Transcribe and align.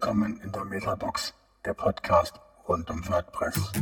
Willkommen 0.00 0.40
in 0.44 0.52
der 0.52 0.64
Metabox, 0.64 1.34
der 1.64 1.74
Podcast 1.74 2.34
rund 2.68 2.88
um 2.88 3.02
WordPress. 3.08 3.72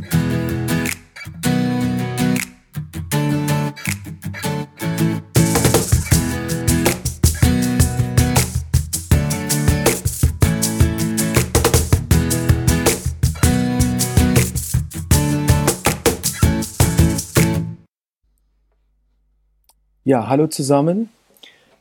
Ja, 20.03 20.27
hallo 20.27 20.47
zusammen. 20.47 21.09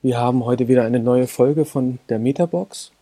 Wir 0.03 0.19
haben 0.19 0.45
heute 0.45 0.69
wieder 0.69 0.85
eine 0.85 1.01
neue 1.01 1.27
Folge 1.27 1.65
von 1.65 2.01
der 2.11 2.19
Metabox 2.19 2.93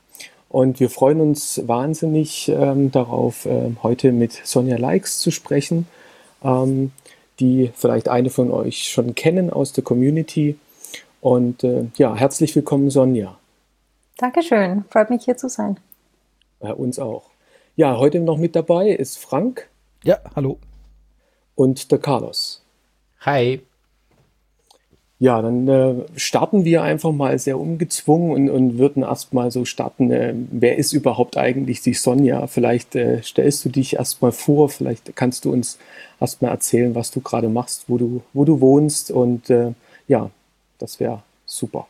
und 0.55 0.79
wir 0.79 0.89
freuen 0.89 1.21
uns 1.21 1.67
wahnsinnig 1.67 2.49
ähm, 2.49 2.93
darauf, 2.93 3.45
äh, 3.45 3.73
heute 3.83 4.13
mit 4.13 4.41
Sonja 4.45 4.77
Likes 4.77 5.19
zu 5.19 5.33
sprechen, 5.33 5.89
ähm, 6.45 6.93
die 7.41 7.73
vielleicht 7.75 8.09
eine 8.09 8.31
von 8.31 8.53
euch 8.53 8.89
schon 8.89 9.17
kennen 9.17 9.51
aus 9.51 9.73
der 9.73 9.83
Community. 9.83 10.57
Und 11.21 11.65
äh, 11.65 11.87
ja, 11.97 12.15
herzlich 12.15 12.55
willkommen, 12.55 12.89
Sonja. 12.89 13.37
Dankeschön, 14.19 14.85
freut 14.91 15.11
mich 15.11 15.25
hier 15.25 15.37
zu 15.37 15.49
sein. 15.49 15.81
Bei 16.61 16.73
uns 16.73 17.01
auch. 17.01 17.31
Ja, 17.75 17.99
heute 17.99 18.21
noch 18.21 18.39
mit 18.39 18.55
dabei 18.55 18.91
ist 18.91 19.19
Frank. 19.19 19.69
Ja, 20.05 20.21
hallo. 20.37 20.61
Und 21.57 21.91
der 21.91 21.99
Carlos. 21.99 22.63
Hi. 23.23 23.61
Ja, 25.21 25.41
dann 25.41 25.69
äh, 25.69 25.95
starten 26.17 26.65
wir 26.65 26.83
einfach 26.83 27.13
mal 27.13 27.39
sehr 27.39 27.59
ungezwungen 27.59 28.33
und, 28.33 28.51
und 28.51 28.79
würden 28.79 29.05
erstmal 29.05 29.51
so 29.51 29.65
starten. 29.65 30.11
Äh, 30.11 30.35
wer 30.51 30.77
ist 30.77 30.93
überhaupt 30.93 31.37
eigentlich 31.37 31.83
die 31.83 31.95
Sonja? 31.95 32.47
Vielleicht 32.49 32.97
äh, 32.97 33.23
stellst 33.23 33.65
du 33.65 33.69
dich 33.69 33.95
erstmal 33.95 34.33
vor, 34.33 34.69
vielleicht 34.69 35.15
kannst 35.15 35.45
du 35.45 35.53
uns 35.53 35.79
erstmal 36.21 36.51
erzählen, 36.51 36.95
was 36.95 37.13
du 37.13 37.21
gerade 37.21 37.49
machst, 37.49 37.85
wo 37.87 37.97
du, 37.97 38.23
wo 38.33 38.45
du 38.45 38.61
wohnst 38.61 39.13
und 39.13 39.51
äh, 39.51 39.73
ja, 40.09 40.31
das 40.79 40.99
wäre 40.99 41.23
super. 41.47 41.87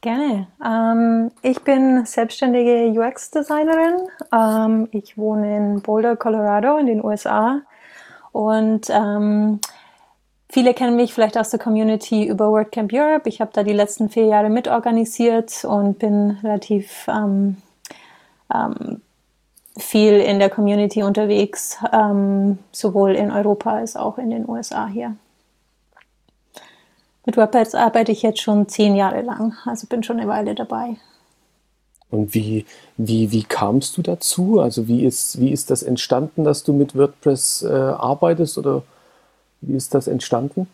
Gerne. 0.00 0.46
Ähm, 0.64 1.30
ich 1.42 1.60
bin 1.62 2.06
selbstständige 2.06 2.88
UX-Designerin. 3.00 4.08
Ähm, 4.32 4.88
ich 4.92 5.18
wohne 5.18 5.56
in 5.56 5.82
Boulder, 5.82 6.16
Colorado 6.16 6.76
in 6.76 6.86
den 6.86 7.04
USA 7.04 7.62
und 8.32 8.88
ähm, 8.90 9.60
Viele 10.50 10.72
kennen 10.72 10.96
mich 10.96 11.12
vielleicht 11.12 11.36
aus 11.36 11.50
der 11.50 11.58
Community 11.58 12.26
über 12.26 12.50
WordCamp 12.50 12.92
Europe. 12.92 13.28
Ich 13.28 13.40
habe 13.40 13.50
da 13.52 13.62
die 13.62 13.74
letzten 13.74 14.08
vier 14.08 14.24
Jahre 14.24 14.48
mitorganisiert 14.48 15.64
und 15.64 15.98
bin 15.98 16.38
relativ 16.42 17.06
ähm, 17.06 17.58
ähm, 18.52 19.02
viel 19.76 20.14
in 20.14 20.38
der 20.38 20.48
Community 20.48 21.02
unterwegs, 21.02 21.76
ähm, 21.92 22.58
sowohl 22.72 23.14
in 23.14 23.30
Europa 23.30 23.76
als 23.76 23.94
auch 23.94 24.16
in 24.16 24.30
den 24.30 24.48
USA 24.48 24.86
hier. 24.86 25.16
Mit 27.26 27.36
WordPress 27.36 27.74
arbeite 27.74 28.10
ich 28.10 28.22
jetzt 28.22 28.40
schon 28.40 28.68
zehn 28.68 28.96
Jahre 28.96 29.20
lang, 29.20 29.52
also 29.66 29.86
bin 29.86 30.02
schon 30.02 30.18
eine 30.18 30.28
Weile 30.28 30.54
dabei. 30.54 30.96
Und 32.10 32.32
wie, 32.32 32.64
wie, 32.96 33.30
wie 33.32 33.42
kamst 33.42 33.98
du 33.98 34.02
dazu? 34.02 34.60
Also 34.60 34.88
wie 34.88 35.04
ist, 35.04 35.38
wie 35.38 35.50
ist 35.50 35.70
das 35.70 35.82
entstanden, 35.82 36.42
dass 36.44 36.64
du 36.64 36.72
mit 36.72 36.96
WordPress 36.96 37.62
äh, 37.62 37.68
arbeitest 37.68 38.56
oder 38.56 38.82
wie 39.60 39.76
ist 39.76 39.94
das 39.94 40.08
entstanden? 40.08 40.68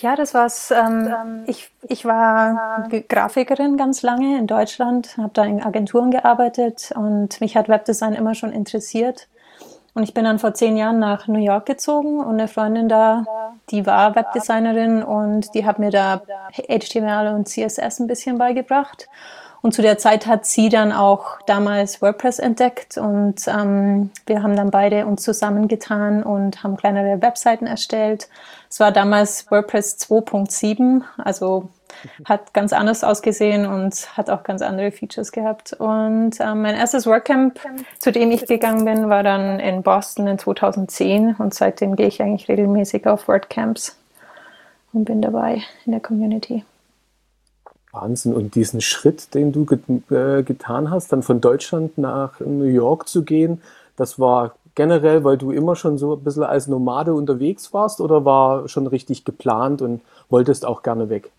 Ja, 0.00 0.14
das 0.14 0.34
war's. 0.34 0.70
Ähm, 0.70 1.44
ich, 1.46 1.70
ich 1.88 2.04
war 2.04 2.88
Grafikerin 3.08 3.76
ganz 3.76 4.02
lange 4.02 4.38
in 4.38 4.46
Deutschland, 4.46 5.16
habe 5.16 5.30
da 5.32 5.44
in 5.44 5.62
Agenturen 5.62 6.10
gearbeitet 6.10 6.92
und 6.94 7.40
mich 7.40 7.56
hat 7.56 7.68
Webdesign 7.68 8.14
immer 8.14 8.34
schon 8.34 8.52
interessiert. 8.52 9.28
Und 9.94 10.02
ich 10.02 10.12
bin 10.12 10.24
dann 10.24 10.38
vor 10.38 10.52
zehn 10.52 10.76
Jahren 10.76 10.98
nach 10.98 11.26
New 11.26 11.42
York 11.42 11.64
gezogen 11.64 12.20
und 12.20 12.34
eine 12.34 12.48
Freundin 12.48 12.86
da, 12.86 13.24
die 13.70 13.86
war 13.86 14.14
Webdesignerin 14.14 15.02
und 15.02 15.54
die 15.54 15.64
hat 15.64 15.78
mir 15.78 15.90
da 15.90 16.20
HTML 16.52 17.34
und 17.34 17.48
CSS 17.48 18.00
ein 18.00 18.06
bisschen 18.06 18.36
beigebracht. 18.36 19.08
Und 19.66 19.72
zu 19.72 19.82
der 19.82 19.98
Zeit 19.98 20.28
hat 20.28 20.46
sie 20.46 20.68
dann 20.68 20.92
auch 20.92 21.40
damals 21.44 22.00
WordPress 22.00 22.38
entdeckt 22.38 22.98
und 22.98 23.48
ähm, 23.48 24.10
wir 24.24 24.44
haben 24.44 24.54
dann 24.54 24.70
beide 24.70 25.06
uns 25.06 25.24
zusammengetan 25.24 26.22
und 26.22 26.62
haben 26.62 26.76
kleinere 26.76 27.20
Webseiten 27.20 27.66
erstellt. 27.66 28.28
Es 28.70 28.78
war 28.78 28.92
damals 28.92 29.50
WordPress 29.50 29.98
2.7, 29.98 31.02
also 31.18 31.68
hat 32.24 32.54
ganz 32.54 32.72
anders 32.72 33.02
ausgesehen 33.02 33.66
und 33.66 34.16
hat 34.16 34.30
auch 34.30 34.44
ganz 34.44 34.62
andere 34.62 34.92
Features 34.92 35.32
gehabt. 35.32 35.72
Und 35.72 36.38
ähm, 36.38 36.62
mein 36.62 36.76
erstes 36.76 37.04
WordCamp, 37.04 37.58
zu 37.98 38.12
dem 38.12 38.30
ich 38.30 38.46
gegangen 38.46 38.84
bin, 38.84 39.08
war 39.08 39.24
dann 39.24 39.58
in 39.58 39.82
Boston 39.82 40.28
in 40.28 40.38
2010 40.38 41.34
und 41.40 41.54
seitdem 41.54 41.96
gehe 41.96 42.06
ich 42.06 42.22
eigentlich 42.22 42.48
regelmäßig 42.48 43.08
auf 43.08 43.26
WordCamps 43.26 43.98
und 44.92 45.06
bin 45.06 45.20
dabei 45.20 45.64
in 45.86 45.90
der 45.90 46.00
Community. 46.00 46.64
Wahnsinn. 47.96 48.34
Und 48.34 48.54
diesen 48.54 48.80
Schritt, 48.80 49.34
den 49.34 49.52
du 49.52 49.64
get 49.64 49.80
äh, 50.10 50.42
getan 50.42 50.90
hast, 50.90 51.12
dann 51.12 51.22
von 51.22 51.40
Deutschland 51.40 51.98
nach 51.98 52.40
New 52.40 52.64
York 52.64 53.08
zu 53.08 53.22
gehen, 53.22 53.60
das 53.96 54.18
war 54.20 54.54
generell, 54.74 55.24
weil 55.24 55.38
du 55.38 55.50
immer 55.50 55.74
schon 55.74 55.98
so 55.98 56.14
ein 56.14 56.22
bisschen 56.22 56.44
als 56.44 56.68
Nomade 56.68 57.14
unterwegs 57.14 57.72
warst 57.72 58.00
oder 58.00 58.24
war 58.24 58.68
schon 58.68 58.86
richtig 58.86 59.24
geplant 59.24 59.82
und 59.82 60.02
wolltest 60.28 60.64
auch 60.64 60.82
gerne 60.82 61.08
weg? 61.08 61.32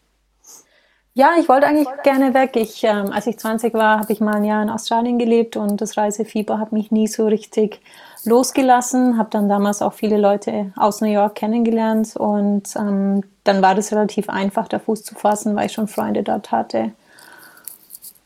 Ja, 1.17 1.31
ich 1.39 1.49
wollte 1.49 1.65
eigentlich 1.65 1.87
gerne 2.03 2.35
weg. 2.35 2.55
Ich, 2.55 2.83
ähm, 2.83 3.11
als 3.11 3.25
ich 3.25 3.39
20 3.39 3.73
war, 3.73 3.99
habe 3.99 4.13
ich 4.13 4.21
mal 4.21 4.35
ein 4.35 4.43
Jahr 4.43 4.61
in 4.61 4.69
Australien 4.69 5.17
gelebt 5.17 5.57
und 5.57 5.81
das 5.81 5.97
Reisefieber 5.97 6.59
hat 6.59 6.73
mich 6.73 6.91
nie 6.91 7.07
so 7.07 7.25
richtig 7.25 7.81
losgelassen. 8.23 9.17
Habe 9.17 9.31
dann 9.31 9.49
damals 9.49 9.81
auch 9.81 9.93
viele 9.93 10.17
Leute 10.17 10.71
aus 10.75 11.01
New 11.01 11.07
York 11.07 11.33
kennengelernt 11.33 12.15
und 12.15 12.75
ähm, 12.75 13.23
dann 13.43 13.63
war 13.63 13.73
das 13.73 13.91
relativ 13.91 14.29
einfach, 14.29 14.67
da 14.67 14.77
Fuß 14.77 15.05
zu 15.05 15.15
fassen, 15.15 15.55
weil 15.55 15.65
ich 15.65 15.71
schon 15.71 15.87
Freunde 15.87 16.21
dort 16.21 16.51
hatte. 16.51 16.91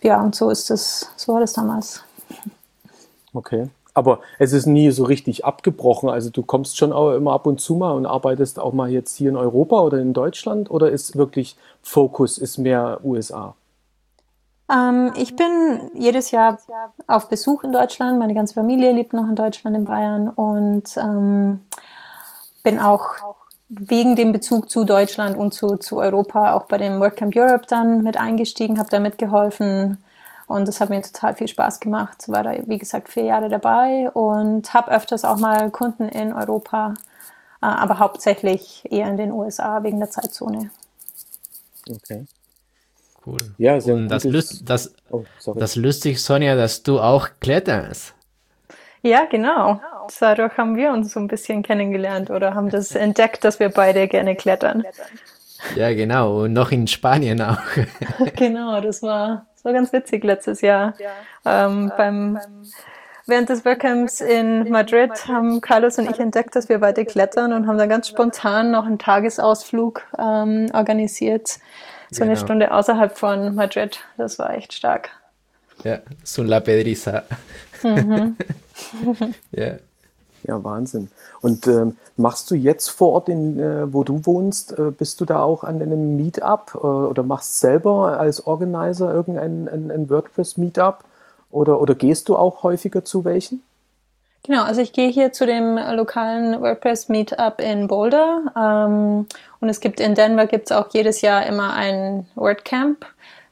Ja, 0.02 0.22
und 0.22 0.36
so 0.36 0.50
ist 0.50 0.70
das, 0.70 1.14
so 1.16 1.32
war 1.32 1.40
das 1.40 1.54
damals. 1.54 2.04
Okay. 3.34 3.70
Aber 3.94 4.20
es 4.40 4.54
ist 4.54 4.66
nie 4.66 4.90
so 4.92 5.04
richtig 5.04 5.44
abgebrochen. 5.44 6.10
Also 6.10 6.30
du 6.30 6.44
kommst 6.44 6.78
schon 6.78 6.94
auch 6.94 7.12
immer 7.12 7.34
ab 7.34 7.46
und 7.46 7.60
zu 7.60 7.76
mal 7.76 7.92
und 7.92 8.06
arbeitest 8.06 8.60
auch 8.60 8.74
mal 8.74 8.90
jetzt 8.90 9.18
hier 9.18 9.30
in 9.30 9.36
Europa 9.36 9.82
oder 9.82 10.00
in 10.00 10.14
Deutschland 10.14 10.72
oder 10.72 10.90
ist 10.90 11.18
wirklich 11.18 11.58
Fokus 11.82 12.38
ist 12.38 12.58
mehr 12.58 13.00
USA? 13.04 13.56
Ähm, 14.72 15.12
ich 15.18 15.36
bin 15.36 15.92
jedes 15.94 16.32
Jahr 16.32 16.58
auf 17.08 17.28
Besuch 17.28 17.64
in 17.64 17.74
Deutschland. 17.74 18.20
Meine 18.20 18.34
ganze 18.34 18.54
Familie 18.54 18.94
lebt 18.94 19.14
noch 19.14 19.28
in 19.28 19.36
Deutschland, 19.36 19.76
in 19.76 19.86
Bayern 19.86 20.30
und 20.30 20.96
ähm, 20.98 21.62
bin 22.64 22.80
auch 22.80 23.38
wegen 23.68 24.16
dem 24.16 24.32
Bezug 24.32 24.70
zu 24.70 24.84
Deutschland 24.84 25.38
und 25.38 25.54
zu, 25.54 25.78
zu 25.78 25.98
Europa 25.98 26.54
auch 26.54 26.66
bei 26.66 26.78
dem 26.78 27.00
WordCamp 27.00 27.36
Europe 27.36 27.66
dann 27.68 28.04
mit 28.04 28.18
eingestiegen, 28.18 28.78
habe 28.78 28.90
da 28.90 29.00
mitgeholfen 29.00 29.98
und 30.52 30.68
das 30.68 30.80
hat 30.82 30.90
mir 30.90 31.02
total 31.02 31.36
viel 31.36 31.48
Spaß 31.48 31.80
gemacht. 31.80 32.28
War 32.28 32.44
da, 32.44 32.54
wie 32.66 32.78
gesagt, 32.78 33.10
vier 33.10 33.24
Jahre 33.24 33.50
dabei 33.50 34.10
und 34.12 34.74
habe 34.74 34.92
öfters 34.92 35.26
auch 35.26 35.38
mal 35.38 35.72
Kunden 35.72 36.10
in 36.10 36.34
Europa, 36.34 36.94
äh, 37.62 37.66
aber 37.66 38.00
hauptsächlich 38.00 38.84
eher 38.90 39.08
in 39.08 39.18
den 39.18 39.32
USA 39.32 39.84
wegen 39.84 40.00
der 40.00 40.10
Zeitzone. 40.10 40.72
Okay. 41.90 42.26
Cool. 43.26 43.38
Ja, 43.58 43.80
sehr 43.80 43.96
Und 43.96 44.10
das, 44.10 44.24
Lust, 44.24 44.68
das, 44.68 44.94
oh, 45.10 45.24
das 45.56 45.76
lustig, 45.76 46.22
Sonja, 46.22 46.56
dass 46.56 46.84
du 46.84 47.00
auch 47.00 47.30
kletterst. 47.40 48.16
Ja, 49.04 49.26
genau. 49.26 49.80
Dadurch 50.20 50.58
haben 50.58 50.76
wir 50.76 50.92
uns 50.92 51.14
so 51.14 51.20
ein 51.20 51.28
bisschen 51.28 51.64
kennengelernt 51.64 52.30
oder 52.30 52.54
haben 52.56 52.70
das 52.70 52.92
entdeckt, 52.96 53.44
dass 53.44 53.60
wir 53.60 53.70
beide 53.70 54.08
gerne 54.08 54.36
klettern. 54.36 54.84
Ja, 55.76 55.94
genau. 55.94 56.44
Und 56.44 56.54
noch 56.54 56.72
in 56.72 56.88
Spanien 56.88 57.42
auch. 57.42 57.60
genau, 58.36 58.82
das 58.82 59.04
war, 59.04 59.46
das 59.62 59.66
war 59.66 59.74
ganz 59.74 59.94
witzig 59.94 60.24
letztes 60.24 60.62
Jahr. 60.62 60.96
Ähm, 61.46 61.92
beim, 61.96 62.40
während 63.28 63.48
des 63.48 63.64
Workcamps 63.64 64.20
in 64.20 64.72
Madrid 64.72 65.28
haben 65.28 65.62
Carlos 65.62 66.00
und 66.00 66.10
ich 66.10 66.20
entdeckt, 66.20 66.56
dass 66.56 66.68
wir 66.68 66.80
beide 66.80 67.06
klettern 67.06 67.54
und 67.54 67.68
haben 67.68 67.78
dann 67.78 67.88
ganz 67.88 68.08
spontan 68.08 68.72
noch 68.72 68.88
einen 68.88 68.98
Tagesausflug 68.98 70.02
ähm, 70.18 70.72
organisiert. 70.74 71.60
So 72.10 72.22
genau. 72.22 72.32
eine 72.32 72.38
Stunde 72.38 72.72
außerhalb 72.72 73.16
von 73.16 73.54
Madrid. 73.54 74.00
Das 74.18 74.40
war 74.40 74.52
echt 74.56 74.74
stark. 74.74 75.12
Ja, 75.84 76.00
so 76.24 76.42
La 76.42 76.60
Pedriza. 76.60 77.22
Mhm. 77.84 78.36
ja. 79.52 79.76
Ja, 80.44 80.64
Wahnsinn. 80.64 81.10
Und 81.42 81.68
ähm, 81.68 81.98
machst 82.18 82.50
du 82.52 82.56
jetzt 82.56 82.90
vor 82.90 83.14
Ort, 83.14 83.30
in, 83.30 83.60
äh, 83.60 83.94
wo 83.94 84.04
du 84.04 84.26
wohnst, 84.26 84.78
äh, 84.78 84.92
bist 84.92 85.22
du 85.22 85.26
da 85.26 85.42
auch 85.42 85.64
an 85.64 85.82
einem 85.82 86.16
Meetup 86.16 86.72
äh, 86.76 86.78
oder 86.78 87.24
machst 87.24 87.60
selber 87.60 88.20
als 88.20 88.46
Organizer 88.48 89.14
irgendein 89.14 89.68
ein, 89.68 89.92
ein 89.92 90.10
WordPress-Meetup 90.10 91.04
oder, 91.52 91.82
oder 91.82 91.96
gehst 91.96 92.30
du 92.30 92.36
auch 92.36 92.64
häufiger 92.64 93.06
zu 93.06 93.26
welchen? 93.26 93.64
Genau, 94.44 94.64
also 94.64 94.82
ich 94.82 94.92
gehe 94.92 95.10
hier 95.10 95.32
zu 95.32 95.46
dem 95.46 95.78
lokalen 95.78 96.60
WordPress 96.62 97.10
Meetup 97.10 97.62
in 97.62 97.88
Boulder 97.88 98.42
ähm, 98.58 99.28
und 99.60 99.70
es 99.70 99.80
gibt 99.80 100.00
in 100.00 100.16
Denver 100.16 100.48
gibt 100.48 100.72
es 100.72 100.76
auch 100.76 100.88
jedes 100.92 101.22
Jahr 101.22 101.46
immer 101.46 101.74
ein 101.74 102.26
WordCamp 102.34 103.06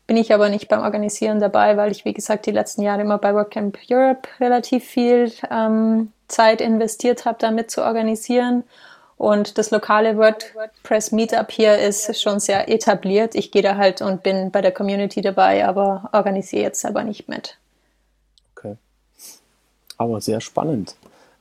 bin 0.10 0.18
ich 0.18 0.34
aber 0.34 0.50
nicht 0.50 0.68
beim 0.70 0.82
Organisieren 0.82 1.40
dabei, 1.40 1.78
weil 1.78 1.92
ich, 1.92 2.04
wie 2.04 2.14
gesagt, 2.14 2.48
die 2.48 2.52
letzten 2.52 2.82
Jahre 2.82 3.02
immer 3.02 3.20
bei 3.20 3.36
WordCamp 3.36 3.78
Europe 3.92 4.28
relativ 4.40 4.84
viel 4.84 5.32
ähm, 5.52 6.12
Zeit 6.30 6.62
investiert 6.62 7.26
habe, 7.26 7.38
damit 7.40 7.72
zu 7.72 7.84
organisieren. 7.84 8.64
Und 9.18 9.58
das 9.58 9.70
lokale 9.70 10.18
WordPress 10.18 11.12
Meetup 11.12 11.52
hier 11.52 11.78
ist 11.78 12.22
schon 12.22 12.40
sehr 12.40 12.70
etabliert. 12.70 13.36
Ich 13.36 13.52
gehe 13.52 13.62
da 13.62 13.76
halt 13.76 14.02
und 14.02 14.24
bin 14.24 14.50
bei 14.50 14.62
der 14.62 14.72
Community 14.72 15.22
dabei, 15.22 15.68
aber 15.68 16.10
organisiere 16.14 16.64
jetzt 16.64 16.80
selber 16.80 17.04
nicht 17.04 17.28
mit. 17.28 17.58
Okay. 18.56 18.78
Aber 19.98 20.22
sehr 20.22 20.40
spannend. 20.40 20.96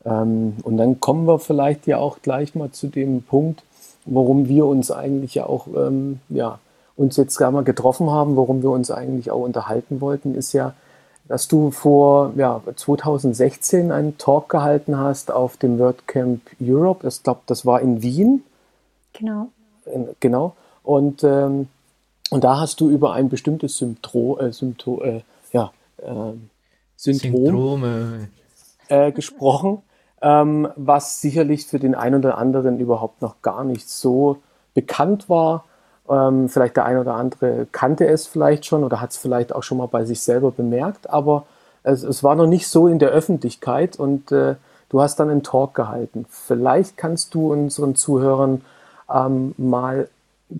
Ähm, 0.04 0.56
und 0.64 0.76
dann 0.76 0.98
kommen 0.98 1.26
wir 1.26 1.38
vielleicht 1.38 1.86
ja 1.86 1.98
auch 1.98 2.18
gleich 2.20 2.56
mal 2.56 2.72
zu 2.72 2.88
dem 2.88 3.22
Punkt, 3.22 3.62
worum 4.04 4.48
wir 4.48 4.66
uns 4.66 4.90
eigentlich 4.90 5.36
ja 5.36 5.46
auch, 5.46 5.68
ähm, 5.68 6.20
ja, 6.30 6.58
uns 6.96 7.16
jetzt 7.16 7.36
gar 7.36 7.52
mal 7.52 7.62
getroffen 7.62 8.10
haben, 8.10 8.34
worum 8.34 8.62
wir 8.62 8.70
uns 8.70 8.90
eigentlich 8.90 9.30
auch 9.30 9.42
unterhalten 9.42 10.00
wollten, 10.00 10.34
ist 10.34 10.52
ja, 10.52 10.74
dass 11.28 11.46
du 11.46 11.70
vor 11.70 12.32
ja, 12.36 12.62
2016 12.74 13.92
einen 13.92 14.16
Talk 14.18 14.48
gehalten 14.48 14.98
hast 14.98 15.30
auf 15.30 15.56
dem 15.58 15.78
WordCamp 15.78 16.40
Europe. 16.60 17.06
Ich 17.06 17.22
glaube, 17.22 17.40
das 17.46 17.66
war 17.66 17.80
in 17.80 18.02
Wien. 18.02 18.42
Genau. 19.12 19.48
In, 19.84 20.08
genau. 20.20 20.56
Und, 20.82 21.22
ähm, 21.22 21.68
und 22.30 22.44
da 22.44 22.58
hast 22.58 22.80
du 22.80 22.88
über 22.88 23.12
ein 23.12 23.28
bestimmtes 23.28 23.76
Symptro 23.76 24.38
äh, 24.38 24.52
Sympto 24.52 25.02
äh, 25.02 25.20
ja, 25.52 25.70
äh, 25.98 26.32
Syndrom 26.96 27.44
Syndrome. 27.44 28.28
Äh, 28.88 29.12
gesprochen, 29.12 29.82
ähm, 30.22 30.68
was 30.76 31.20
sicherlich 31.20 31.66
für 31.66 31.78
den 31.78 31.94
einen 31.94 32.20
oder 32.20 32.38
anderen 32.38 32.78
überhaupt 32.80 33.20
noch 33.20 33.42
gar 33.42 33.64
nicht 33.64 33.88
so 33.88 34.38
bekannt 34.72 35.28
war. 35.28 35.64
Ähm, 36.10 36.48
vielleicht 36.48 36.76
der 36.76 36.84
eine 36.84 37.00
oder 37.00 37.14
andere 37.14 37.66
kannte 37.70 38.06
es 38.06 38.26
vielleicht 38.26 38.66
schon 38.66 38.84
oder 38.84 39.00
hat 39.00 39.10
es 39.10 39.16
vielleicht 39.16 39.54
auch 39.54 39.62
schon 39.62 39.78
mal 39.78 39.88
bei 39.88 40.04
sich 40.04 40.20
selber 40.20 40.50
bemerkt, 40.50 41.10
aber 41.10 41.46
es, 41.82 42.02
es 42.02 42.22
war 42.22 42.34
noch 42.34 42.46
nicht 42.46 42.68
so 42.68 42.88
in 42.88 42.98
der 42.98 43.10
Öffentlichkeit 43.10 43.96
und 43.96 44.32
äh, 44.32 44.56
du 44.88 45.00
hast 45.00 45.16
dann 45.16 45.30
einen 45.30 45.42
Talk 45.42 45.74
gehalten. 45.74 46.26
Vielleicht 46.28 46.96
kannst 46.96 47.34
du 47.34 47.52
unseren 47.52 47.94
Zuhörern 47.94 48.62
ähm, 49.12 49.54
mal 49.56 50.08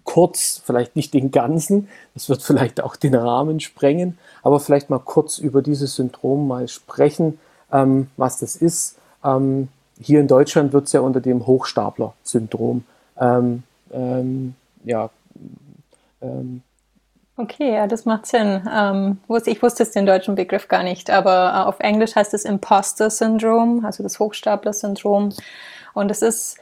kurz, 0.05 0.61
vielleicht 0.65 0.97
nicht 0.97 1.15
den 1.15 1.31
ganzen, 1.31 1.89
das 2.15 2.29
wird 2.29 2.43
vielleicht 2.43 2.83
auch 2.83 2.97
den 2.97 3.15
Rahmen 3.15 3.61
sprengen, 3.61 4.19
aber 4.43 4.61
vielleicht 4.61 4.91
mal 4.91 5.01
kurz 5.01 5.39
über 5.39 5.63
dieses 5.63 5.97
Syndrom 5.97 6.47
mal 6.47 6.69
sprechen, 6.69 7.39
ähm, 7.73 8.09
was 8.17 8.39
das 8.39 8.57
ist. 8.57 8.99
Ähm, 9.25 9.69
hier 10.01 10.21
in 10.21 10.29
Deutschland 10.29 10.73
wird 10.73 10.87
es 10.87 10.93
ja 10.93 11.01
unter 11.01 11.21
dem 11.21 11.47
Hochstapler-Syndrom 11.47 12.85
ähm, 13.19 13.63
ähm, 13.93 14.55
ja, 14.85 15.11
ähm, 16.23 16.63
Okay, 17.41 17.73
ja, 17.73 17.87
das 17.87 18.05
macht 18.05 18.27
Sinn. 18.27 18.69
Ähm, 18.69 19.19
ich 19.47 19.63
wusste 19.63 19.85
jetzt 19.85 19.95
den 19.95 20.07
deutschen 20.07 20.35
Begriff 20.35 20.67
gar 20.67 20.83
nicht, 20.83 21.09
aber 21.09 21.53
äh, 21.55 21.69
auf 21.69 21.79
Englisch 21.79 22.17
heißt 22.17 22.35
es 22.35 22.45
Imposter-Syndrom, 22.45 23.85
also 23.85 24.03
das 24.03 24.19
Hochstapler-Syndrom. 24.19 25.29
Und 25.95 26.11
es 26.11 26.21
ist, 26.21 26.59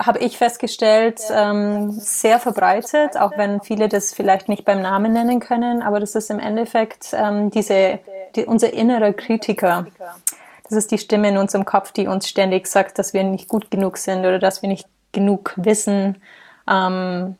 habe 0.00 0.18
ich 0.18 0.36
festgestellt, 0.36 1.20
ähm, 1.30 1.92
sehr 1.92 2.40
verbreitet, 2.40 3.16
auch 3.16 3.38
wenn 3.38 3.60
viele 3.60 3.88
das 3.88 4.12
vielleicht 4.12 4.48
nicht 4.48 4.64
beim 4.64 4.82
Namen 4.82 5.12
nennen 5.12 5.38
können, 5.38 5.80
aber 5.80 6.00
das 6.00 6.16
ist 6.16 6.28
im 6.28 6.40
Endeffekt 6.40 7.10
ähm, 7.12 7.52
diese, 7.52 8.00
die, 8.34 8.46
unser 8.46 8.72
innerer 8.72 9.12
Kritiker. 9.12 9.86
Das 10.64 10.72
ist 10.72 10.90
die 10.90 10.98
Stimme 10.98 11.28
in 11.28 11.38
unserem 11.38 11.64
Kopf, 11.64 11.92
die 11.92 12.08
uns 12.08 12.28
ständig 12.28 12.66
sagt, 12.66 12.98
dass 12.98 13.14
wir 13.14 13.22
nicht 13.22 13.46
gut 13.46 13.70
genug 13.70 13.96
sind 13.96 14.20
oder 14.20 14.40
dass 14.40 14.60
wir 14.60 14.68
nicht 14.68 14.88
genug 15.12 15.52
wissen. 15.54 16.20
Ähm, 16.68 17.36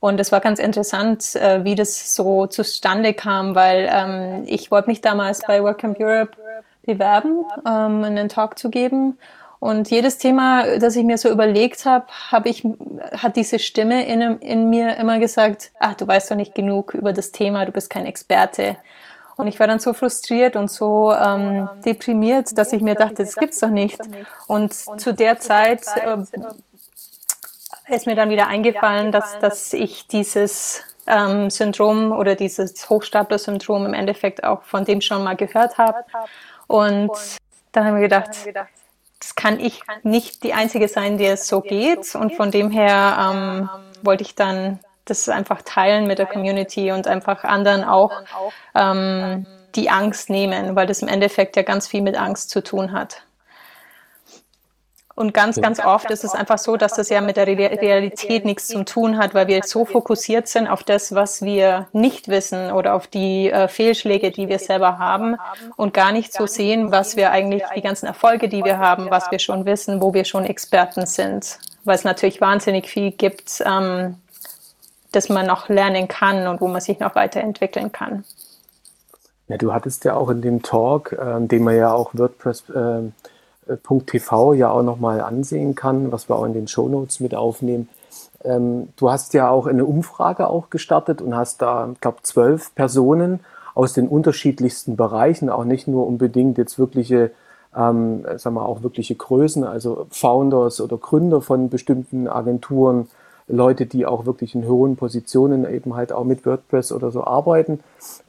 und 0.00 0.18
es 0.18 0.32
war 0.32 0.40
ganz 0.40 0.58
interessant, 0.58 1.36
äh, 1.36 1.62
wie 1.62 1.74
das 1.74 2.14
so 2.14 2.46
zustande 2.46 3.12
kam, 3.12 3.54
weil 3.54 3.88
ähm, 3.92 4.44
ich 4.46 4.70
wollte 4.70 4.88
mich 4.88 5.02
damals 5.02 5.40
bei 5.46 5.62
WordCamp 5.62 6.00
Europe 6.00 6.38
bewerben, 6.86 7.44
ähm, 7.66 8.02
einen 8.02 8.30
Talk 8.30 8.58
zu 8.58 8.70
geben. 8.70 9.18
Und 9.58 9.90
jedes 9.90 10.16
Thema, 10.16 10.78
das 10.78 10.96
ich 10.96 11.04
mir 11.04 11.18
so 11.18 11.28
überlegt 11.28 11.84
habe, 11.84 12.06
habe 12.30 12.48
ich, 12.48 12.66
hat 13.12 13.36
diese 13.36 13.58
Stimme 13.58 14.06
in, 14.06 14.38
in 14.38 14.70
mir 14.70 14.96
immer 14.96 15.18
gesagt, 15.18 15.70
ach, 15.78 15.92
du 15.94 16.08
weißt 16.08 16.30
doch 16.30 16.36
nicht 16.36 16.54
genug 16.54 16.94
über 16.94 17.12
das 17.12 17.30
Thema, 17.30 17.66
du 17.66 17.72
bist 17.72 17.90
kein 17.90 18.06
Experte. 18.06 18.78
Und 19.36 19.48
ich 19.48 19.60
war 19.60 19.66
dann 19.66 19.78
so 19.78 19.92
frustriert 19.92 20.56
und 20.56 20.70
so 20.70 21.12
ähm, 21.12 21.68
deprimiert, 21.84 22.56
dass 22.56 22.72
ich 22.72 22.80
mir 22.80 22.94
dachte, 22.94 23.16
das 23.16 23.36
gibt's 23.36 23.58
doch 23.58 23.68
nicht. 23.68 23.98
Und 24.46 24.72
zu 24.72 25.12
der 25.12 25.38
Zeit 25.40 25.82
äh, 25.96 26.16
ist 27.90 28.06
mir 28.06 28.14
dann 28.14 28.30
wieder 28.30 28.46
eingefallen, 28.46 29.12
dass, 29.12 29.38
dass 29.38 29.72
ich 29.72 30.06
dieses 30.06 30.84
ähm, 31.06 31.50
Syndrom 31.50 32.12
oder 32.12 32.34
dieses 32.34 32.88
Hochstapler-Syndrom 32.88 33.86
im 33.86 33.94
Endeffekt 33.94 34.44
auch 34.44 34.62
von 34.62 34.84
dem 34.84 35.00
schon 35.00 35.24
mal 35.24 35.36
gehört 35.36 35.78
habe. 35.78 36.04
Und 36.66 37.10
dann 37.72 37.84
haben 37.84 37.94
wir 37.94 38.02
gedacht, 38.02 38.30
das 39.18 39.34
kann 39.34 39.60
ich 39.60 39.82
nicht 40.02 40.42
die 40.44 40.54
Einzige 40.54 40.88
sein, 40.88 41.18
die 41.18 41.26
es 41.26 41.46
so 41.46 41.60
geht. 41.60 42.14
Und 42.14 42.34
von 42.34 42.50
dem 42.50 42.70
her 42.70 43.32
ähm, 43.32 43.70
wollte 44.02 44.22
ich 44.22 44.34
dann 44.34 44.80
das 45.04 45.28
einfach 45.28 45.62
teilen 45.62 46.06
mit 46.06 46.18
der 46.18 46.26
Community 46.26 46.92
und 46.92 47.06
einfach 47.06 47.44
anderen 47.44 47.84
auch 47.84 48.12
ähm, 48.74 49.46
die 49.74 49.90
Angst 49.90 50.30
nehmen, 50.30 50.76
weil 50.76 50.86
das 50.86 51.02
im 51.02 51.08
Endeffekt 51.08 51.56
ja 51.56 51.62
ganz 51.62 51.88
viel 51.88 52.02
mit 52.02 52.16
Angst 52.16 52.50
zu 52.50 52.62
tun 52.62 52.92
hat. 52.92 53.22
Und 55.14 55.34
ganz, 55.34 55.60
ganz 55.60 55.80
oft 55.80 56.10
ist 56.10 56.24
es 56.24 56.32
einfach 56.32 56.58
so, 56.58 56.76
dass 56.76 56.94
das 56.94 57.10
ja 57.10 57.20
mit 57.20 57.36
der 57.36 57.46
Realität 57.46 58.44
nichts 58.44 58.68
zu 58.68 58.84
tun 58.84 59.18
hat, 59.18 59.34
weil 59.34 59.48
wir 59.48 59.62
so 59.64 59.84
fokussiert 59.84 60.48
sind 60.48 60.66
auf 60.68 60.82
das, 60.82 61.14
was 61.14 61.42
wir 61.42 61.88
nicht 61.92 62.28
wissen 62.28 62.70
oder 62.70 62.94
auf 62.94 63.06
die 63.06 63.50
äh, 63.50 63.68
Fehlschläge, 63.68 64.30
die 64.30 64.48
wir 64.48 64.58
selber 64.58 64.98
haben 64.98 65.36
und 65.76 65.92
gar 65.92 66.12
nicht 66.12 66.32
so 66.32 66.46
sehen, 66.46 66.90
was 66.90 67.16
wir 67.16 67.32
eigentlich, 67.32 67.64
die 67.74 67.82
ganzen 67.82 68.06
Erfolge, 68.06 68.48
die 68.48 68.64
wir 68.64 68.78
haben, 68.78 69.10
was 69.10 69.30
wir 69.30 69.40
schon 69.40 69.66
wissen, 69.66 70.00
wo 70.00 70.14
wir 70.14 70.24
schon 70.24 70.44
Experten 70.44 71.06
sind. 71.06 71.58
Weil 71.84 71.96
es 71.96 72.04
natürlich 72.04 72.40
wahnsinnig 72.40 72.88
viel 72.88 73.10
gibt, 73.10 73.62
ähm, 73.66 74.16
das 75.12 75.28
man 75.28 75.46
noch 75.46 75.68
lernen 75.68 76.08
kann 76.08 76.46
und 76.46 76.60
wo 76.60 76.68
man 76.68 76.80
sich 76.80 77.00
noch 77.00 77.14
weiterentwickeln 77.14 77.92
kann. 77.92 78.24
Ja, 79.48 79.56
du 79.56 79.72
hattest 79.72 80.04
ja 80.04 80.14
auch 80.14 80.30
in 80.30 80.40
dem 80.42 80.62
Talk, 80.62 81.12
äh, 81.12 81.40
den 81.40 81.64
man 81.64 81.76
ja 81.76 81.92
auch 81.92 82.10
WordPress 82.14 82.70
äh, 82.70 83.10
TV 84.06 84.54
ja 84.54 84.70
auch 84.70 84.82
nochmal 84.82 85.20
ansehen 85.20 85.74
kann, 85.74 86.12
was 86.12 86.28
wir 86.28 86.36
auch 86.36 86.44
in 86.44 86.54
den 86.54 86.68
Shownotes 86.68 87.20
mit 87.20 87.34
aufnehmen. 87.34 87.88
Ähm, 88.44 88.88
du 88.96 89.10
hast 89.10 89.34
ja 89.34 89.50
auch 89.50 89.66
eine 89.66 89.84
Umfrage 89.84 90.48
auch 90.48 90.70
gestartet 90.70 91.20
und 91.20 91.36
hast 91.36 91.62
da, 91.62 91.90
ich 91.92 92.00
glaube, 92.00 92.18
zwölf 92.22 92.74
Personen 92.74 93.40
aus 93.74 93.92
den 93.92 94.08
unterschiedlichsten 94.08 94.96
Bereichen, 94.96 95.50
auch 95.50 95.64
nicht 95.64 95.86
nur 95.86 96.06
unbedingt 96.06 96.58
jetzt 96.58 96.78
wirkliche, 96.78 97.30
ähm, 97.76 98.24
sagen 98.36 98.56
wir 98.56 98.66
auch 98.66 98.82
wirkliche 98.82 99.14
Größen, 99.14 99.64
also 99.64 100.06
Founders 100.10 100.80
oder 100.80 100.96
Gründer 100.96 101.40
von 101.40 101.68
bestimmten 101.68 102.28
Agenturen, 102.28 103.08
Leute, 103.46 103.86
die 103.86 104.06
auch 104.06 104.26
wirklich 104.26 104.54
in 104.54 104.66
hohen 104.66 104.96
Positionen 104.96 105.68
eben 105.68 105.94
halt 105.94 106.12
auch 106.12 106.24
mit 106.24 106.46
WordPress 106.46 106.92
oder 106.92 107.10
so 107.10 107.24
arbeiten. 107.24 107.80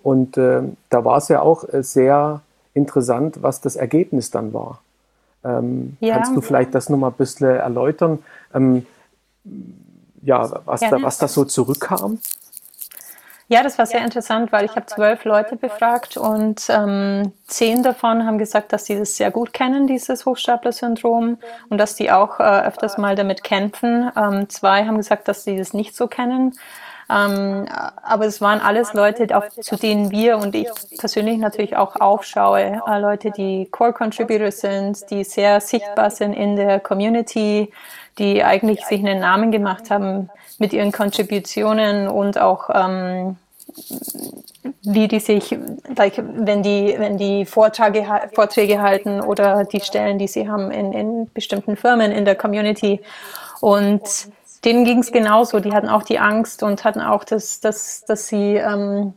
Und 0.03 0.37
äh, 0.37 0.63
da 0.89 1.05
war 1.05 1.17
es 1.17 1.27
ja 1.27 1.41
auch 1.41 1.67
äh, 1.71 1.83
sehr 1.83 2.41
interessant, 2.73 3.43
was 3.43 3.61
das 3.61 3.75
Ergebnis 3.75 4.31
dann 4.31 4.53
war. 4.53 4.79
Ähm, 5.43 5.97
ja. 5.99 6.15
Kannst 6.15 6.35
du 6.35 6.41
vielleicht 6.41 6.75
das 6.75 6.89
nochmal 6.89 7.11
ein 7.11 7.17
bisschen 7.17 7.47
erläutern? 7.47 8.19
Ähm, 8.53 8.85
ja, 10.21 10.49
was, 10.65 10.81
da, 10.81 11.01
was 11.01 11.17
da 11.17 11.27
so 11.27 11.45
zurückkam? 11.45 12.19
Ja, 13.51 13.63
das 13.63 13.77
war 13.77 13.85
sehr 13.85 14.01
interessant, 14.01 14.53
weil 14.53 14.63
ich 14.63 14.77
habe 14.77 14.85
zwölf 14.85 15.25
Leute 15.25 15.57
befragt 15.57 16.15
und 16.15 16.69
ähm, 16.69 17.33
zehn 17.47 17.83
davon 17.83 18.25
haben 18.25 18.37
gesagt, 18.37 18.71
dass 18.71 18.85
sie 18.85 18.97
das 18.97 19.17
sehr 19.17 19.29
gut 19.29 19.51
kennen, 19.51 19.87
dieses 19.87 20.25
Hochstapler-Syndrom 20.25 21.37
und 21.67 21.77
dass 21.77 21.95
die 21.95 22.11
auch 22.11 22.39
äh, 22.39 22.61
öfters 22.61 22.97
mal 22.97 23.17
damit 23.17 23.43
kämpfen. 23.43 24.09
Ähm, 24.15 24.47
zwei 24.47 24.85
haben 24.85 24.95
gesagt, 24.95 25.27
dass 25.27 25.43
sie 25.43 25.57
das 25.57 25.73
nicht 25.73 25.97
so 25.97 26.07
kennen. 26.07 26.53
Ähm, 27.11 27.65
aber 28.03 28.25
es 28.25 28.39
waren 28.39 28.61
alles 28.61 28.93
Leute, 28.93 29.27
zu 29.59 29.75
denen 29.75 30.11
wir 30.11 30.37
und 30.37 30.55
ich 30.55 30.69
persönlich 30.97 31.37
natürlich 31.37 31.75
auch 31.75 31.95
aufschaue. 31.99 32.81
Äh, 32.87 32.99
Leute, 32.99 33.31
die 33.31 33.67
Core 33.69 33.93
Contributor 33.93 34.51
sind, 34.51 35.09
die 35.09 35.23
sehr 35.23 35.59
sichtbar 35.59 36.09
sind 36.09 36.33
in 36.33 36.55
der 36.55 36.79
Community, 36.79 37.71
die 38.17 38.43
eigentlich 38.43 38.85
sich 38.85 38.99
einen 38.99 39.19
Namen 39.19 39.51
gemacht 39.51 39.89
haben 39.89 40.29
mit 40.57 40.73
ihren 40.73 40.91
Kontributionen 40.91 42.07
und 42.07 42.37
auch 42.37 42.69
ähm, 42.73 43.37
wie 44.83 45.07
die 45.07 45.19
sich, 45.19 45.57
like, 45.95 46.13
wenn 46.17 46.63
die, 46.63 46.95
wenn 46.97 47.17
die 47.17 47.45
Vorträge, 47.45 48.05
Vorträge 48.33 48.81
halten 48.81 49.21
oder 49.21 49.63
die 49.65 49.79
Stellen, 49.79 50.17
die 50.17 50.27
sie 50.27 50.49
haben 50.49 50.71
in, 50.71 50.93
in 50.93 51.31
bestimmten 51.33 51.75
Firmen 51.75 52.11
in 52.11 52.25
der 52.25 52.35
Community. 52.35 53.01
Und 53.59 54.01
denen 54.63 54.85
ging 54.85 54.99
es 54.99 55.11
genauso. 55.11 55.59
Die 55.59 55.73
hatten 55.73 55.89
auch 55.89 56.03
die 56.03 56.19
Angst 56.19 56.63
und 56.63 56.83
hatten 56.83 57.01
auch 57.01 57.23
das, 57.23 57.59
das 57.59 58.03
dass 58.05 58.27
sie 58.27 58.55
ähm, 58.55 59.13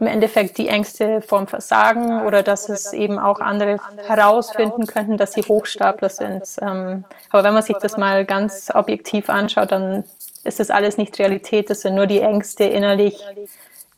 im 0.00 0.06
Endeffekt 0.06 0.58
die 0.58 0.68
Ängste 0.68 1.20
vorm 1.22 1.48
Versagen 1.48 2.24
oder 2.24 2.44
dass 2.44 2.68
es 2.68 2.92
eben 2.92 3.18
auch 3.18 3.40
andere 3.40 3.78
herausfinden 4.06 4.86
könnten, 4.86 5.16
dass 5.16 5.32
sie 5.32 5.42
Hochstapler 5.42 6.08
sind. 6.08 6.44
Ähm, 6.60 7.04
aber 7.30 7.44
wenn 7.44 7.54
man 7.54 7.64
sich 7.64 7.76
das 7.78 7.96
mal 7.96 8.24
ganz 8.24 8.70
objektiv 8.72 9.28
anschaut, 9.28 9.72
dann 9.72 10.04
ist 10.44 10.60
das 10.60 10.70
alles 10.70 10.98
nicht 10.98 11.18
Realität. 11.18 11.68
Das 11.68 11.80
sind 11.80 11.96
nur 11.96 12.06
die 12.06 12.20
Ängste 12.20 12.64
innerlich, 12.64 13.18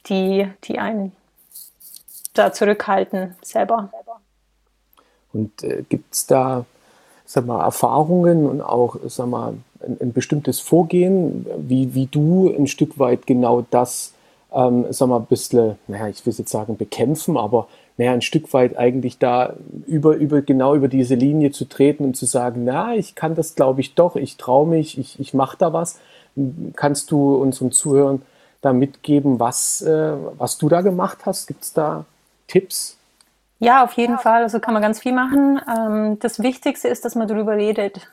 die, 0.07 0.49
die 0.65 0.79
einen 0.79 1.13
da 2.33 2.53
zurückhalten 2.53 3.37
selber. 3.43 3.91
Und 5.33 5.63
äh, 5.63 5.85
gibt 5.89 6.15
es 6.15 6.27
da 6.27 6.65
sag 7.27 7.47
mal, 7.47 7.63
Erfahrungen 7.63 8.49
und 8.49 8.63
auch 8.63 8.97
sag 9.05 9.27
mal, 9.29 9.55
ein, 9.87 9.99
ein, 10.01 10.13
bestimmtes 10.13 10.61
Vorgehen, 10.61 11.47
wie, 11.59 11.95
wie 11.95 12.07
du 12.07 12.55
ein 12.55 12.67
Stück 12.67 12.99
weit 12.99 13.27
genau 13.27 13.65
das, 13.71 14.15
ähm, 14.53 14.87
sag 14.91 15.09
mal, 15.09 15.19
ein 15.19 15.27
bisschen, 15.27 15.77
naja, 15.87 16.09
ich 16.09 16.25
will 16.27 16.35
jetzt 16.37 16.51
sagen 16.51 16.77
bekämpfen, 16.77 17.37
aber 17.37 17.69
naja, 17.97 18.13
ein 18.13 18.23
Stück 18.23 18.53
weit 18.55 18.79
eigentlich 18.79 19.19
da 19.19 19.55
über, 19.87 20.15
über, 20.17 20.41
genau 20.43 20.75
über 20.75 20.89
diese 20.89 21.15
Linie 21.15 21.51
zu 21.51 21.67
treten 21.67 22.05
und 22.05 22.17
zu 22.17 22.27
sagen, 22.27 22.65
na, 22.65 22.95
ich 22.95 23.15
kann 23.15 23.35
das 23.35 23.55
glaube 23.55 23.81
ich 23.81 23.95
doch, 23.95 24.17
ich 24.17 24.37
traue 24.37 24.67
mich, 24.67 24.99
ich, 24.99 25.21
ich 25.21 25.35
mache 25.35 25.57
da 25.59 25.73
was. 25.73 25.99
Kannst 26.77 27.11
du 27.11 27.35
unseren 27.35 27.73
Zuhörern 27.73 28.23
da 28.63 28.73
mitgeben, 28.73 29.41
was, 29.41 29.83
äh, 29.83 30.15
was 30.39 30.59
du 30.59 30.69
da 30.69 30.81
gemacht 30.81 31.27
hast? 31.27 31.47
Gibt 31.47 31.63
es 31.63 31.73
da 31.73 32.05
Tipps? 32.47 32.97
Ja, 33.59 33.85
auf 33.85 33.93
jeden 33.93 34.19
Fall. 34.19 34.43
Also 34.43 34.59
kann 34.59 34.75
man 34.75 34.83
ganz 34.83 35.01
viel 35.01 35.13
machen. 35.13 35.61
Ähm, 35.69 36.19
das 36.19 36.43
Wichtigste 36.43 36.89
ist, 36.89 37.05
dass 37.05 37.15
man 37.15 37.29
darüber 37.29 37.57
redet. 37.57 38.09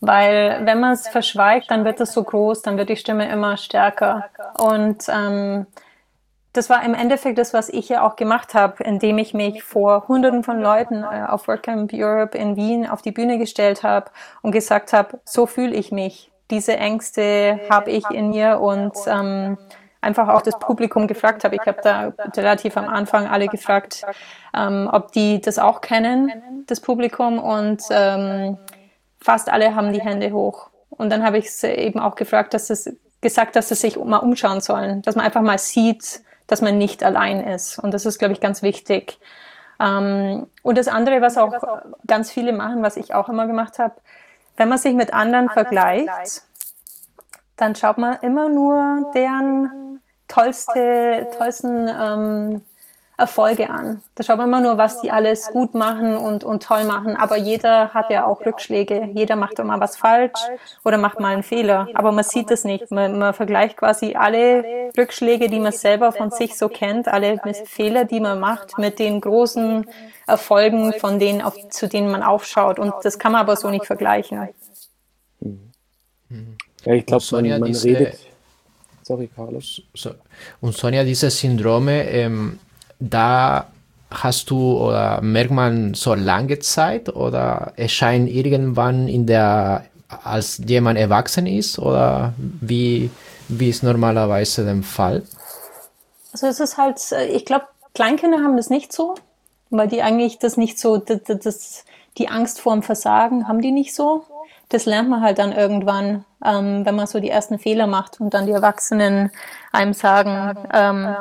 Weil 0.00 0.60
wenn 0.64 0.80
man 0.80 0.92
es 0.92 1.08
verschweigt, 1.08 1.70
dann 1.70 1.84
wird 1.84 2.00
es 2.00 2.12
so 2.12 2.22
groß, 2.22 2.62
dann 2.62 2.76
wird 2.76 2.90
die 2.90 2.96
Stimme 2.96 3.30
immer 3.30 3.56
stärker. 3.56 4.28
Und 4.58 5.04
ähm, 5.08 5.66
das 6.52 6.70
war 6.70 6.82
im 6.84 6.94
Endeffekt 6.94 7.38
das, 7.38 7.52
was 7.52 7.68
ich 7.68 7.88
ja 7.88 8.02
auch 8.02 8.16
gemacht 8.16 8.54
habe, 8.54 8.82
indem 8.82 9.18
ich 9.18 9.34
mich 9.34 9.62
vor 9.62 10.08
Hunderten 10.08 10.42
von 10.42 10.60
Leuten 10.60 11.02
äh, 11.02 11.24
auf 11.28 11.48
WordCamp 11.48 11.92
Europe 11.92 12.36
in 12.36 12.56
Wien 12.56 12.88
auf 12.88 13.02
die 13.02 13.12
Bühne 13.12 13.38
gestellt 13.38 13.82
habe 13.82 14.10
und 14.42 14.52
gesagt 14.52 14.92
habe, 14.92 15.20
so 15.24 15.46
fühle 15.46 15.74
ich 15.74 15.92
mich. 15.92 16.30
Diese 16.50 16.76
Ängste 16.76 17.60
habe 17.68 17.90
ich 17.90 18.08
in 18.10 18.30
mir 18.30 18.60
und 18.60 18.94
ähm, 19.06 19.58
einfach 20.00 20.28
auch 20.28 20.42
das 20.42 20.58
Publikum 20.58 21.06
gefragt 21.08 21.44
habe. 21.44 21.56
Ich 21.56 21.66
habe 21.66 21.80
da 21.82 22.12
relativ 22.36 22.76
am 22.76 22.88
Anfang 22.88 23.26
alle 23.26 23.48
gefragt, 23.48 24.06
ähm, 24.54 24.88
ob 24.90 25.12
die 25.12 25.40
das 25.40 25.58
auch 25.58 25.80
kennen, 25.80 26.64
das 26.66 26.80
Publikum. 26.80 27.38
Und 27.38 27.82
ähm, 27.90 28.56
fast 29.26 29.50
alle 29.50 29.74
haben 29.74 29.92
die 29.92 30.00
Hände 30.00 30.30
hoch. 30.30 30.70
Und 30.88 31.10
dann 31.10 31.24
habe 31.24 31.36
ich 31.36 31.46
es 31.46 31.64
eben 31.64 31.98
auch 31.98 32.14
gefragt, 32.14 32.54
dass 32.54 32.70
es 32.70 32.96
gesagt, 33.20 33.56
dass 33.56 33.68
sie 33.68 33.74
sich 33.74 33.96
mal 33.96 34.18
umschauen 34.18 34.60
sollen, 34.60 35.02
dass 35.02 35.16
man 35.16 35.26
einfach 35.26 35.42
mal 35.42 35.58
sieht, 35.58 36.22
dass 36.46 36.62
man 36.62 36.78
nicht 36.78 37.02
allein 37.02 37.40
ist. 37.40 37.80
Und 37.80 37.92
das 37.92 38.06
ist, 38.06 38.20
glaube 38.20 38.34
ich, 38.34 38.40
ganz 38.40 38.62
wichtig. 38.62 39.18
Ähm, 39.80 40.46
und 40.62 40.78
das 40.78 40.86
andere, 40.86 41.20
was 41.22 41.36
auch 41.38 41.52
ganz 42.06 42.30
viele 42.30 42.52
machen, 42.52 42.84
was 42.84 42.96
ich 42.96 43.14
auch 43.14 43.28
immer 43.28 43.48
gemacht 43.48 43.80
habe, 43.80 43.94
wenn 44.56 44.68
man 44.68 44.78
sich 44.78 44.94
mit 44.94 45.12
anderen 45.12 45.50
vergleicht, 45.50 46.42
dann 47.56 47.74
schaut 47.74 47.98
man 47.98 48.18
immer 48.22 48.48
nur 48.48 49.10
deren 49.12 50.00
tollste, 50.28 51.26
tollsten 51.36 51.88
ähm, 51.88 52.62
Erfolge 53.18 53.70
an. 53.70 54.02
Da 54.14 54.24
schaut 54.24 54.36
man 54.36 54.48
immer 54.48 54.60
nur, 54.60 54.76
was 54.76 55.00
die 55.00 55.10
alles 55.10 55.48
gut 55.48 55.74
machen 55.74 56.16
und, 56.18 56.44
und 56.44 56.62
toll 56.62 56.84
machen. 56.84 57.16
Aber 57.16 57.36
jeder 57.36 57.94
hat 57.94 58.10
ja 58.10 58.26
auch 58.26 58.44
Rückschläge. 58.44 59.08
Jeder 59.14 59.36
macht 59.36 59.58
immer 59.58 59.80
was 59.80 59.96
falsch 59.96 60.38
oder 60.84 60.98
macht 60.98 61.18
mal 61.18 61.32
einen 61.32 61.42
Fehler. 61.42 61.88
Aber 61.94 62.12
man 62.12 62.24
sieht 62.24 62.50
das 62.50 62.64
nicht. 62.64 62.90
Man, 62.90 63.18
man 63.18 63.32
vergleicht 63.32 63.78
quasi 63.78 64.14
alle 64.14 64.90
Rückschläge, 64.98 65.48
die 65.48 65.60
man 65.60 65.72
selber 65.72 66.12
von 66.12 66.30
sich 66.30 66.58
so 66.58 66.68
kennt, 66.68 67.08
alle 67.08 67.40
Fehler, 67.64 68.04
die 68.04 68.20
man 68.20 68.38
macht, 68.38 68.76
mit 68.76 68.98
den 68.98 69.22
großen 69.22 69.86
Erfolgen, 70.26 70.92
von 70.92 71.18
denen, 71.18 71.40
auf, 71.40 71.54
zu 71.70 71.88
denen 71.88 72.10
man 72.10 72.22
aufschaut. 72.22 72.78
Und 72.78 72.92
das 73.02 73.18
kann 73.18 73.32
man 73.32 73.40
aber 73.40 73.56
so 73.56 73.70
nicht 73.70 73.86
vergleichen. 73.86 74.50
Ja, 76.84 76.92
ich 76.92 77.06
glaube, 77.06 77.24
man, 77.30 77.60
man 77.60 77.74
redet. 77.74 78.18
Sorry, 79.02 79.30
Carlos. 79.34 79.80
Und 80.60 80.76
Sonja, 80.76 81.04
diese 81.04 81.30
Syndrome, 81.30 82.08
ähm, 82.10 82.58
da 82.98 83.66
hast 84.10 84.50
du 84.50 84.78
oder 84.78 85.20
merkt 85.20 85.50
man 85.50 85.94
so 85.94 86.14
lange 86.14 86.58
Zeit 86.60 87.08
oder 87.08 87.72
erscheint 87.76 88.30
irgendwann 88.30 89.08
in 89.08 89.26
der, 89.26 89.84
als 90.24 90.60
jemand 90.64 90.98
erwachsen 90.98 91.46
ist 91.46 91.78
oder 91.78 92.32
wie, 92.38 93.10
wie 93.48 93.68
ist 93.68 93.82
normalerweise 93.82 94.64
der 94.64 94.82
Fall? 94.82 95.22
Also 96.32 96.46
es 96.46 96.60
ist 96.60 96.76
halt, 96.76 97.00
ich 97.30 97.44
glaube, 97.44 97.66
Kleinkinder 97.94 98.38
haben 98.38 98.56
das 98.56 98.70
nicht 98.70 98.92
so, 98.92 99.14
weil 99.70 99.88
die 99.88 100.02
eigentlich 100.02 100.38
das 100.38 100.56
nicht 100.56 100.78
so, 100.78 100.98
das, 100.98 101.20
das, 101.24 101.84
die 102.18 102.28
Angst 102.28 102.60
vor 102.60 102.72
dem 102.74 102.82
Versagen 102.82 103.48
haben 103.48 103.60
die 103.60 103.72
nicht 103.72 103.94
so. 103.94 104.24
Das 104.68 104.84
lernt 104.84 105.08
man 105.08 105.22
halt 105.22 105.38
dann 105.38 105.52
irgendwann, 105.52 106.24
ähm, 106.44 106.84
wenn 106.84 106.96
man 106.96 107.06
so 107.06 107.20
die 107.20 107.30
ersten 107.30 107.58
Fehler 107.58 107.86
macht 107.86 108.20
und 108.20 108.34
dann 108.34 108.46
die 108.46 108.52
Erwachsenen 108.52 109.30
einem 109.72 109.92
sagen, 109.92 110.58
ähm, 110.72 111.14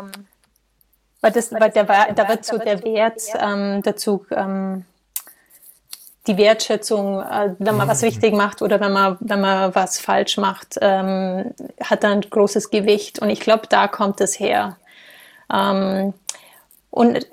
weil, 1.25 1.31
das, 1.31 1.51
weil 1.51 1.71
der, 1.71 1.85
da 1.85 2.29
wird 2.29 2.45
so 2.45 2.59
der 2.59 2.83
Wert 2.83 3.19
ähm, 3.39 3.81
dazu, 3.81 4.27
ähm, 4.29 4.85
die 6.27 6.37
Wertschätzung, 6.37 7.19
äh, 7.19 7.55
wenn 7.57 7.75
man 7.75 7.87
was 7.87 8.03
mhm. 8.03 8.09
richtig 8.09 8.35
macht 8.35 8.61
oder 8.61 8.79
wenn 8.79 8.93
man, 8.93 9.17
wenn 9.21 9.41
man 9.41 9.73
was 9.73 9.99
falsch 9.99 10.37
macht, 10.37 10.77
ähm, 10.81 11.55
hat 11.83 12.03
dann 12.03 12.19
ein 12.19 12.21
großes 12.21 12.69
Gewicht. 12.69 13.17
Und 13.17 13.31
ich 13.31 13.39
glaube, 13.39 13.63
da 13.67 13.87
kommt 13.87 14.21
es 14.21 14.39
her. 14.39 14.77
Ähm, 15.51 16.13
und 16.91 17.25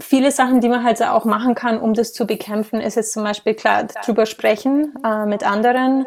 viele 0.00 0.30
Sachen, 0.30 0.62
die 0.62 0.70
man 0.70 0.82
halt 0.82 1.02
auch 1.02 1.26
machen 1.26 1.54
kann, 1.54 1.78
um 1.78 1.92
das 1.92 2.14
zu 2.14 2.26
bekämpfen, 2.26 2.80
ist 2.80 2.94
jetzt 2.94 3.12
zum 3.12 3.22
Beispiel 3.22 3.52
klar 3.52 3.84
drüber 3.84 4.24
sprechen 4.24 4.94
äh, 5.04 5.26
mit 5.26 5.46
anderen. 5.46 6.06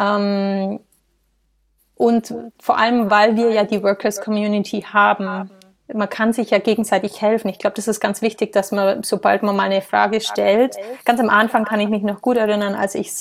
Ähm, 0.00 0.80
und 2.02 2.34
vor 2.58 2.78
allem, 2.78 3.10
weil 3.10 3.36
wir 3.36 3.52
ja 3.52 3.62
die 3.62 3.80
Workers 3.80 4.20
Community 4.20 4.84
haben, 4.92 5.48
man 5.86 6.08
kann 6.08 6.32
sich 6.32 6.50
ja 6.50 6.58
gegenseitig 6.58 7.22
helfen. 7.22 7.48
Ich 7.48 7.60
glaube, 7.60 7.76
das 7.76 7.86
ist 7.86 8.00
ganz 8.00 8.22
wichtig, 8.22 8.52
dass 8.52 8.72
man, 8.72 9.04
sobald 9.04 9.44
man 9.44 9.54
mal 9.54 9.62
eine 9.62 9.82
Frage 9.82 10.20
stellt, 10.20 10.74
ganz 11.04 11.20
am 11.20 11.30
Anfang 11.30 11.64
kann 11.64 11.78
ich 11.78 11.88
mich 11.88 12.02
noch 12.02 12.20
gut 12.20 12.36
erinnern, 12.36 12.74
als 12.74 12.96
ich 12.96 13.12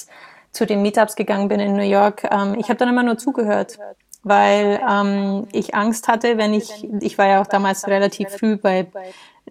zu 0.52 0.66
den 0.66 0.82
Meetups 0.82 1.16
gegangen 1.16 1.48
bin 1.48 1.60
in 1.60 1.74
New 1.74 1.84
York, 1.84 2.28
ähm, 2.32 2.56
ich 2.58 2.70
habe 2.70 2.78
dann 2.78 2.90
immer 2.90 3.04
nur 3.04 3.20
zugehört, 3.20 3.78
weil 4.24 4.82
ähm, 4.90 5.48
ich 5.52 5.76
Angst 5.76 6.08
hatte, 6.08 6.40
wenn 6.40 6.56
ich, 6.56 6.84
ich 7.02 7.20
war 7.20 7.28
ja 7.28 7.42
auch 7.44 7.48
damals 7.48 7.88
relativ 7.88 8.30
früh 8.30 8.58
bei, 8.58 8.88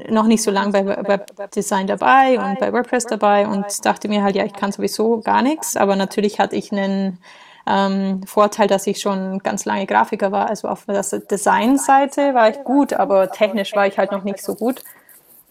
noch 0.08 0.26
nicht 0.26 0.42
so 0.42 0.50
lange 0.50 0.72
bei 0.72 0.84
Web 0.84 1.52
Design 1.52 1.86
dabei 1.86 2.40
und 2.40 2.58
bei 2.58 2.72
WordPress 2.72 3.06
dabei 3.06 3.46
und 3.46 3.64
dachte 3.84 4.08
mir 4.08 4.24
halt, 4.24 4.34
ja, 4.34 4.44
ich 4.44 4.54
kann 4.54 4.72
sowieso 4.72 5.20
gar 5.20 5.42
nichts, 5.42 5.76
aber 5.76 5.94
natürlich 5.94 6.40
hatte 6.40 6.56
ich 6.56 6.72
einen 6.72 7.18
ähm, 7.66 8.22
Vorteil, 8.26 8.66
dass 8.66 8.86
ich 8.86 9.00
schon 9.00 9.38
ganz 9.40 9.64
lange 9.64 9.86
Grafiker 9.86 10.32
war. 10.32 10.48
Also 10.48 10.68
auf 10.68 10.84
der 10.86 11.02
Designseite 11.02 12.34
war 12.34 12.50
ich 12.50 12.62
gut, 12.64 12.92
aber 12.92 13.30
technisch 13.30 13.74
war 13.74 13.86
ich 13.86 13.98
halt 13.98 14.12
noch 14.12 14.24
nicht 14.24 14.42
so 14.42 14.54
gut. 14.54 14.82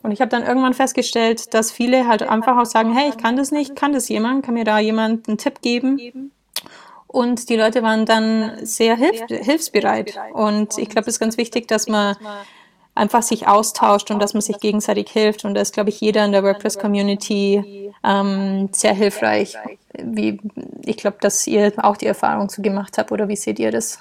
Und 0.01 0.11
ich 0.11 0.21
habe 0.21 0.29
dann 0.29 0.43
irgendwann 0.43 0.73
festgestellt, 0.73 1.53
dass 1.53 1.71
viele 1.71 2.07
halt 2.07 2.23
einfach 2.23 2.57
auch 2.57 2.65
sagen, 2.65 2.93
hey, 2.93 3.09
ich 3.09 3.17
kann 3.17 3.35
das 3.35 3.51
nicht, 3.51 3.75
kann 3.75 3.91
das 3.91 4.07
jemand, 4.07 4.45
kann 4.45 4.53
mir 4.53 4.63
da 4.63 4.79
jemand 4.79 5.27
einen 5.27 5.37
Tipp 5.37 5.61
geben? 5.61 6.31
Und 7.07 7.49
die 7.49 7.55
Leute 7.55 7.81
waren 7.83 8.05
dann 8.05 8.65
sehr 8.65 8.95
hilf 8.95 9.21
hilfsbereit. 9.27 10.17
Und 10.33 10.77
ich 10.77 10.89
glaube, 10.89 11.09
es 11.09 11.15
ist 11.15 11.19
ganz 11.19 11.37
wichtig, 11.37 11.67
dass 11.67 11.87
man 11.87 12.15
einfach 12.95 13.23
sich 13.23 13.47
austauscht 13.47 14.11
und 14.11 14.19
dass 14.19 14.33
man 14.33 14.41
sich 14.41 14.59
gegenseitig 14.59 15.09
hilft. 15.09 15.43
Und 15.43 15.55
da 15.55 15.61
ist, 15.61 15.73
glaube 15.73 15.89
ich, 15.89 15.99
jeder 15.99 16.23
in 16.23 16.31
der 16.31 16.43
WordPress-Community 16.43 17.91
ähm, 18.03 18.69
sehr 18.71 18.93
hilfreich. 18.93 19.57
Wie, 20.05 20.39
ich 20.85 20.97
glaube, 20.97 21.17
dass 21.21 21.45
ihr 21.47 21.73
auch 21.77 21.97
die 21.97 22.07
Erfahrung 22.07 22.49
zu 22.49 22.61
gemacht 22.61 22.97
habt, 22.97 23.11
oder 23.11 23.27
wie 23.27 23.35
seht 23.35 23.59
ihr 23.59 23.71
das? 23.71 23.99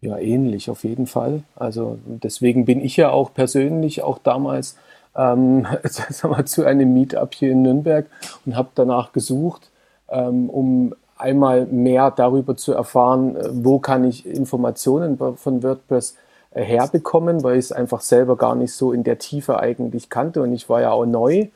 Ja, 0.00 0.18
ähnlich 0.18 0.68
auf 0.68 0.82
jeden 0.82 1.06
Fall. 1.06 1.44
Also 1.54 1.98
deswegen 2.04 2.64
bin 2.64 2.80
ich 2.84 2.96
ja 2.96 3.10
auch 3.10 3.32
persönlich 3.32 4.02
auch 4.02 4.18
damals 4.18 4.76
ähm, 5.16 5.66
zu 6.44 6.64
einem 6.64 6.92
Meetup 6.92 7.34
hier 7.34 7.52
in 7.52 7.62
Nürnberg 7.62 8.06
und 8.44 8.56
habe 8.56 8.70
danach 8.74 9.12
gesucht, 9.12 9.70
ähm, 10.08 10.50
um 10.50 10.94
einmal 11.16 11.66
mehr 11.66 12.10
darüber 12.10 12.56
zu 12.56 12.72
erfahren, 12.72 13.36
äh, 13.36 13.48
wo 13.52 13.78
kann 13.78 14.04
ich 14.04 14.26
Informationen 14.26 15.18
von 15.36 15.62
WordPress 15.62 16.16
herbekommen, 16.50 17.42
weil 17.42 17.58
ich 17.58 17.66
es 17.66 17.72
einfach 17.72 18.00
selber 18.00 18.36
gar 18.36 18.54
nicht 18.54 18.74
so 18.74 18.92
in 18.92 19.04
der 19.04 19.18
Tiefe 19.18 19.58
eigentlich 19.60 20.10
kannte 20.10 20.42
und 20.42 20.52
ich 20.52 20.68
war 20.68 20.80
ja 20.80 20.90
auch 20.90 21.06
neu. 21.06 21.46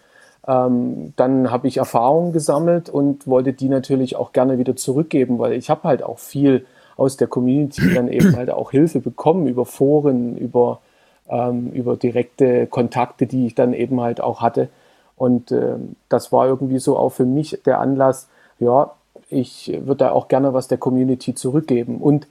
Ähm, 0.49 1.13
dann 1.17 1.51
habe 1.51 1.67
ich 1.67 1.79
Erfahrungen 1.79 2.33
gesammelt 2.33 2.89
und 2.89 3.27
wollte 3.27 3.53
die 3.53 3.69
natürlich 3.69 4.17
auch 4.17 4.33
gerne 4.33 4.59
wieder 4.59 4.77
zurückgeben, 4.77 5.39
weil 5.39 5.53
ich 5.55 5.71
habe 5.71 5.85
halt 5.85 6.03
auch 6.03 6.19
viel 6.19 6.67
aus 6.97 7.17
der 7.17 7.27
Community 7.27 7.83
dann 7.95 8.09
eben 8.09 8.37
halt 8.37 8.51
auch 8.51 8.71
Hilfe 8.71 9.01
bekommen 9.01 9.47
über 9.47 9.67
Foren, 9.67 10.37
über, 10.37 10.81
ähm, 11.29 11.71
über 11.73 11.97
direkte 11.97 12.67
Kontakte, 12.67 13.27
die 13.27 13.47
ich 13.47 13.55
dann 13.55 13.73
eben 13.75 14.01
halt 14.01 14.21
auch 14.21 14.41
hatte. 14.41 14.69
Und 15.17 15.51
äh, 15.51 15.77
das 16.09 16.31
war 16.31 16.47
irgendwie 16.47 16.79
so 16.79 16.97
auch 16.97 17.11
für 17.11 17.25
mich 17.25 17.61
der 17.65 17.81
Anlass, 17.81 18.29
ja, 18.59 18.93
ich 19.29 19.73
würde 19.85 20.05
da 20.05 20.13
auch 20.13 20.29
gerne 20.29 20.55
was 20.55 20.69
der 20.69 20.79
Community 20.79 21.35
zurückgeben. 21.35 21.99
Und 21.99 22.29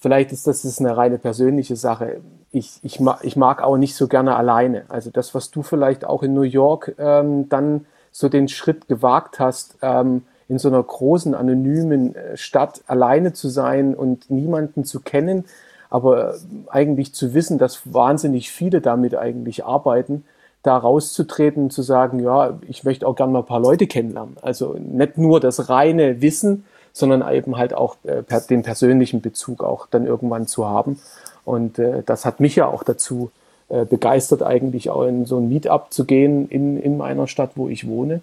Vielleicht 0.00 0.32
ist 0.32 0.46
das 0.46 0.64
ist 0.64 0.80
eine 0.80 0.96
reine 0.96 1.18
persönliche 1.18 1.76
Sache. 1.76 2.20
Ich, 2.50 2.80
ich, 2.82 3.00
mag, 3.00 3.20
ich 3.22 3.36
mag 3.36 3.62
auch 3.62 3.76
nicht 3.76 3.94
so 3.94 4.08
gerne 4.08 4.34
alleine. 4.34 4.84
Also 4.88 5.10
das, 5.10 5.34
was 5.34 5.50
du 5.50 5.62
vielleicht 5.62 6.06
auch 6.06 6.22
in 6.22 6.32
New 6.32 6.42
York 6.42 6.94
ähm, 6.98 7.48
dann 7.50 7.84
so 8.10 8.28
den 8.28 8.48
Schritt 8.48 8.88
gewagt 8.88 9.38
hast, 9.38 9.76
ähm, 9.82 10.22
in 10.48 10.58
so 10.58 10.68
einer 10.68 10.82
großen, 10.82 11.34
anonymen 11.34 12.16
äh, 12.16 12.36
Stadt 12.36 12.80
alleine 12.86 13.34
zu 13.34 13.48
sein 13.48 13.94
und 13.94 14.30
niemanden 14.30 14.84
zu 14.84 15.00
kennen, 15.00 15.44
aber 15.90 16.34
eigentlich 16.68 17.14
zu 17.14 17.34
wissen, 17.34 17.58
dass 17.58 17.92
wahnsinnig 17.92 18.50
viele 18.50 18.80
damit 18.80 19.14
eigentlich 19.14 19.64
arbeiten, 19.64 20.24
da 20.62 20.76
rauszutreten 20.76 21.64
und 21.64 21.72
zu 21.72 21.82
sagen, 21.82 22.20
ja, 22.20 22.58
ich 22.68 22.84
möchte 22.84 23.06
auch 23.06 23.16
gerne 23.16 23.32
mal 23.32 23.40
ein 23.40 23.46
paar 23.46 23.60
Leute 23.60 23.86
kennenlernen. 23.86 24.36
Also 24.42 24.76
nicht 24.78 25.18
nur 25.18 25.40
das 25.40 25.68
reine 25.68 26.20
Wissen, 26.22 26.64
sondern 26.92 27.26
eben 27.32 27.56
halt 27.56 27.74
auch 27.74 27.96
äh, 28.04 28.22
per, 28.22 28.40
den 28.40 28.62
persönlichen 28.62 29.20
Bezug 29.20 29.62
auch 29.62 29.86
dann 29.86 30.06
irgendwann 30.06 30.46
zu 30.46 30.66
haben. 30.66 31.00
Und 31.44 31.78
äh, 31.78 32.02
das 32.04 32.24
hat 32.24 32.40
mich 32.40 32.56
ja 32.56 32.66
auch 32.66 32.82
dazu 32.82 33.30
äh, 33.68 33.84
begeistert, 33.84 34.42
eigentlich 34.42 34.90
auch 34.90 35.04
in 35.04 35.26
so 35.26 35.38
ein 35.38 35.48
Meetup 35.48 35.92
zu 35.92 36.04
gehen 36.04 36.48
in, 36.48 36.80
in 36.80 36.96
meiner 36.96 37.26
Stadt, 37.26 37.52
wo 37.54 37.68
ich 37.68 37.86
wohne. 37.86 38.20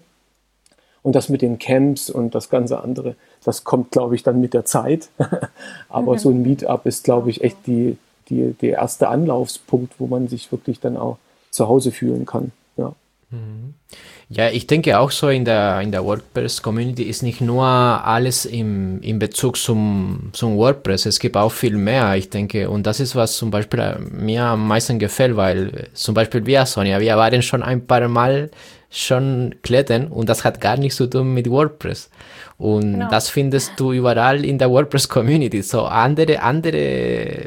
Und 1.02 1.14
das 1.14 1.28
mit 1.28 1.42
den 1.42 1.58
Camps 1.58 2.10
und 2.10 2.34
das 2.34 2.50
ganze 2.50 2.80
andere, 2.80 3.14
das 3.44 3.64
kommt, 3.64 3.92
glaube 3.92 4.14
ich, 4.14 4.22
dann 4.22 4.40
mit 4.40 4.52
der 4.52 4.64
Zeit. 4.64 5.08
Aber 5.88 6.14
mhm. 6.14 6.18
so 6.18 6.30
ein 6.30 6.42
Meetup 6.42 6.84
ist, 6.86 7.04
glaube 7.04 7.30
ich, 7.30 7.42
echt 7.42 7.66
die, 7.66 7.96
die, 8.28 8.52
der 8.60 8.72
erste 8.72 9.08
Anlaufspunkt, 9.08 9.94
wo 9.98 10.06
man 10.06 10.28
sich 10.28 10.50
wirklich 10.52 10.80
dann 10.80 10.96
auch 10.96 11.18
zu 11.50 11.68
Hause 11.68 11.92
fühlen 11.92 12.26
kann. 12.26 12.52
Ja. 13.30 13.38
Mhm. 13.38 13.74
Ja, 14.30 14.50
ich 14.50 14.66
denke 14.66 14.98
auch 14.98 15.10
so 15.10 15.30
in 15.30 15.46
der, 15.46 15.80
in 15.80 15.90
der 15.90 16.04
WordPress-Community 16.04 17.04
ist 17.04 17.22
nicht 17.22 17.40
nur 17.40 17.64
alles 17.64 18.44
im, 18.44 19.00
in 19.00 19.18
Bezug 19.18 19.56
zum, 19.56 20.28
zum 20.34 20.58
WordPress, 20.58 21.06
es 21.06 21.18
gibt 21.18 21.34
auch 21.34 21.50
viel 21.50 21.78
mehr, 21.78 22.14
ich 22.14 22.28
denke. 22.28 22.68
Und 22.68 22.86
das 22.86 23.00
ist, 23.00 23.16
was 23.16 23.38
zum 23.38 23.50
Beispiel 23.50 23.96
mir 24.10 24.44
am 24.44 24.68
meisten 24.68 24.98
gefällt, 24.98 25.34
weil 25.36 25.88
zum 25.94 26.14
Beispiel 26.14 26.44
wir, 26.44 26.66
Sonja, 26.66 27.00
wir 27.00 27.16
waren 27.16 27.40
schon 27.40 27.62
ein 27.62 27.86
paar 27.86 28.06
Mal 28.08 28.50
schon 28.90 29.54
klettern 29.62 30.08
und 30.08 30.28
das 30.28 30.44
hat 30.44 30.60
gar 30.60 30.76
nichts 30.76 30.96
zu 30.96 31.06
tun 31.06 31.32
mit 31.32 31.48
WordPress. 31.48 32.10
Und 32.58 32.92
genau. 32.92 33.08
das 33.08 33.30
findest 33.30 33.72
du 33.78 33.92
überall 33.92 34.44
in 34.44 34.58
der 34.58 34.70
WordPress-Community. 34.70 35.62
So 35.62 35.84
andere, 35.84 36.42
andere 36.42 37.46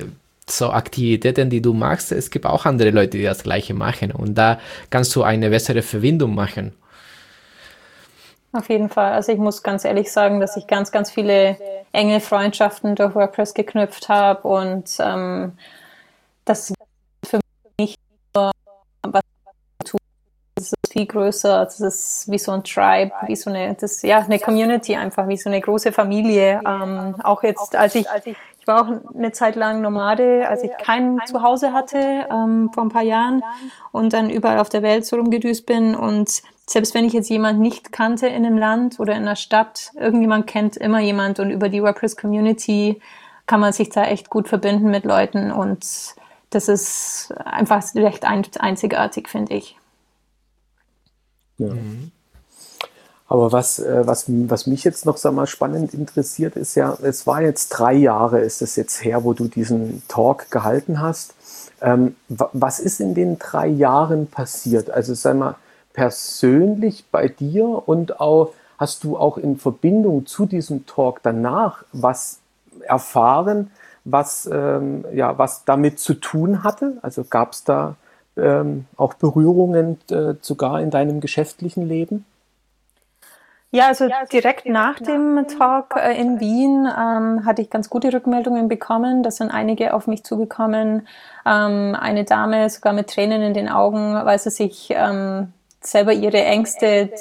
so 0.51 0.71
Aktivitäten, 0.71 1.49
die 1.49 1.61
du 1.61 1.73
machst, 1.73 2.11
es 2.11 2.29
gibt 2.29 2.45
auch 2.45 2.65
andere 2.65 2.91
Leute, 2.91 3.17
die 3.17 3.23
das 3.23 3.43
gleiche 3.43 3.73
machen. 3.73 4.11
Und 4.11 4.35
da 4.35 4.59
kannst 4.89 5.15
du 5.15 5.23
eine 5.23 5.49
bessere 5.49 5.81
Verbindung 5.81 6.35
machen. 6.35 6.73
Auf 8.53 8.69
jeden 8.69 8.89
Fall. 8.89 9.13
Also 9.13 9.31
ich 9.31 9.37
muss 9.37 9.63
ganz 9.63 9.85
ehrlich 9.85 10.11
sagen, 10.11 10.39
dass 10.39 10.57
ich 10.57 10.67
ganz, 10.67 10.91
ganz 10.91 11.09
viele 11.09 11.57
enge 11.93 12.19
Freundschaften 12.19 12.95
durch 12.95 13.15
WordPress 13.15 13.53
geknüpft 13.53 14.09
habe 14.09 14.47
und 14.47 14.97
ähm, 14.99 15.53
das 16.45 16.73
für 17.25 17.39
mich 17.79 17.95
was 18.33 19.21
das 20.55 20.73
ist 20.73 20.93
viel 20.93 21.05
größer, 21.05 21.65
das 21.65 21.79
ist 21.79 22.29
wie 22.29 22.37
so 22.37 22.51
ein 22.51 22.63
Tribe, 22.63 23.11
wie 23.25 23.35
so 23.35 23.49
eine, 23.49 23.73
das, 23.73 24.01
ja, 24.01 24.19
eine 24.19 24.37
Community 24.37 24.95
einfach, 24.95 25.27
wie 25.27 25.37
so 25.37 25.49
eine 25.49 25.59
große 25.59 25.91
Familie. 25.91 26.61
Ähm, 26.65 27.15
auch 27.23 27.41
jetzt, 27.43 27.75
als 27.75 27.95
ich 27.95 28.05
war 28.71 28.81
auch 28.81 29.13
eine 29.13 29.31
Zeit 29.31 29.55
lang 29.55 29.81
Nomade, 29.81 30.47
als 30.47 30.63
ich 30.63 30.71
kein 30.77 31.19
Zuhause 31.25 31.73
hatte, 31.73 32.27
ähm, 32.31 32.69
vor 32.73 32.83
ein 32.83 32.89
paar 32.89 33.03
Jahren 33.03 33.43
und 33.91 34.13
dann 34.13 34.29
überall 34.29 34.59
auf 34.59 34.69
der 34.69 34.81
Welt 34.81 35.05
so 35.05 35.17
rumgedüst 35.17 35.65
bin 35.65 35.95
und 35.95 36.41
selbst 36.67 36.93
wenn 36.93 37.05
ich 37.05 37.13
jetzt 37.13 37.29
jemand 37.29 37.59
nicht 37.59 37.91
kannte 37.91 38.27
in 38.27 38.45
einem 38.45 38.57
Land 38.57 38.99
oder 38.99 39.13
in 39.13 39.23
einer 39.23 39.35
Stadt, 39.35 39.91
irgendjemand 39.95 40.47
kennt 40.47 40.77
immer 40.77 40.99
jemand 41.01 41.39
und 41.39 41.49
über 41.49 41.69
die 41.69 41.83
WordPress 41.83 42.15
Community 42.15 43.01
kann 43.45 43.59
man 43.59 43.73
sich 43.73 43.89
da 43.89 44.05
echt 44.05 44.29
gut 44.29 44.47
verbinden 44.47 44.89
mit 44.89 45.03
Leuten 45.03 45.51
und 45.51 45.85
das 46.49 46.67
ist 46.67 47.33
einfach 47.43 47.83
recht 47.95 48.25
einzigartig, 48.25 49.27
finde 49.27 49.55
ich. 49.55 49.77
Ja. 51.57 51.73
Mhm. 51.73 52.11
Aber 53.31 53.53
was, 53.53 53.79
äh, 53.79 54.05
was, 54.05 54.25
was 54.27 54.67
mich 54.67 54.83
jetzt 54.83 55.05
noch 55.05 55.15
sag 55.15 55.33
mal, 55.33 55.47
spannend 55.47 55.93
interessiert, 55.93 56.57
ist 56.57 56.75
ja, 56.75 56.97
es 57.01 57.25
war 57.25 57.41
jetzt 57.41 57.69
drei 57.69 57.93
Jahre, 57.93 58.41
ist 58.41 58.61
es 58.61 58.75
jetzt 58.75 59.05
her, 59.05 59.23
wo 59.23 59.31
du 59.31 59.47
diesen 59.47 60.03
Talk 60.09 60.51
gehalten 60.51 60.99
hast. 60.99 61.33
Ähm, 61.81 62.17
was 62.27 62.81
ist 62.81 62.99
in 62.99 63.13
den 63.13 63.39
drei 63.39 63.67
Jahren 63.67 64.27
passiert? 64.27 64.89
Also 64.89 65.13
sag 65.13 65.37
mal, 65.37 65.55
persönlich 65.93 67.05
bei 67.09 67.29
dir 67.29 67.63
und 67.85 68.19
auch 68.19 68.51
hast 68.77 69.05
du 69.05 69.15
auch 69.15 69.37
in 69.37 69.57
Verbindung 69.57 70.25
zu 70.25 70.45
diesem 70.45 70.85
Talk 70.85 71.21
danach 71.23 71.85
was 71.93 72.39
erfahren, 72.81 73.71
was, 74.03 74.49
ähm, 74.51 75.05
ja, 75.13 75.37
was 75.37 75.63
damit 75.63 76.01
zu 76.01 76.15
tun 76.15 76.65
hatte? 76.65 76.97
Also 77.01 77.23
gab 77.23 77.53
es 77.53 77.63
da 77.63 77.95
ähm, 78.35 78.87
auch 78.97 79.13
Berührungen 79.13 79.99
äh, 80.09 80.33
sogar 80.41 80.81
in 80.81 80.91
deinem 80.91 81.21
geschäftlichen 81.21 81.87
Leben? 81.87 82.25
Ja, 83.73 83.87
also 83.87 84.09
direkt 84.33 84.65
nach 84.65 84.99
dem 84.99 85.47
Talk 85.47 85.95
äh, 85.95 86.19
in 86.19 86.41
Wien 86.41 86.85
ähm, 86.85 87.45
hatte 87.45 87.61
ich 87.61 87.69
ganz 87.69 87.89
gute 87.89 88.11
Rückmeldungen 88.11 88.67
bekommen. 88.67 89.23
Da 89.23 89.31
sind 89.31 89.49
einige 89.49 89.93
auf 89.93 90.07
mich 90.07 90.25
zugekommen. 90.25 91.07
Ähm, 91.45 91.95
eine 91.97 92.25
Dame 92.25 92.69
sogar 92.69 92.91
mit 92.91 93.09
Tränen 93.09 93.41
in 93.41 93.53
den 93.53 93.69
Augen, 93.69 94.13
weil 94.13 94.37
sie 94.39 94.49
sich 94.49 94.89
ähm, 94.91 95.53
selber 95.79 96.11
ihre 96.11 96.43
Ängste 96.43 97.11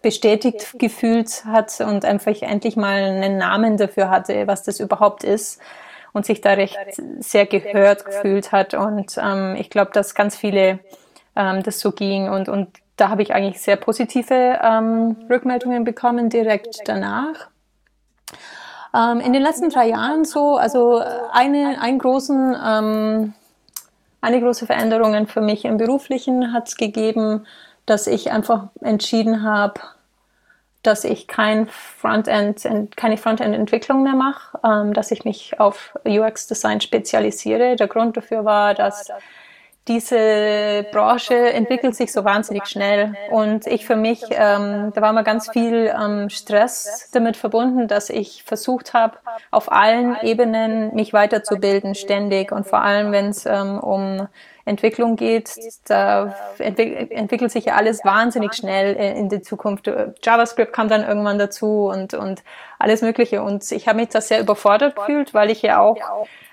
bestätigt 0.00 0.78
gefühlt 0.78 1.44
hat 1.44 1.80
und 1.80 2.04
einfach 2.04 2.40
endlich 2.42 2.76
mal 2.76 3.02
einen 3.02 3.36
Namen 3.36 3.76
dafür 3.76 4.08
hatte, 4.08 4.46
was 4.46 4.62
das 4.62 4.78
überhaupt 4.78 5.24
ist 5.24 5.60
und 6.12 6.24
sich 6.24 6.40
da 6.40 6.52
recht 6.52 6.78
sehr 7.18 7.46
gehört 7.46 8.04
gefühlt 8.04 8.52
hat. 8.52 8.72
Und 8.74 9.18
ähm, 9.20 9.56
ich 9.58 9.68
glaube, 9.68 9.90
dass 9.92 10.14
ganz 10.14 10.36
viele 10.36 10.78
ähm, 11.34 11.64
das 11.64 11.80
so 11.80 11.90
ging. 11.90 12.28
Und, 12.28 12.48
und 12.48 12.68
da 12.98 13.08
habe 13.08 13.22
ich 13.22 13.32
eigentlich 13.32 13.62
sehr 13.62 13.76
positive 13.76 14.58
ähm, 14.62 15.16
Rückmeldungen 15.30 15.84
bekommen 15.84 16.28
direkt 16.28 16.80
danach. 16.86 17.48
Ähm, 18.94 19.20
in 19.20 19.32
den 19.32 19.42
letzten 19.42 19.70
drei 19.70 19.88
Jahren 19.88 20.24
so, 20.24 20.56
also 20.56 21.02
eine, 21.32 21.80
einen 21.80 21.98
großen, 21.98 22.56
ähm, 22.62 23.34
eine 24.20 24.40
große 24.40 24.66
Veränderung 24.66 25.26
für 25.28 25.40
mich 25.40 25.64
im 25.64 25.76
Beruflichen 25.76 26.52
hat 26.52 26.68
es 26.68 26.76
gegeben, 26.76 27.46
dass 27.86 28.06
ich 28.06 28.32
einfach 28.32 28.68
entschieden 28.80 29.42
habe, 29.44 29.80
dass 30.82 31.04
ich 31.04 31.28
kein 31.28 31.68
Frontend, 31.68 32.66
keine 32.96 33.16
Frontend-Entwicklung 33.16 34.02
mehr 34.02 34.14
mache, 34.14 34.58
ähm, 34.64 34.92
dass 34.92 35.12
ich 35.12 35.24
mich 35.24 35.60
auf 35.60 35.94
UX-Design 36.04 36.80
spezialisiere. 36.80 37.76
Der 37.76 37.86
Grund 37.86 38.16
dafür 38.16 38.44
war, 38.44 38.74
dass 38.74 39.08
diese 39.88 40.86
Branche 40.92 41.34
entwickelt 41.34 41.96
sich 41.96 42.12
so 42.12 42.24
wahnsinnig 42.24 42.66
schnell 42.66 43.14
und 43.30 43.66
ich 43.66 43.86
für 43.86 43.96
mich, 43.96 44.22
ähm, 44.30 44.92
da 44.94 45.00
war 45.00 45.12
mal 45.12 45.24
ganz 45.24 45.50
viel 45.50 45.92
ähm, 45.98 46.28
Stress 46.28 47.10
damit 47.12 47.36
verbunden, 47.36 47.88
dass 47.88 48.10
ich 48.10 48.44
versucht 48.44 48.94
habe, 48.94 49.18
auf 49.50 49.72
allen 49.72 50.16
Ebenen 50.22 50.94
mich 50.94 51.12
weiterzubilden 51.12 51.94
ständig 51.94 52.52
und 52.52 52.66
vor 52.66 52.82
allem, 52.82 53.12
wenn 53.12 53.30
es 53.30 53.46
ähm, 53.46 53.78
um 53.78 54.28
Entwicklung 54.68 55.16
geht, 55.16 55.50
da 55.86 56.34
entwick 56.58 57.10
entwickelt 57.10 57.50
sich 57.50 57.64
ja 57.64 57.74
alles 57.74 58.04
wahnsinnig 58.04 58.54
schnell 58.54 58.94
in 58.94 59.28
die 59.28 59.40
Zukunft. 59.40 59.90
JavaScript 60.22 60.72
kam 60.72 60.88
dann 60.88 61.04
irgendwann 61.04 61.38
dazu 61.38 61.86
und, 61.86 62.12
und 62.14 62.42
alles 62.78 63.00
Mögliche. 63.02 63.42
Und 63.42 63.70
ich 63.72 63.88
habe 63.88 63.98
mich 63.98 64.10
da 64.10 64.20
sehr 64.20 64.40
überfordert 64.40 64.94
gefühlt, 64.94 65.32
weil 65.32 65.50
ich 65.50 65.62
ja 65.62 65.80
auch, 65.80 65.96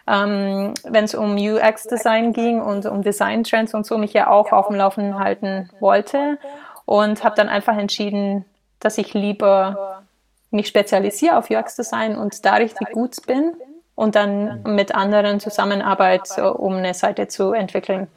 ähm, 0.07 0.73
wenn 0.83 1.05
es 1.05 1.15
um 1.15 1.35
UX-Design 1.35 2.33
ging 2.33 2.61
und 2.61 2.85
um 2.85 3.01
Design-Trends 3.01 3.73
und 3.73 3.85
so, 3.85 3.97
mich 3.97 4.13
ja 4.13 4.29
auch 4.29 4.51
auf 4.51 4.67
dem 4.67 4.75
Laufenden 4.75 5.19
halten 5.19 5.69
wollte. 5.79 6.37
Und 6.85 7.23
habe 7.23 7.35
dann 7.35 7.49
einfach 7.49 7.75
entschieden, 7.77 8.45
dass 8.79 8.99
ich 8.99 9.15
lieber 9.15 10.03
mich 10.51 10.67
spezialisiere 10.67 11.37
auf 11.37 11.49
UX-Design 11.49 12.15
und 12.15 12.45
da 12.45 12.55
richtig 12.55 12.91
gut 12.91 13.25
bin 13.25 13.53
und 13.95 14.15
dann 14.15 14.61
mit 14.63 14.93
anderen 14.93 15.39
Zusammenarbeit, 15.39 16.37
um 16.37 16.73
eine 16.73 16.93
Seite 16.93 17.27
zu 17.27 17.53
entwickeln. 17.53 18.07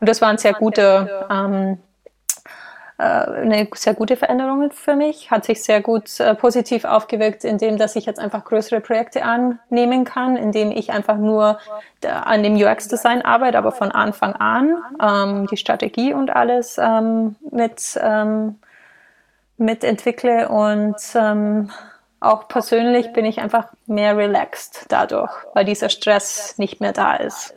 Und 0.00 0.08
das 0.08 0.20
war 0.20 0.28
ein 0.28 0.38
sehr 0.38 0.54
gute, 0.54 1.26
ähm, 1.30 1.72
äh, 1.72 1.76
eine 3.02 3.68
sehr 3.74 3.94
gute 3.94 4.16
Veränderung 4.16 4.70
für 4.70 4.94
mich, 4.94 5.30
hat 5.30 5.44
sich 5.44 5.62
sehr 5.62 5.80
gut 5.80 6.20
äh, 6.20 6.34
positiv 6.34 6.84
aufgewirkt, 6.84 7.44
indem 7.44 7.76
dass 7.76 7.96
ich 7.96 8.06
jetzt 8.06 8.20
einfach 8.20 8.44
größere 8.44 8.80
Projekte 8.80 9.24
annehmen 9.24 10.04
kann, 10.04 10.36
indem 10.36 10.70
ich 10.70 10.92
einfach 10.92 11.16
nur 11.16 11.58
an 12.02 12.42
dem 12.42 12.54
UX-Design 12.54 13.22
arbeite, 13.22 13.58
aber 13.58 13.72
von 13.72 13.90
Anfang 13.90 14.34
an 14.34 14.76
ähm, 15.02 15.46
die 15.48 15.56
Strategie 15.56 16.14
und 16.14 16.30
alles 16.30 16.78
ähm, 16.78 17.36
mit, 17.50 17.98
ähm, 18.00 18.60
mit 19.56 19.82
entwickle 19.82 20.48
und 20.48 20.96
ähm, 21.14 21.70
auch 22.20 22.48
persönlich 22.48 23.12
bin 23.12 23.24
ich 23.24 23.40
einfach 23.40 23.68
mehr 23.86 24.16
relaxed 24.16 24.86
dadurch, 24.88 25.32
weil 25.52 25.64
dieser 25.64 25.88
Stress 25.88 26.58
nicht 26.58 26.80
mehr 26.80 26.92
da 26.92 27.16
ist. 27.16 27.54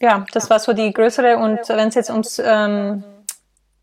Ja, 0.00 0.24
das 0.32 0.50
war 0.50 0.58
so 0.58 0.72
die 0.72 0.92
größere. 0.92 1.36
Und 1.36 1.68
wenn 1.68 1.88
es 1.88 1.94
jetzt 1.94 2.10
ums, 2.10 2.40
ähm, 2.44 3.04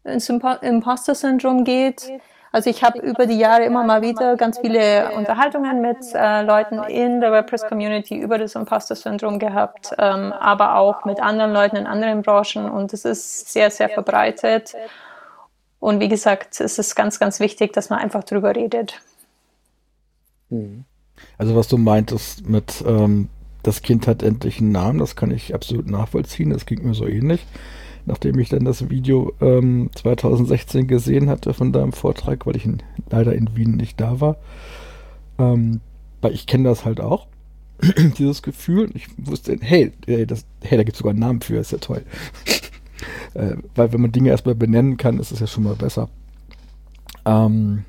Imposter-Syndrom 0.04 1.64
geht, 1.64 2.10
also 2.52 2.70
ich 2.70 2.84
habe 2.84 3.00
über 3.00 3.28
die 3.28 3.38
Jahre 3.38 3.64
immer 3.64 3.84
mal 3.84 4.02
wieder 4.02 4.36
ganz 4.36 4.60
viele 4.60 5.12
Unterhaltungen 5.12 5.82
mit 5.82 5.98
äh, 6.16 6.42
Leuten 6.42 6.82
in 6.84 7.22
der 7.22 7.32
WordPress-Community 7.32 8.18
über 8.18 8.38
das 8.38 8.56
Imposter-Syndrom 8.56 9.38
gehabt, 9.38 9.92
ähm, 10.00 10.34
aber 10.34 10.76
auch 10.78 11.06
mit 11.06 11.22
anderen 11.22 11.54
Leuten 11.54 11.76
in 11.76 11.86
anderen 11.86 12.24
Branchen 12.24 12.70
und 12.70 12.92
es 12.94 13.06
ist 13.06 13.54
sehr, 13.54 13.70
sehr 13.70 13.90
verbreitet. 13.90 14.74
Und 15.80 16.00
wie 16.00 16.10
gesagt, 16.10 16.60
es 16.60 16.80
ist 16.80 16.96
ganz, 16.96 17.20
ganz 17.20 17.40
wichtig, 17.40 17.72
dass 17.74 17.90
man 17.90 18.00
einfach 18.00 18.24
drüber 18.24 18.56
redet. 18.56 19.00
Mhm. 20.50 20.86
Also 21.38 21.56
was 21.56 21.68
du 21.68 21.78
meintest 21.78 22.50
mit 22.50 22.84
ähm, 22.86 23.30
das 23.62 23.82
Kind 23.82 24.08
hat 24.08 24.24
endlich 24.24 24.60
einen 24.60 24.72
Namen, 24.72 25.00
das 25.00 25.16
kann 25.16 25.32
ich 25.32 25.54
absolut 25.54 25.88
nachvollziehen. 25.88 26.50
Das 26.50 26.66
ging 26.66 26.84
mir 26.84 26.94
so 26.94 27.06
ähnlich. 27.06 27.46
Nachdem 28.10 28.40
ich 28.40 28.50
dann 28.50 28.66
das 28.66 28.90
Video 28.90 29.34
ähm, 29.40 29.92
2016 29.94 30.88
gesehen 30.88 31.30
hatte 31.30 31.54
von 31.54 31.72
deinem 31.72 31.94
Vortrag, 31.94 32.48
weil 32.48 32.56
ich 32.56 32.66
in, 32.66 32.82
leider 33.12 33.34
in 33.34 33.56
Wien 33.56 33.78
nicht 33.78 34.02
da 34.02 34.20
war. 34.20 34.38
Ähm, 35.38 35.80
weil 36.20 36.34
ich 36.34 36.48
kenne 36.48 36.68
das 36.68 36.86
halt 36.86 37.00
auch, 37.02 37.28
dieses 38.18 38.42
Gefühl. 38.42 38.90
Ich 38.96 39.10
wusste, 39.18 39.58
hey, 39.62 39.92
das, 40.26 40.48
hey 40.64 40.80
da 40.80 40.84
gibt 40.84 40.96
es 40.96 40.98
sogar 40.98 41.12
einen 41.12 41.20
Namen 41.20 41.42
für, 41.42 41.58
ist 41.58 41.72
ja 41.72 41.78
toll. 41.78 42.02
äh, 43.36 43.58
weil 43.76 43.94
wenn 43.94 44.02
man 44.02 44.12
Dinge 44.12 44.32
erstmal 44.32 44.56
benennen 44.56 44.98
kann, 44.98 45.20
ist 45.20 45.32
es 45.32 45.40
ja 45.40 45.46
schon 45.46 45.66
mal 45.66 45.76
besser. 45.76 46.10
Ähm, 47.26 47.86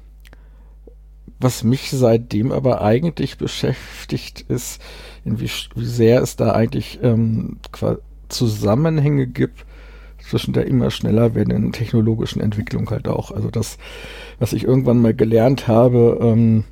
was 1.38 1.64
mich 1.64 1.90
seitdem 1.90 2.52
aber 2.52 2.83
eigentlich 2.83 3.38
beschäftigt, 3.38 4.42
ist, 4.42 4.83
wie 5.24 5.48
sehr 5.76 6.20
es 6.20 6.37
da 6.37 6.52
eigentlich 6.52 6.98
ähm, 7.02 7.56
Zusammenhänge 8.28 9.26
gibt 9.26 9.64
zwischen 10.22 10.52
der 10.52 10.66
immer 10.66 10.90
schneller 10.90 11.35
werdenden 11.35 11.72
technologischen 11.72 12.40
Entwicklung 12.40 12.88
halt 12.90 13.09
auch. 13.09 13.30
Also 13.30 13.50
das, 13.50 13.78
was 14.38 14.52
ich 14.52 14.64
irgendwann 14.64 15.00
mal 15.00 15.14
gelernt 15.14 15.68
habe, 15.68 16.18
ähm, 16.20 16.64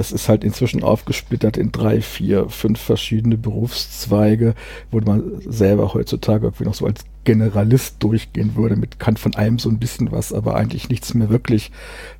das 0.00 0.12
ist 0.12 0.28
halt 0.28 0.44
inzwischen 0.44 0.82
aufgesplittert 0.82 1.56
in 1.56 1.72
drei, 1.72 2.00
vier, 2.00 2.48
fünf 2.48 2.80
verschiedene 2.80 3.36
Berufszweige, 3.36 4.54
wo 4.90 5.00
man 5.00 5.42
selber 5.46 5.92
heutzutage 5.92 6.46
irgendwie 6.46 6.64
noch 6.64 6.74
so 6.74 6.86
als 6.86 7.04
Generalist 7.24 7.96
durchgehen 7.98 8.56
würde, 8.56 8.76
mit 8.76 8.98
kann 8.98 9.18
von 9.18 9.34
allem 9.34 9.58
so 9.58 9.68
ein 9.68 9.78
bisschen 9.78 10.10
was, 10.10 10.32
aber 10.32 10.54
eigentlich 10.54 10.88
nichts 10.88 11.12
mehr 11.12 11.28
wirklich, 11.28 11.70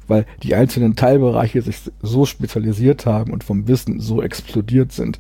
weil 0.09 0.27
die 0.43 0.55
einzelnen 0.55 0.95
Teilbereiche 0.95 1.63
sich 1.63 1.79
so 2.03 2.27
spezialisiert 2.27 3.07
haben 3.07 3.33
und 3.33 3.45
vom 3.45 3.67
Wissen 3.67 3.99
so 3.99 4.21
explodiert 4.21 4.93
sind, 4.93 5.19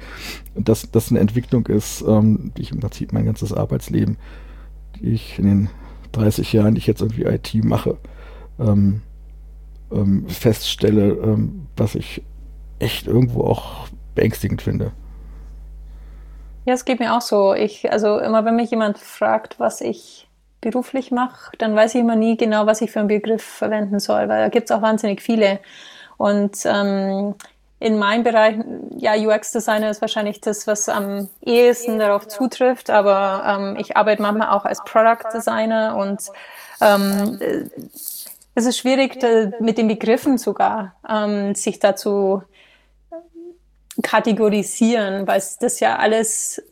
dass 0.54 0.90
das 0.90 1.10
eine 1.10 1.20
Entwicklung 1.20 1.66
ist, 1.66 2.04
ähm, 2.06 2.52
die 2.56 2.62
ich 2.62 2.72
im 2.72 2.80
Prinzip 2.80 3.12
mein 3.12 3.24
ganzes 3.24 3.54
Arbeitsleben, 3.54 4.18
ich 5.02 5.38
in 5.38 5.44
den 5.44 5.70
30 6.12 6.52
Jahren, 6.52 6.74
die 6.74 6.78
ich 6.78 6.86
jetzt 6.86 7.00
irgendwie 7.00 7.24
IT 7.24 7.54
mache, 7.64 7.96
ähm, 8.58 9.02
ähm, 9.92 10.28
feststelle, 10.28 11.12
ähm, 11.12 11.66
was 11.76 11.94
ich 11.94 12.22
echt 12.78 13.06
irgendwo 13.06 13.44
auch 13.44 13.88
beängstigend 14.14 14.62
finde. 14.62 14.92
Ja, 16.66 16.74
es 16.74 16.84
geht 16.84 17.00
mir 17.00 17.16
auch 17.16 17.20
so. 17.20 17.54
Ich, 17.54 17.90
also 17.90 18.18
immer 18.18 18.44
wenn 18.44 18.56
mich 18.56 18.70
jemand 18.70 18.98
fragt, 18.98 19.58
was 19.58 19.80
ich 19.80 20.28
beruflich 20.60 21.10
mache, 21.10 21.56
dann 21.58 21.74
weiß 21.74 21.94
ich 21.94 22.00
immer 22.02 22.16
nie 22.16 22.36
genau, 22.36 22.66
was 22.66 22.82
ich 22.82 22.90
für 22.90 23.00
einen 23.00 23.08
Begriff 23.08 23.42
verwenden 23.42 23.98
soll, 23.98 24.28
weil 24.28 24.42
da 24.42 24.48
gibt 24.48 24.70
es 24.70 24.76
auch 24.76 24.82
wahnsinnig 24.82 25.22
viele. 25.22 25.60
Und 26.18 26.58
ähm, 26.66 27.34
in 27.80 27.98
meinem 27.98 28.22
Bereich, 28.22 28.56
ja, 28.98 29.14
UX-Designer 29.14 29.90
ist 29.90 30.02
wahrscheinlich 30.02 30.42
das, 30.42 30.66
was 30.66 30.90
am 30.90 31.30
ehesten 31.40 31.98
darauf 31.98 32.28
zutrifft, 32.28 32.90
aber 32.90 33.42
ähm, 33.46 33.76
ich 33.80 33.96
arbeite 33.96 34.20
manchmal 34.20 34.50
auch 34.50 34.66
als 34.66 34.84
Product 34.84 35.32
Designer 35.32 35.96
und 35.96 36.20
ähm, 36.82 37.40
es 38.54 38.66
ist 38.66 38.78
schwierig, 38.78 39.18
mit 39.60 39.78
den 39.78 39.88
Begriffen 39.88 40.36
sogar 40.36 40.94
ähm, 41.08 41.54
sich 41.54 41.78
dazu 41.78 42.42
kategorisieren, 44.02 45.26
weil 45.26 45.42
das 45.60 45.80
ja 45.80 45.96
alles 45.96 46.62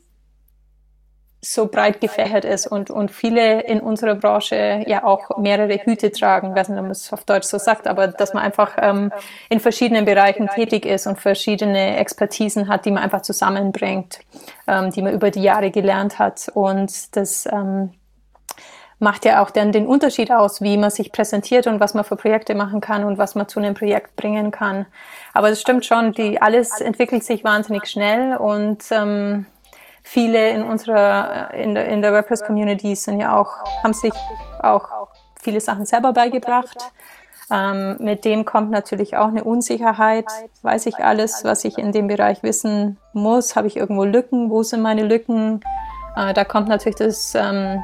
so 1.41 1.67
breit 1.67 2.01
gefächert 2.01 2.45
ist 2.45 2.67
und, 2.67 2.91
und 2.91 3.13
viele 3.13 3.61
in 3.63 3.81
unserer 3.81 4.17
Branche 4.17 4.83
ja 4.87 5.05
auch 5.05 5.39
mehrere 5.39 5.79
Hüte 5.85 6.11
tragen, 6.11 6.51
ich 6.51 6.57
weiß 6.57 6.69
nicht, 6.69 6.79
ob 6.79 6.83
man 6.83 6.91
es 6.91 7.13
auf 7.13 7.25
Deutsch 7.25 7.47
so 7.47 7.59
sagt, 7.59 7.87
aber 7.87 8.09
dass 8.09 8.35
man 8.35 8.43
einfach 8.43 8.73
ähm, 8.81 9.13
in 9.49 9.61
verschiedenen 9.61 10.05
Bereichen 10.05 10.49
tätig 10.49 10.85
ist 10.85 11.07
und 11.07 11.21
verschiedene 11.21 11.97
Expertisen 11.97 12.69
hat, 12.69 12.85
die 12.87 12.91
man 12.91 13.05
einfach 13.05 13.23
zusammenbringt, 13.23 14.19
ähm, 14.67 14.91
die 14.91 15.01
man 15.01 15.15
über 15.15 15.31
die 15.31 15.43
Jahre 15.43 15.71
gelernt 15.71 16.19
hat. 16.19 16.51
Und 16.55 17.17
das 17.17 17.47
ähm, 17.47 17.93
macht 18.99 19.25
ja 19.25 19.41
auch 19.41 19.51
dann 19.51 19.71
den 19.71 19.87
Unterschied 19.87 20.33
aus, 20.33 20.61
wie 20.61 20.77
man 20.77 20.91
sich 20.91 21.13
präsentiert 21.13 21.69
und 21.69 21.79
was 21.79 21.95
man 21.95 22.05
für 22.05 22.17
Projekte 22.17 22.57
machen 22.57 22.81
kann 22.81 23.05
und 23.05 23.17
was 23.17 23.37
man 23.37 23.49
zu 23.49 23.61
einem 23.61 23.75
Projekt 23.75 24.17
bringen 24.17 24.51
kann. 24.51 24.87
Aber 25.35 25.51
es 25.51 25.61
stimmt 25.61 25.87
schon, 25.87 26.13
die 26.13 26.43
alles 26.43 26.81
entwickelt 26.81 27.23
sich 27.23 27.45
wahnsinnig 27.45 27.87
schnell 27.87 28.37
und 28.37 28.83
ähm, 28.91 29.47
viele 30.09 30.51
in 30.51 30.63
unserer 30.63 31.53
in 31.55 31.75
der, 31.75 31.87
in 31.89 32.01
der 32.03 32.13
WordPress 32.13 32.45
Community 32.45 32.95
sind 32.97 33.21
ja 33.21 33.37
auch 33.39 33.51
haben 33.83 33.93
sich 33.93 34.13
auch 34.61 34.89
viele 35.41 35.61
Sachen 35.61 35.87
selber 35.87 36.13
beigebracht. 36.13 36.79
Ähm, 37.51 37.97
mit 38.01 38.25
dem 38.25 38.45
kommt 38.45 38.71
natürlich 38.71 39.17
auch 39.17 39.29
eine 39.29 39.45
Unsicherheit. 39.45 40.27
Weiß 40.63 40.87
ich 40.87 40.97
alles, 40.97 41.45
was 41.45 41.65
ich 41.65 41.79
in 41.79 41.93
dem 41.93 42.07
Bereich 42.07 42.43
wissen 42.43 42.99
muss? 43.15 43.57
Habe 43.57 43.69
ich 43.69 43.77
irgendwo 43.77 44.05
Lücken? 44.05 44.51
Wo 44.51 44.63
sind 44.63 44.83
meine 44.83 45.03
Lücken? 45.03 45.61
Äh, 46.17 46.35
da 46.35 46.45
kommt 46.45 46.69
natürlich 46.69 46.97
das 46.97 47.35
ähm, 47.35 47.83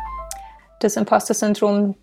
das 0.80 0.96
Imposter-Syndrom 0.96 1.94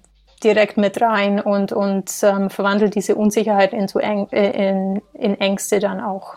direkt 0.43 0.77
mit 0.77 0.99
rein 1.01 1.39
und, 1.39 1.71
und 1.71 2.11
ähm, 2.23 2.49
verwandelt 2.49 2.95
diese 2.95 3.15
Unsicherheit 3.15 3.73
in, 3.73 3.87
Eng, 3.87 4.27
äh, 4.31 4.69
in, 4.69 5.01
in 5.13 5.39
Ängste 5.39 5.79
dann 5.79 6.01
auch. 6.01 6.35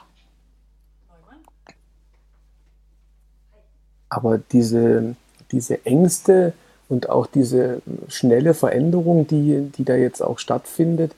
Aber 4.15 4.39
diese, 4.39 5.17
diese 5.51 5.85
Ängste 5.85 6.53
und 6.89 7.09
auch 7.09 7.27
diese 7.27 7.83
schnelle 8.07 8.55
Veränderung, 8.55 9.27
die, 9.27 9.73
die 9.77 9.85
da 9.85 9.97
jetzt 9.97 10.23
auch 10.23 10.39
stattfindet, 10.39 11.13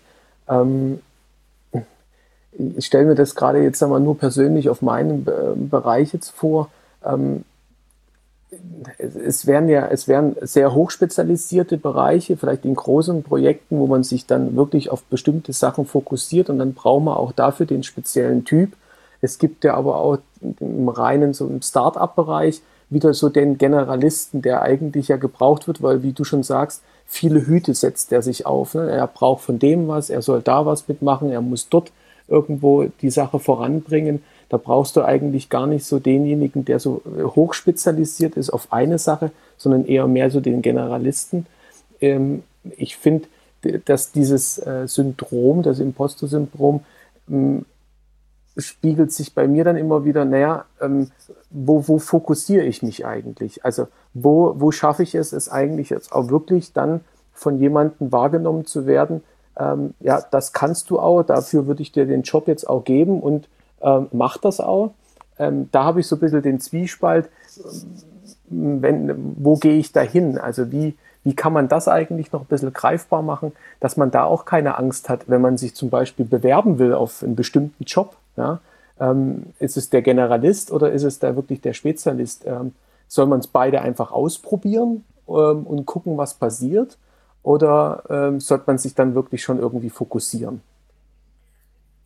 ähm, 0.48 1.00
ich 2.52 2.86
stelle 2.86 3.04
mir 3.04 3.14
das 3.14 3.34
gerade 3.34 3.62
jetzt 3.62 3.82
einmal 3.82 4.00
nur 4.00 4.16
persönlich 4.16 4.70
auf 4.70 4.80
meinen 4.80 5.26
Bereich 5.68 6.14
jetzt 6.14 6.30
vor. 6.30 6.70
Ähm, 7.04 7.44
es 8.98 9.46
werden 9.46 9.68
ja, 9.68 9.86
es 9.88 10.08
werden 10.08 10.36
sehr 10.40 10.72
hochspezialisierte 10.72 11.76
Bereiche, 11.76 12.38
vielleicht 12.38 12.64
in 12.64 12.74
großen 12.74 13.24
Projekten, 13.24 13.78
wo 13.78 13.86
man 13.86 14.04
sich 14.04 14.24
dann 14.24 14.56
wirklich 14.56 14.90
auf 14.90 15.02
bestimmte 15.02 15.52
Sachen 15.52 15.84
fokussiert 15.84 16.48
und 16.48 16.58
dann 16.58 16.72
braucht 16.72 17.04
man 17.04 17.16
auch 17.18 17.32
dafür 17.32 17.66
den 17.66 17.82
speziellen 17.82 18.46
Typ. 18.46 18.72
Es 19.20 19.38
gibt 19.38 19.64
ja 19.64 19.74
aber 19.74 19.96
auch 19.96 20.18
im 20.40 20.88
reinen 20.88 21.34
so 21.34 21.46
im 21.46 21.60
Start-up-Bereich 21.60 22.62
wieder 22.88 23.14
so 23.14 23.28
den 23.28 23.58
Generalisten, 23.58 24.42
der 24.42 24.62
eigentlich 24.62 25.08
ja 25.08 25.16
gebraucht 25.16 25.66
wird, 25.66 25.82
weil 25.82 26.02
wie 26.02 26.12
du 26.12 26.24
schon 26.24 26.42
sagst, 26.42 26.82
viele 27.06 27.46
Hüte 27.46 27.74
setzt 27.74 28.12
er 28.12 28.22
sich 28.22 28.46
auf. 28.46 28.74
Ne? 28.74 28.90
Er 28.90 29.06
braucht 29.06 29.42
von 29.42 29.58
dem 29.58 29.88
was, 29.88 30.10
er 30.10 30.22
soll 30.22 30.42
da 30.42 30.66
was 30.66 30.86
mitmachen, 30.88 31.30
er 31.30 31.40
muss 31.40 31.68
dort 31.68 31.92
irgendwo 32.28 32.84
die 33.00 33.10
Sache 33.10 33.38
voranbringen. 33.38 34.22
Da 34.48 34.56
brauchst 34.56 34.96
du 34.96 35.02
eigentlich 35.02 35.48
gar 35.48 35.66
nicht 35.66 35.84
so 35.84 35.98
denjenigen, 35.98 36.64
der 36.64 36.78
so 36.78 37.02
äh, 37.16 37.22
hochspezialisiert 37.22 38.36
ist 38.36 38.50
auf 38.50 38.72
eine 38.72 38.98
Sache, 38.98 39.32
sondern 39.56 39.86
eher 39.86 40.06
mehr 40.06 40.30
so 40.30 40.40
den 40.40 40.62
Generalisten. 40.62 41.46
Ähm, 42.00 42.44
ich 42.76 42.96
finde, 42.96 43.28
dass 43.84 44.12
dieses 44.12 44.58
äh, 44.58 44.86
Syndrom, 44.86 45.62
das 45.62 45.80
Imposter-Syndrom, 45.80 46.80
spiegelt 48.56 49.12
sich 49.12 49.34
bei 49.34 49.46
mir 49.46 49.64
dann 49.64 49.76
immer 49.76 50.04
wieder, 50.04 50.24
naja, 50.24 50.64
ähm, 50.80 51.10
wo, 51.50 51.86
wo 51.88 51.98
fokussiere 51.98 52.64
ich 52.64 52.82
mich 52.82 53.04
eigentlich? 53.06 53.64
Also 53.64 53.88
wo, 54.14 54.54
wo 54.58 54.70
schaffe 54.70 55.02
ich 55.02 55.14
es, 55.14 55.32
es 55.32 55.48
eigentlich 55.48 55.90
jetzt 55.90 56.12
auch 56.12 56.30
wirklich 56.30 56.72
dann 56.72 57.00
von 57.32 57.58
jemandem 57.58 58.12
wahrgenommen 58.12 58.64
zu 58.64 58.86
werden? 58.86 59.22
Ähm, 59.58 59.94
ja, 60.00 60.22
das 60.30 60.52
kannst 60.52 60.90
du 60.90 60.98
auch, 60.98 61.22
dafür 61.22 61.66
würde 61.66 61.82
ich 61.82 61.92
dir 61.92 62.06
den 62.06 62.22
Job 62.22 62.48
jetzt 62.48 62.68
auch 62.68 62.84
geben 62.84 63.20
und 63.20 63.48
ähm, 63.82 64.08
macht 64.12 64.44
das 64.44 64.60
auch. 64.60 64.92
Ähm, 65.38 65.68
da 65.70 65.84
habe 65.84 66.00
ich 66.00 66.06
so 66.06 66.16
ein 66.16 66.20
bisschen 66.20 66.42
den 66.42 66.60
Zwiespalt, 66.60 67.28
ähm, 68.50 68.82
wenn, 68.82 69.34
wo 69.38 69.56
gehe 69.56 69.76
ich 69.76 69.92
da 69.92 70.00
hin? 70.00 70.38
Also 70.38 70.70
wie, 70.72 70.96
wie 71.24 71.34
kann 71.34 71.52
man 71.52 71.68
das 71.68 71.88
eigentlich 71.88 72.32
noch 72.32 72.42
ein 72.42 72.46
bisschen 72.46 72.72
greifbar 72.72 73.22
machen, 73.22 73.52
dass 73.80 73.96
man 73.96 74.10
da 74.10 74.24
auch 74.24 74.44
keine 74.44 74.78
Angst 74.78 75.08
hat, 75.08 75.28
wenn 75.28 75.40
man 75.40 75.58
sich 75.58 75.74
zum 75.74 75.90
Beispiel 75.90 76.24
bewerben 76.24 76.78
will 76.78 76.94
auf 76.94 77.22
einen 77.22 77.36
bestimmten 77.36 77.84
Job? 77.84 78.16
Ja? 78.36 78.60
Ähm, 78.98 79.52
ist 79.58 79.76
es 79.76 79.90
der 79.90 80.02
Generalist 80.02 80.70
oder 80.70 80.92
ist 80.92 81.02
es 81.02 81.18
da 81.18 81.36
wirklich 81.36 81.60
der 81.60 81.72
Spezialist? 81.72 82.46
Ähm, 82.46 82.74
soll 83.08 83.26
man 83.26 83.40
es 83.40 83.46
beide 83.46 83.82
einfach 83.82 84.10
ausprobieren 84.10 85.04
ähm, 85.28 85.66
und 85.66 85.86
gucken, 85.86 86.16
was 86.16 86.34
passiert? 86.34 86.96
Oder 87.42 88.02
ähm, 88.10 88.40
sollte 88.40 88.64
man 88.66 88.78
sich 88.78 88.94
dann 88.94 89.14
wirklich 89.14 89.42
schon 89.42 89.58
irgendwie 89.58 89.90
fokussieren? 89.90 90.62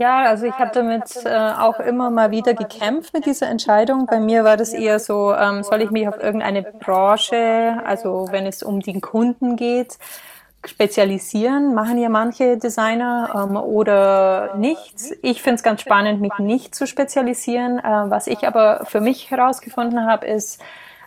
Ja, 0.00 0.24
also 0.24 0.46
ich 0.46 0.54
habe 0.54 0.70
damit 0.72 1.26
äh, 1.26 1.52
auch 1.58 1.78
immer 1.78 2.08
mal 2.08 2.30
wieder 2.30 2.54
gekämpft 2.54 3.12
mit 3.12 3.26
dieser 3.26 3.48
Entscheidung. 3.48 4.06
Bei 4.06 4.18
mir 4.18 4.44
war 4.44 4.56
das 4.56 4.72
eher 4.72 4.98
so, 4.98 5.34
ähm, 5.34 5.62
soll 5.62 5.82
ich 5.82 5.90
mich 5.90 6.08
auf 6.08 6.18
irgendeine 6.18 6.62
Branche, 6.62 7.82
also 7.84 8.26
wenn 8.30 8.46
es 8.46 8.62
um 8.62 8.80
den 8.80 9.02
Kunden 9.02 9.56
geht, 9.56 9.98
spezialisieren? 10.64 11.74
Machen 11.74 11.98
ja 11.98 12.08
manche 12.08 12.56
Designer 12.56 13.30
ähm, 13.34 13.56
oder 13.56 14.54
nicht. 14.56 14.94
Ich 15.22 15.42
finde 15.42 15.56
es 15.56 15.62
ganz 15.62 15.80
spannend, 15.80 16.20
mich 16.20 16.38
nicht 16.38 16.74
zu 16.74 16.86
spezialisieren. 16.86 17.78
Äh, 17.78 17.82
was 18.10 18.26
ich 18.26 18.46
aber 18.46 18.84
für 18.84 19.00
mich 19.00 19.30
herausgefunden 19.30 20.06
habe, 20.06 20.26
ist, 20.26 20.60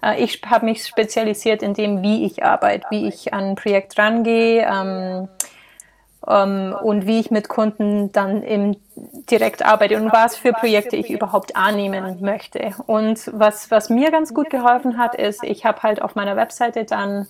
äh, 0.03 0.23
ich 0.23 0.41
habe 0.45 0.65
mich 0.65 0.85
spezialisiert 0.85 1.61
in 1.61 1.73
dem, 1.73 2.01
wie 2.01 2.25
ich 2.25 2.43
arbeite, 2.43 2.87
wie 2.89 3.07
ich 3.07 3.33
an 3.33 3.51
ein 3.51 3.55
Projekt 3.55 3.97
rangehe. 3.97 4.67
Ähm, 4.67 5.29
ähm, 6.27 6.75
und 6.81 7.05
wie 7.05 7.19
ich 7.19 7.31
mit 7.31 7.49
Kunden 7.49 8.11
dann 8.11 8.43
eben 8.43 8.77
direkt 9.29 9.65
arbeite 9.65 9.97
und 9.97 10.11
was 10.11 10.37
für 10.37 10.53
Projekte 10.53 10.95
ich 10.95 11.09
überhaupt 11.09 11.55
annehmen 11.55 12.21
möchte. 12.21 12.73
Und 12.85 13.29
was, 13.33 13.71
was 13.71 13.89
mir 13.89 14.11
ganz 14.11 14.33
gut 14.33 14.49
geholfen 14.49 14.97
hat, 14.97 15.15
ist, 15.15 15.43
ich 15.43 15.65
habe 15.65 15.83
halt 15.83 16.01
auf 16.01 16.15
meiner 16.15 16.35
Webseite 16.35 16.85
dann 16.85 17.27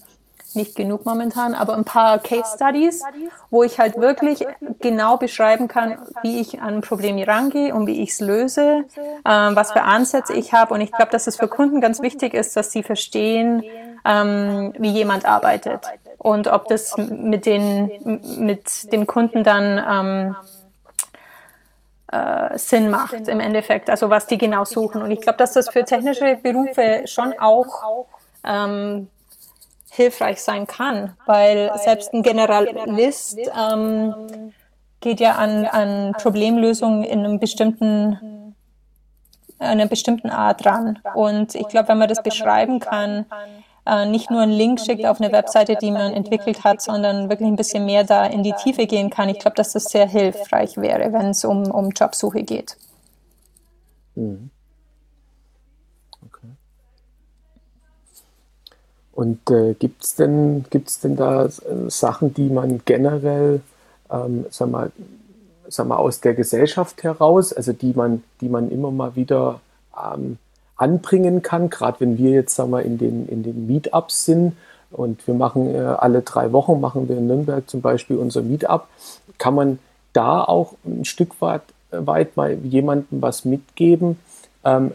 nicht 0.55 0.75
genug 0.75 1.05
momentan, 1.05 1.53
aber 1.53 1.75
ein 1.75 1.85
paar 1.85 2.19
Case 2.19 2.55
Studies, 2.55 3.03
wo 3.49 3.63
ich 3.63 3.79
halt 3.79 3.97
wirklich 3.97 4.45
genau 4.79 5.17
beschreiben 5.17 5.67
kann, 5.67 5.97
wie 6.21 6.39
ich 6.39 6.61
an 6.61 6.75
ein 6.75 6.81
Problem 6.81 7.17
rangehe 7.17 7.73
und 7.73 7.87
wie 7.87 8.01
ich 8.01 8.11
es 8.11 8.19
löse, 8.19 8.85
ähm, 9.25 9.55
was 9.55 9.71
für 9.71 9.83
Ansätze 9.83 10.33
ich 10.33 10.53
habe. 10.53 10.73
Und 10.73 10.81
ich 10.81 10.91
glaube, 10.91 11.11
dass 11.11 11.27
es 11.27 11.37
für 11.37 11.47
Kunden 11.47 11.81
ganz 11.81 12.01
wichtig 12.01 12.33
ist, 12.33 12.55
dass 12.55 12.71
sie 12.71 12.83
verstehen, 12.83 13.63
ähm, 14.05 14.73
wie 14.77 14.91
jemand 14.91 15.25
arbeitet 15.25 15.81
und 16.17 16.47
ob 16.47 16.67
das 16.67 16.97
mit 16.97 17.45
den, 17.45 18.21
mit 18.37 18.91
dem 18.91 19.05
Kunden 19.07 19.43
dann 19.43 19.81
ähm, 19.89 20.35
äh, 22.11 22.57
Sinn 22.57 22.89
macht 22.89 23.27
im 23.27 23.39
Endeffekt, 23.39 23.89
also 23.89 24.09
was 24.09 24.27
die 24.27 24.37
genau 24.37 24.65
suchen. 24.65 25.01
Und 25.01 25.11
ich 25.11 25.21
glaube, 25.21 25.37
dass 25.37 25.53
das 25.53 25.69
für 25.69 25.83
technische 25.83 26.37
Berufe 26.41 27.03
schon 27.05 27.33
auch 27.39 28.05
ähm, 28.43 29.09
hilfreich 29.95 30.41
sein 30.41 30.65
kann, 30.65 31.15
weil 31.25 31.71
selbst 31.83 32.13
ein 32.13 32.23
Generalist 32.23 33.37
ähm, 33.37 34.51
geht 34.99 35.19
ja 35.19 35.33
an, 35.35 35.65
an 35.65 36.13
Problemlösungen 36.13 37.03
in 37.03 37.19
einem 37.19 37.39
bestimmten 37.39 38.53
einer 39.59 39.85
bestimmten 39.87 40.29
Art 40.29 40.65
ran. 40.65 40.99
Und 41.15 41.55
ich 41.55 41.67
glaube, 41.69 41.87
wenn 41.87 41.97
man 41.97 42.09
das 42.09 42.21
beschreiben 42.21 42.79
kann, 42.79 43.25
äh, 43.85 44.05
nicht 44.05 44.29
nur 44.29 44.41
einen 44.41 44.51
Link 44.51 44.81
schickt 44.81 45.05
auf 45.05 45.21
eine 45.21 45.31
Webseite, 45.31 45.75
die 45.75 45.91
man 45.91 46.13
entwickelt 46.13 46.63
hat, 46.63 46.81
sondern 46.81 47.29
wirklich 47.29 47.47
ein 47.47 47.55
bisschen 47.55 47.85
mehr 47.85 48.03
da 48.03 48.25
in 48.25 48.43
die 48.43 48.53
Tiefe 48.53 48.87
gehen 48.87 49.09
kann. 49.09 49.29
Ich 49.29 49.39
glaube, 49.39 49.55
dass 49.55 49.73
das 49.73 49.85
sehr 49.85 50.07
hilfreich 50.07 50.77
wäre, 50.77 51.13
wenn 51.13 51.27
es 51.27 51.45
um, 51.45 51.71
um 51.71 51.91
Jobsuche 51.91 52.43
geht. 52.43 52.77
Mhm. 54.15 54.49
Und 59.13 59.49
äh, 59.51 59.75
gibt 59.75 60.03
es 60.03 60.15
denn, 60.15 60.65
gibt's 60.69 60.99
denn 60.99 61.15
da 61.15 61.45
äh, 61.45 61.49
Sachen, 61.87 62.33
die 62.33 62.49
man 62.49 62.81
generell, 62.85 63.61
ähm, 64.11 64.45
sag 64.49 64.71
mal, 64.71 64.91
sag 65.67 65.87
mal, 65.87 65.97
aus 65.97 66.19
der 66.19 66.33
Gesellschaft 66.33 67.03
heraus, 67.03 67.53
also 67.53 67.73
die 67.73 67.93
man, 67.93 68.23
die 68.41 68.49
man 68.49 68.71
immer 68.71 68.91
mal 68.91 69.15
wieder 69.15 69.59
ähm, 69.95 70.37
anbringen 70.75 71.43
kann, 71.43 71.69
gerade 71.69 71.99
wenn 71.99 72.17
wir 72.17 72.31
jetzt 72.31 72.55
sagen 72.55 72.71
wir, 72.71 72.81
in 72.81 72.97
den, 72.97 73.27
in 73.27 73.43
den 73.43 73.67
Meetups 73.67 74.25
sind 74.25 74.53
und 74.91 75.25
wir 75.27 75.35
machen 75.35 75.73
äh, 75.73 75.77
alle 75.77 76.23
drei 76.23 76.51
Wochen, 76.51 76.81
machen 76.81 77.07
wir 77.07 77.17
in 77.17 77.27
Nürnberg 77.27 77.69
zum 77.69 77.81
Beispiel 77.81 78.17
unser 78.17 78.41
Meetup, 78.41 78.87
kann 79.37 79.53
man 79.53 79.79
da 80.13 80.43
auch 80.43 80.73
ein 80.85 81.05
Stück 81.05 81.39
weit, 81.39 81.61
weit 81.91 82.35
mal 82.35 82.53
jemandem 82.63 83.21
was 83.21 83.45
mitgeben, 83.45 84.17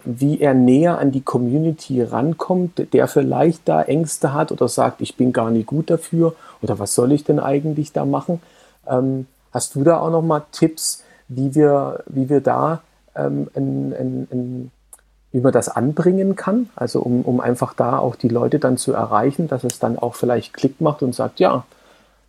wie 0.04 0.40
er 0.40 0.54
näher 0.54 0.98
an 0.98 1.12
die 1.12 1.20
Community 1.20 2.02
rankommt, 2.02 2.92
der 2.94 3.06
vielleicht 3.06 3.68
da 3.68 3.82
Ängste 3.82 4.32
hat 4.32 4.50
oder 4.50 4.66
sagt, 4.66 5.02
ich 5.02 5.16
bin 5.16 5.32
gar 5.32 5.50
nicht 5.50 5.66
gut 5.66 5.90
dafür 5.90 6.34
oder 6.62 6.78
was 6.78 6.94
soll 6.94 7.12
ich 7.12 7.24
denn 7.24 7.38
eigentlich 7.38 7.92
da 7.92 8.06
machen? 8.06 8.40
Ähm, 8.88 9.26
hast 9.52 9.74
du 9.74 9.84
da 9.84 10.00
auch 10.00 10.10
noch 10.10 10.22
mal 10.22 10.44
Tipps, 10.52 11.04
wie 11.28 11.54
wir, 11.54 12.02
wie 12.06 12.30
wir 12.30 12.40
da 12.40 12.80
ähm, 13.14 13.48
ein, 13.54 13.92
ein, 13.92 14.28
ein 14.30 14.70
wie 15.30 15.40
man 15.40 15.52
das 15.52 15.68
anbringen 15.68 16.36
kann, 16.36 16.70
also 16.74 17.00
um, 17.00 17.22
um 17.22 17.40
einfach 17.40 17.74
da 17.74 17.98
auch 17.98 18.16
die 18.16 18.28
Leute 18.28 18.58
dann 18.58 18.78
zu 18.78 18.94
erreichen, 18.94 19.46
dass 19.46 19.62
es 19.64 19.78
dann 19.78 19.98
auch 19.98 20.14
vielleicht 20.14 20.54
Klick 20.54 20.80
macht 20.80 21.02
und 21.02 21.14
sagt, 21.14 21.38
ja, 21.38 21.64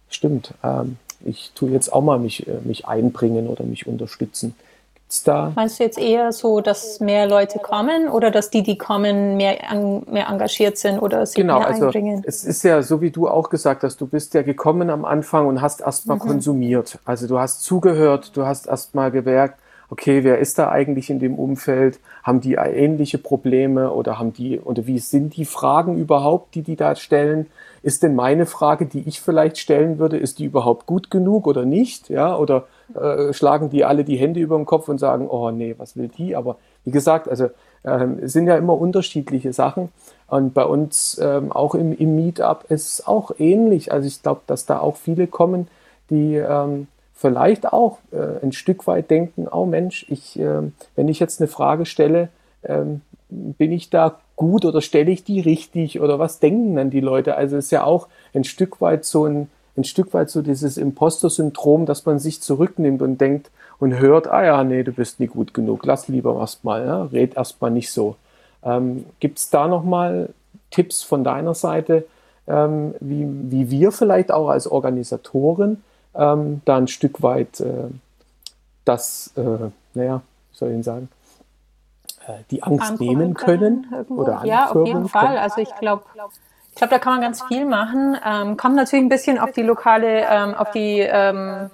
stimmt, 0.10 0.54
ähm, 0.64 0.98
ich 1.24 1.52
tue 1.56 1.72
jetzt 1.72 1.94
auch 1.94 2.02
mal 2.02 2.20
mich, 2.20 2.48
äh, 2.48 2.60
mich 2.64 2.88
einbringen 2.88 3.48
oder 3.48 3.64
mich 3.64 3.88
unterstützen. 3.88 4.56
Da? 5.24 5.52
Meinst 5.56 5.80
du 5.80 5.84
jetzt 5.84 5.98
eher 5.98 6.32
so, 6.32 6.62
dass 6.62 7.00
mehr 7.00 7.28
Leute 7.28 7.58
kommen 7.58 8.10
oder 8.10 8.30
dass 8.30 8.52
die, 8.52 8.62
die 8.62 8.78
kommen, 8.78 9.38
mehr, 9.38 9.58
mehr 10.08 10.30
engagiert 10.30 10.78
sind 10.78 11.00
oder 11.00 11.26
sich 11.26 11.36
genau, 11.36 11.60
mehr 11.60 11.68
also 11.68 11.86
einbringen? 11.86 12.24
Es 12.28 12.44
ist 12.44 12.62
ja 12.64 12.84
so, 12.84 13.02
wie 13.02 13.10
du 13.10 13.28
auch 13.28 13.50
gesagt 13.50 13.84
hast, 13.84 14.00
du 14.00 14.06
bist 14.06 14.36
ja 14.36 14.44
gekommen 14.44 14.92
am 14.92 15.06
Anfang 15.06 15.48
und 15.48 15.62
hast 15.62 15.82
erstmal 15.82 16.18
mhm. 16.18 16.22
konsumiert. 16.22 17.00
Also 17.06 17.28
du 17.28 17.40
hast 17.40 17.64
zugehört, 17.64 18.38
du 18.38 18.46
hast 18.46 18.68
erstmal 18.68 19.10
gewerkt, 19.10 19.60
okay, 19.90 20.24
wer 20.24 20.38
ist 20.38 20.60
da 20.60 20.70
eigentlich 20.70 21.10
in 21.10 21.20
dem 21.20 21.36
Umfeld? 21.36 22.00
Haben 22.24 22.42
die 22.42 22.54
ähnliche 22.54 23.18
Probleme 23.18 23.92
oder 23.92 24.20
haben 24.20 24.34
die, 24.34 24.60
oder 24.60 24.86
wie 24.86 25.00
sind 25.00 25.36
die 25.36 25.46
Fragen 25.46 25.98
überhaupt, 25.98 26.54
die 26.54 26.62
die 26.62 26.76
da 26.76 26.96
stellen? 26.96 27.48
Ist 27.82 28.04
denn 28.04 28.14
meine 28.14 28.46
Frage, 28.46 28.86
die 28.86 29.08
ich 29.08 29.22
vielleicht 29.22 29.58
stellen 29.58 29.98
würde, 30.00 30.18
ist 30.18 30.40
die 30.40 30.46
überhaupt 30.46 30.86
gut 30.86 31.10
genug 31.10 31.48
oder 31.48 31.66
nicht? 31.66 32.10
Ja, 32.10 32.38
oder 32.38 32.68
äh, 32.96 33.34
schlagen 33.34 33.70
die 33.70 33.86
alle 33.86 34.04
die 34.04 34.18
Hände 34.18 34.40
über 34.40 34.58
den 34.58 34.66
Kopf 34.66 34.88
und 34.90 34.98
sagen, 34.98 35.28
oh 35.30 35.52
nee, 35.52 35.76
was 35.78 35.96
will 35.96 36.08
die? 36.08 36.36
Aber 36.36 36.58
wie 36.84 36.92
gesagt, 36.92 37.28
also 37.28 37.50
ähm, 37.84 38.20
es 38.22 38.34
sind 38.34 38.48
ja 38.48 38.58
immer 38.58 38.80
unterschiedliche 38.80 39.54
Sachen. 39.54 39.90
Und 40.28 40.54
bei 40.54 40.66
uns 40.66 41.20
ähm, 41.22 41.52
auch 41.52 41.76
im, 41.76 41.96
im 41.96 42.16
Meetup 42.16 42.66
ist 42.70 42.94
es 42.94 43.08
auch 43.08 43.32
ähnlich. 43.40 43.92
Also 43.92 44.08
ich 44.08 44.22
glaube, 44.22 44.42
dass 44.48 44.66
da 44.66 44.80
auch 44.80 44.96
viele 44.96 45.28
kommen, 45.28 45.68
die 46.10 46.36
ähm, 46.36 46.88
vielleicht 47.14 47.72
auch 47.72 47.98
äh, 48.12 48.44
ein 48.44 48.52
Stück 48.52 48.88
weit 48.88 49.10
denken, 49.10 49.48
oh 49.52 49.66
Mensch, 49.66 50.06
ich, 50.10 50.40
äh, 50.40 50.62
wenn 50.96 51.08
ich 51.08 51.20
jetzt 51.20 51.42
eine 51.42 51.48
Frage 51.48 51.86
stelle, 51.86 52.30
ähm, 52.64 53.02
bin 53.30 53.72
ich 53.72 53.90
da 53.90 54.20
gut 54.36 54.66
oder 54.66 54.82
stelle 54.82 55.12
ich 55.12 55.24
die 55.24 55.40
richtig 55.40 56.00
oder 56.00 56.18
was 56.18 56.40
denken 56.40 56.76
dann 56.76 56.90
die 56.90 57.02
Leute? 57.02 57.36
Also 57.36 57.58
es 57.58 57.66
ist 57.66 57.72
ja 57.72 57.84
auch 57.84 58.08
ein 58.34 58.44
Stück 58.44 58.82
weit 58.82 59.06
so 59.06 59.26
ein, 59.26 59.50
ein 59.80 59.84
Stück 59.84 60.14
weit 60.14 60.30
so 60.30 60.42
dieses 60.42 60.78
Imposter-Syndrom, 60.78 61.86
dass 61.86 62.06
man 62.06 62.20
sich 62.20 62.42
zurücknimmt 62.42 63.02
und 63.02 63.20
denkt 63.20 63.50
und 63.80 63.98
hört, 63.98 64.28
ah 64.28 64.44
ja, 64.44 64.64
nee, 64.64 64.84
du 64.84 64.92
bist 64.92 65.20
nie 65.20 65.28
gut 65.28 65.54
genug, 65.54 65.86
lass 65.86 66.08
lieber 66.08 66.38
erstmal, 66.40 66.86
ja, 66.86 67.04
red 67.04 67.38
erstmal 67.38 67.72
nicht 67.72 67.92
so. 67.92 68.16
Ähm, 68.64 69.06
Gibt 69.20 69.40
es 69.40 69.50
da 69.50 69.68
nochmal 69.68 70.30
Tipps 70.70 71.02
von 71.02 71.24
deiner 71.24 71.54
Seite, 71.54 72.06
ähm, 72.48 72.94
wie, 73.00 73.28
wie 73.52 73.72
wir 73.72 73.92
vielleicht 73.92 74.32
auch 74.32 74.50
als 74.50 74.68
Organisatoren 74.68 75.84
ähm, 76.16 76.62
da 76.66 76.78
ein 76.78 76.88
Stück 76.88 77.22
weit 77.22 77.60
äh, 77.62 77.90
das, 78.86 79.32
äh, 79.36 79.70
naja, 79.94 80.22
wie 80.52 80.58
soll 80.58 80.70
ich 80.70 80.76
denn 80.76 80.84
sagen, 80.84 81.10
äh, 82.28 82.44
die 82.52 82.64
Angst 82.64 82.92
Ankurbeln 82.92 83.18
nehmen 83.20 83.34
können. 83.34 83.88
können 83.90 84.06
oder 84.10 84.42
ja, 84.44 84.72
auf 84.72 84.88
jeden 84.88 85.08
Fall. 85.08 85.38
Also 85.38 85.62
ich 85.62 85.74
glaube, 85.76 86.04
ich 86.70 86.76
glaube, 86.76 86.92
da 86.92 87.00
kann 87.00 87.14
man 87.14 87.22
ganz 87.22 87.44
viel 87.44 87.66
machen. 87.66 88.18
Ähm, 88.26 88.58
kommt 88.58 88.76
natürlich 88.76 89.04
ein 89.04 89.10
bisschen 89.10 89.40
auf 89.40 89.52
die 89.52 89.64
lokale, 89.64 90.26
ähm, 90.30 90.54
auf 90.54 90.72
die 90.72 91.00
ähm, 91.00 91.70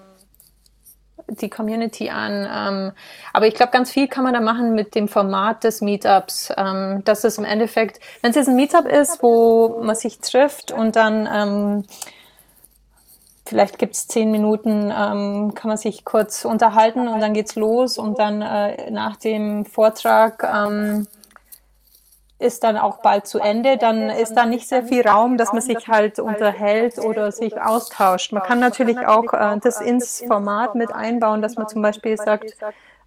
die 1.28 1.50
Community 1.50 2.10
an. 2.10 2.48
Ähm, 2.52 2.92
aber 3.34 3.48
ich 3.48 3.56
glaube, 3.56 3.72
ganz 3.72 3.92
viel 3.92 4.08
kann 4.08 4.24
man 4.24 4.34
da 4.34 4.42
machen 4.42 4.74
mit 4.74 4.96
dem 4.96 5.08
Format 5.08 5.64
des 5.64 5.82
Meetups. 5.82 6.54
Ähm, 6.58 7.04
dass 7.04 7.24
es 7.24 7.38
im 7.38 7.46
Endeffekt, 7.46 8.00
wenn 8.22 8.32
es 8.32 8.36
jetzt 8.36 8.48
ein 8.48 8.56
Meetup 8.56 8.86
ist, 8.86 9.22
wo 9.24 9.82
man 9.82 9.96
sich 9.96 10.20
trifft 10.20 10.72
und 10.72 10.96
dann 10.96 11.28
ähm, 11.32 11.84
vielleicht 13.46 13.78
gibt's 13.78 14.08
zehn 14.08 14.32
Minuten, 14.32 14.92
ähm, 14.96 15.54
kann 15.56 15.70
man 15.70 15.78
sich 15.78 16.06
kurz 16.06 16.46
unterhalten 16.46 17.08
und 17.08 17.20
dann 17.20 17.34
geht's 17.34 17.56
los 17.56 17.98
und 17.98 18.20
dann 18.20 18.42
äh, 18.42 18.92
nach 18.92 19.18
dem 19.18 19.66
Vortrag 19.66 20.44
ähm, 20.44 21.08
ist 22.38 22.64
dann 22.64 22.78
auch 22.78 22.98
bald 22.98 23.28
zu 23.28 23.40
Ende, 23.40 23.78
dann 23.78 24.10
ist 24.10 24.34
da 24.34 24.46
nicht 24.46 24.68
sehr 24.68 24.84
viel 24.84 25.08
Raum, 25.08 25.38
dass 25.38 25.54
man 25.54 25.62
sich 25.62 25.88
halt 25.88 26.20
unterhält 26.20 27.00
oder 27.00 27.32
sich 27.32 27.60
austauscht. 27.62 28.34
Man 28.34 28.44
kann 28.44 28.60
natürlich 28.60 28.98
auch 29.00 29.34
äh, 29.34 29.58
das 29.62 29.80
ins 29.80 30.24
Format 30.28 30.76
mit 30.76 30.94
einbauen, 30.94 31.42
dass 31.42 31.56
man 31.56 31.68
zum 31.68 31.82
Beispiel 31.82 32.18
sagt, 32.18 32.56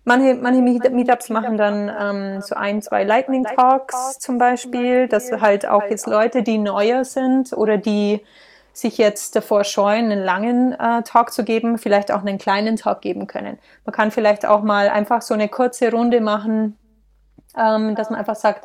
Manche, 0.08 0.36
manche 0.36 0.62
Meetups 0.62 1.28
machen 1.28 1.58
dann 1.58 1.90
ähm, 2.00 2.40
so 2.40 2.54
ein, 2.54 2.80
zwei 2.80 3.04
Lightning 3.04 3.44
Talks 3.44 4.18
zum 4.18 4.38
Beispiel, 4.38 5.06
dass 5.06 5.30
halt 5.30 5.66
auch 5.66 5.82
jetzt 5.82 6.06
Leute, 6.06 6.42
die 6.42 6.56
neuer 6.56 7.04
sind 7.04 7.52
oder 7.52 7.76
die 7.76 8.24
sich 8.72 8.96
jetzt 8.96 9.36
davor 9.36 9.64
scheuen, 9.64 10.10
einen 10.10 10.24
langen 10.24 10.72
äh, 10.72 11.02
Talk 11.02 11.30
zu 11.30 11.44
geben, 11.44 11.76
vielleicht 11.76 12.10
auch 12.10 12.20
einen 12.20 12.38
kleinen 12.38 12.76
Talk 12.76 13.02
geben 13.02 13.26
können. 13.26 13.58
Man 13.84 13.92
kann 13.92 14.10
vielleicht 14.10 14.46
auch 14.46 14.62
mal 14.62 14.88
einfach 14.88 15.20
so 15.20 15.34
eine 15.34 15.50
kurze 15.50 15.90
Runde 15.90 16.22
machen, 16.22 16.78
ähm, 17.54 17.94
dass 17.94 18.08
man 18.08 18.18
einfach 18.18 18.36
sagt, 18.36 18.64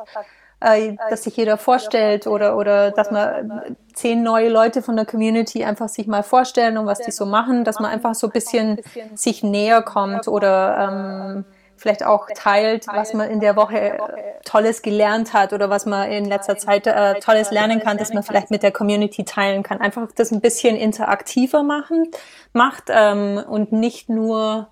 äh, 0.64 0.96
dass 1.10 1.24
sich 1.24 1.36
jeder 1.36 1.56
vorstellt 1.58 2.26
oder, 2.26 2.56
oder 2.56 2.90
dass 2.90 3.10
man 3.10 3.76
zehn 3.92 4.22
neue 4.22 4.48
Leute 4.48 4.82
von 4.82 4.96
der 4.96 5.04
Community 5.04 5.64
einfach 5.64 5.88
sich 5.88 6.06
mal 6.06 6.22
vorstellen 6.22 6.78
und 6.78 6.86
was 6.86 7.00
die 7.00 7.10
so 7.10 7.26
machen, 7.26 7.64
dass 7.64 7.78
man 7.78 7.90
einfach 7.90 8.14
so 8.14 8.28
ein 8.28 8.32
bisschen 8.32 8.80
sich 9.14 9.42
näher 9.42 9.82
kommt 9.82 10.26
oder 10.26 10.76
ähm, 10.78 11.44
vielleicht 11.76 12.04
auch 12.04 12.28
teilt, 12.34 12.86
was 12.86 13.12
man 13.14 13.28
in 13.30 13.40
der 13.40 13.56
Woche 13.56 13.98
Tolles 14.44 14.82
gelernt 14.82 15.34
hat 15.34 15.52
oder 15.52 15.70
was 15.70 15.86
man 15.86 16.10
in 16.10 16.24
letzter 16.24 16.56
Zeit 16.56 16.86
äh, 16.86 17.20
Tolles 17.20 17.50
lernen 17.50 17.80
kann, 17.80 17.98
dass 17.98 18.12
man 18.12 18.22
vielleicht 18.22 18.50
mit 18.50 18.62
der 18.62 18.72
Community 18.72 19.24
teilen 19.24 19.62
kann. 19.62 19.80
Einfach 19.80 20.08
das 20.14 20.32
ein 20.32 20.40
bisschen 20.40 20.76
interaktiver 20.76 21.62
machen, 21.62 22.10
macht 22.52 22.84
ähm, 22.88 23.42
und 23.46 23.72
nicht 23.72 24.08
nur 24.08 24.68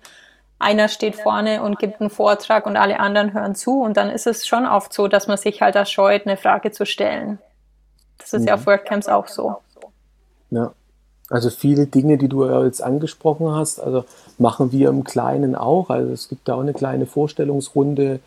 einer 0.63 0.87
steht 0.87 1.15
vorne 1.15 1.61
und 1.61 1.77
gibt 1.77 2.01
einen 2.01 2.09
Vortrag 2.09 2.65
und 2.65 2.77
alle 2.77 2.99
anderen 2.99 3.33
hören 3.33 3.55
zu. 3.55 3.81
Und 3.81 3.97
dann 3.97 4.09
ist 4.09 4.27
es 4.27 4.47
schon 4.47 4.65
oft 4.65 4.93
so, 4.93 5.07
dass 5.07 5.27
man 5.27 5.37
sich 5.37 5.61
halt 5.61 5.75
da 5.75 5.85
scheut, 5.85 6.25
eine 6.25 6.37
Frage 6.37 6.71
zu 6.71 6.85
stellen. 6.85 7.39
Das 8.17 8.33
ist 8.33 8.43
ja, 8.43 8.49
ja 8.49 8.53
auf 8.55 8.65
WordCamps 8.65 9.07
auch 9.07 9.27
so. 9.27 9.57
Ja. 10.49 10.71
Also 11.29 11.49
viele 11.49 11.87
Dinge, 11.87 12.17
die 12.17 12.27
du 12.27 12.45
jetzt 12.63 12.83
angesprochen 12.83 13.55
hast, 13.55 13.79
also 13.79 14.05
machen 14.37 14.71
wir 14.71 14.89
im 14.89 15.03
Kleinen 15.03 15.55
auch. 15.55 15.89
Also 15.89 16.11
es 16.11 16.29
gibt 16.29 16.47
da 16.47 16.55
auch 16.55 16.61
eine 16.61 16.73
kleine 16.73 17.05
Vorstellungsrunde. 17.05 18.19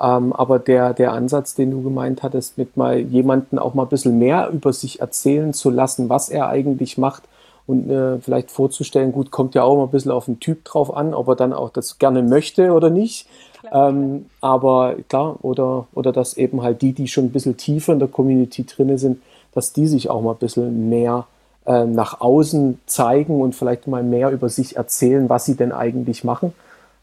Ähm, 0.00 0.32
aber 0.32 0.58
der, 0.58 0.94
der 0.94 1.12
Ansatz, 1.12 1.54
den 1.54 1.70
du 1.70 1.82
gemeint 1.82 2.22
hattest, 2.22 2.58
mit 2.58 2.76
mal 2.76 2.98
jemanden 2.98 3.58
auch 3.58 3.74
mal 3.74 3.84
ein 3.84 3.88
bisschen 3.88 4.18
mehr 4.18 4.48
über 4.50 4.72
sich 4.72 5.00
erzählen 5.00 5.52
zu 5.52 5.70
lassen, 5.70 6.08
was 6.08 6.28
er 6.28 6.48
eigentlich 6.48 6.98
macht 6.98 7.24
und 7.72 7.90
äh, 7.90 8.18
vielleicht 8.18 8.50
vorzustellen, 8.50 9.12
gut, 9.12 9.30
kommt 9.30 9.54
ja 9.54 9.62
auch 9.62 9.76
mal 9.76 9.84
ein 9.84 9.90
bisschen 9.90 10.12
auf 10.12 10.26
den 10.26 10.38
Typ 10.40 10.64
drauf 10.64 10.94
an, 10.94 11.14
ob 11.14 11.28
er 11.28 11.36
dann 11.36 11.52
auch 11.52 11.70
das 11.70 11.98
gerne 11.98 12.22
möchte 12.22 12.72
oder 12.72 12.90
nicht. 12.90 13.26
Ähm, 13.72 14.26
aber 14.40 14.96
klar, 15.08 15.36
oder, 15.42 15.86
oder 15.94 16.12
dass 16.12 16.36
eben 16.36 16.62
halt 16.62 16.82
die, 16.82 16.92
die 16.92 17.08
schon 17.08 17.24
ein 17.24 17.32
bisschen 17.32 17.56
tiefer 17.56 17.92
in 17.92 17.98
der 17.98 18.08
Community 18.08 18.66
drin 18.66 18.96
sind, 18.98 19.22
dass 19.54 19.72
die 19.72 19.86
sich 19.86 20.10
auch 20.10 20.20
mal 20.20 20.32
ein 20.32 20.38
bisschen 20.38 20.88
mehr 20.88 21.26
äh, 21.64 21.84
nach 21.84 22.20
außen 22.20 22.80
zeigen 22.86 23.40
und 23.40 23.54
vielleicht 23.54 23.86
mal 23.86 24.02
mehr 24.02 24.30
über 24.30 24.48
sich 24.48 24.76
erzählen, 24.76 25.28
was 25.28 25.44
sie 25.44 25.56
denn 25.56 25.72
eigentlich 25.72 26.24
machen. 26.24 26.52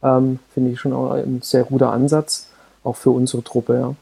Ähm, 0.04 0.40
Finde 0.54 0.72
ich 0.72 0.80
schon 0.80 0.94
auch 0.94 1.12
ein 1.12 1.42
sehr 1.42 1.64
guter 1.64 1.92
Ansatz, 1.92 2.50
auch 2.84 2.96
für 2.96 3.12
unsere 3.12 3.44
Truppe. 3.44 3.80
Ja. 3.80 3.96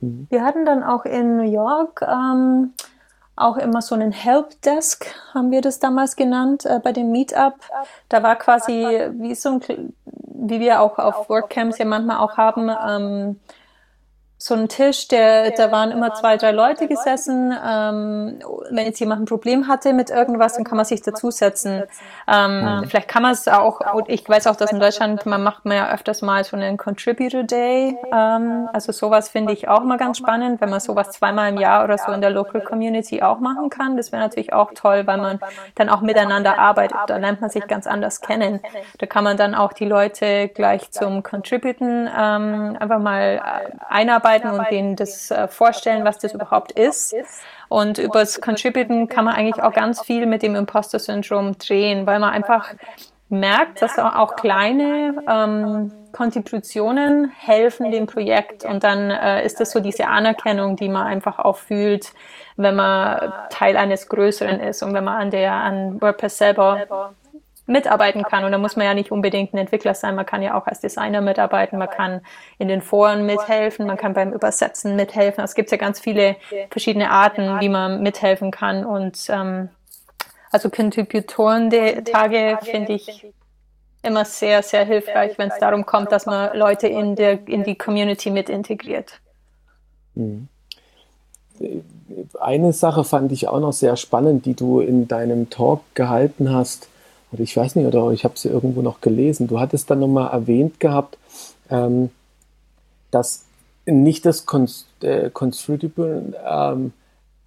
Mhm. 0.00 0.26
Wir 0.28 0.44
hatten 0.44 0.66
dann 0.66 0.82
auch 0.82 1.04
in 1.04 1.36
New 1.36 1.50
York 1.50 2.02
ähm, 2.02 2.72
auch 3.42 3.56
immer 3.56 3.82
so 3.82 3.94
einen 3.94 4.12
Helpdesk, 4.12 5.06
haben 5.34 5.50
wir 5.50 5.60
das 5.60 5.78
damals 5.78 6.16
genannt, 6.16 6.64
äh, 6.64 6.80
bei 6.82 6.92
dem 6.92 7.12
Meetup. 7.12 7.54
Da 8.08 8.22
war 8.22 8.36
quasi 8.36 8.72
wie 9.12 9.34
so 9.34 9.50
ein, 9.50 9.94
wie 10.04 10.60
wir 10.60 10.80
auch 10.80 10.98
auf 10.98 11.28
Workcamps 11.28 11.78
ja 11.78 11.84
manchmal 11.84 12.18
auch 12.18 12.36
haben, 12.36 12.70
ähm, 12.88 13.40
so 14.44 14.54
ein 14.54 14.68
Tisch, 14.68 15.06
der, 15.06 15.52
da 15.52 15.70
waren 15.70 15.92
immer 15.92 16.14
zwei, 16.14 16.36
drei 16.36 16.50
Leute 16.50 16.88
gesessen. 16.88 17.56
Ähm, 17.64 18.40
wenn 18.70 18.86
jetzt 18.86 18.98
jemand 18.98 19.22
ein 19.22 19.24
Problem 19.26 19.68
hatte 19.68 19.92
mit 19.92 20.10
irgendwas, 20.10 20.54
dann 20.54 20.64
kann 20.64 20.76
man 20.76 20.84
sich 20.84 21.00
dazusetzen. 21.00 21.84
Ähm, 22.26 22.80
mhm. 22.80 22.88
Vielleicht 22.88 23.06
kann 23.06 23.22
man 23.22 23.30
es 23.30 23.46
auch, 23.46 23.80
ich 24.08 24.28
weiß 24.28 24.48
auch, 24.48 24.56
dass 24.56 24.72
in 24.72 24.80
Deutschland, 24.80 25.26
man 25.26 25.44
macht 25.44 25.64
man 25.64 25.76
ja 25.76 25.92
öfters 25.92 26.22
mal 26.22 26.42
so 26.42 26.56
einen 26.56 26.76
Contributor 26.76 27.44
Day. 27.44 27.96
Ähm, 28.12 28.68
also 28.72 28.90
sowas 28.90 29.28
finde 29.28 29.52
ich 29.52 29.68
auch 29.68 29.84
mal 29.84 29.96
ganz 29.96 30.18
spannend, 30.18 30.60
wenn 30.60 30.70
man 30.70 30.80
sowas 30.80 31.10
zweimal 31.10 31.50
im 31.50 31.58
Jahr 31.58 31.84
oder 31.84 31.96
so 31.96 32.10
in 32.10 32.20
der 32.20 32.30
Local 32.30 32.62
Community 32.62 33.22
auch 33.22 33.38
machen 33.38 33.70
kann. 33.70 33.96
Das 33.96 34.10
wäre 34.10 34.22
natürlich 34.22 34.52
auch 34.52 34.72
toll, 34.74 35.06
weil 35.06 35.18
man 35.18 35.38
dann 35.76 35.88
auch 35.88 36.00
miteinander 36.00 36.58
arbeitet. 36.58 36.98
Da 37.06 37.16
lernt 37.16 37.40
man 37.40 37.50
sich 37.50 37.68
ganz 37.68 37.86
anders 37.86 38.20
kennen. 38.20 38.58
Da 38.98 39.06
kann 39.06 39.22
man 39.22 39.36
dann 39.36 39.54
auch 39.54 39.72
die 39.72 39.86
Leute 39.86 40.48
gleich 40.48 40.90
zum 40.90 41.22
Contributen 41.22 42.08
ähm, 42.08 42.76
einfach 42.80 42.98
mal 42.98 43.40
einarbeiten 43.88 44.31
arbeiten 44.32 44.58
und 44.58 44.70
denen 44.70 44.96
das 44.96 45.30
äh, 45.30 45.48
vorstellen, 45.48 46.04
was 46.04 46.18
das 46.18 46.34
überhaupt 46.34 46.72
ist. 46.72 47.14
Und 47.68 47.98
übers 47.98 48.40
Contributen 48.40 49.08
kann 49.08 49.24
man 49.24 49.34
eigentlich 49.34 49.62
auch 49.62 49.72
ganz 49.72 50.02
viel 50.02 50.26
mit 50.26 50.42
dem 50.42 50.54
Imposter-Syndrom 50.54 51.58
drehen, 51.58 52.06
weil 52.06 52.18
man 52.18 52.30
einfach 52.30 52.74
merkt, 53.28 53.80
dass 53.80 53.98
auch 53.98 54.36
kleine 54.36 55.14
ähm, 55.26 55.92
Kontributionen 56.12 57.32
helfen 57.34 57.90
dem 57.90 58.06
Projekt 58.06 58.66
und 58.66 58.84
dann 58.84 59.10
äh, 59.10 59.46
ist 59.46 59.58
das 59.58 59.70
so 59.70 59.80
diese 59.80 60.06
Anerkennung, 60.06 60.76
die 60.76 60.90
man 60.90 61.06
einfach 61.06 61.38
auch 61.38 61.56
fühlt, 61.56 62.12
wenn 62.58 62.76
man 62.76 63.32
Teil 63.48 63.78
eines 63.78 64.10
Größeren 64.10 64.60
ist 64.60 64.82
und 64.82 64.92
wenn 64.92 65.04
man 65.04 65.18
an 65.18 65.30
der 65.30 65.52
an 65.52 65.98
WordPress 66.02 66.36
selber 66.36 67.14
mitarbeiten 67.66 68.22
kann. 68.24 68.44
Und 68.44 68.52
da 68.52 68.58
muss 68.58 68.76
man 68.76 68.86
ja 68.86 68.94
nicht 68.94 69.12
unbedingt 69.12 69.54
ein 69.54 69.58
Entwickler 69.58 69.94
sein, 69.94 70.14
man 70.14 70.26
kann 70.26 70.42
ja 70.42 70.58
auch 70.58 70.66
als 70.66 70.80
Designer 70.80 71.20
mitarbeiten, 71.20 71.78
man 71.78 71.90
kann 71.90 72.20
in 72.58 72.68
den 72.68 72.82
Foren 72.82 73.24
mithelfen, 73.24 73.86
man 73.86 73.96
kann 73.96 74.14
beim 74.14 74.32
Übersetzen 74.32 74.96
mithelfen. 74.96 75.44
Es 75.44 75.54
gibt 75.54 75.70
ja 75.70 75.76
ganz 75.76 76.00
viele 76.00 76.36
verschiedene 76.70 77.10
Arten, 77.10 77.60
wie 77.60 77.68
man 77.68 78.02
mithelfen 78.02 78.50
kann. 78.50 78.84
Und 78.84 79.28
ähm, 79.28 79.68
also 80.50 80.70
Contributoren-Tage 80.70 82.58
finde 82.62 82.92
ich 82.94 83.26
immer 84.02 84.24
sehr, 84.24 84.62
sehr 84.62 84.84
hilfreich, 84.84 85.38
wenn 85.38 85.48
es 85.48 85.58
darum 85.58 85.86
kommt, 85.86 86.10
dass 86.10 86.26
man 86.26 86.56
Leute 86.56 86.88
in, 86.88 87.14
der, 87.14 87.46
in 87.46 87.62
die 87.62 87.76
Community 87.76 88.30
mit 88.30 88.48
integriert. 88.48 89.20
Mhm. 90.14 90.48
Eine 92.40 92.72
Sache 92.72 93.04
fand 93.04 93.30
ich 93.30 93.46
auch 93.46 93.60
noch 93.60 93.72
sehr 93.72 93.96
spannend, 93.96 94.46
die 94.46 94.54
du 94.54 94.80
in 94.80 95.06
deinem 95.06 95.48
Talk 95.48 95.82
gehalten 95.94 96.52
hast 96.52 96.88
oder 97.32 97.42
ich 97.42 97.56
weiß 97.56 97.76
nicht, 97.76 97.86
oder 97.86 98.10
ich 98.12 98.24
habe 98.24 98.38
sie 98.38 98.48
irgendwo 98.48 98.82
noch 98.82 99.00
gelesen. 99.00 99.48
Du 99.48 99.58
hattest 99.58 99.90
dann 99.90 100.00
nochmal 100.00 100.30
erwähnt 100.30 100.80
gehabt, 100.80 101.18
ähm, 101.70 102.10
dass 103.10 103.44
nicht 103.86 104.24
das 104.26 104.46
Const 104.46 104.86
äh, 105.02 105.30
Contributable 105.30 106.34
ähm, 106.46 106.92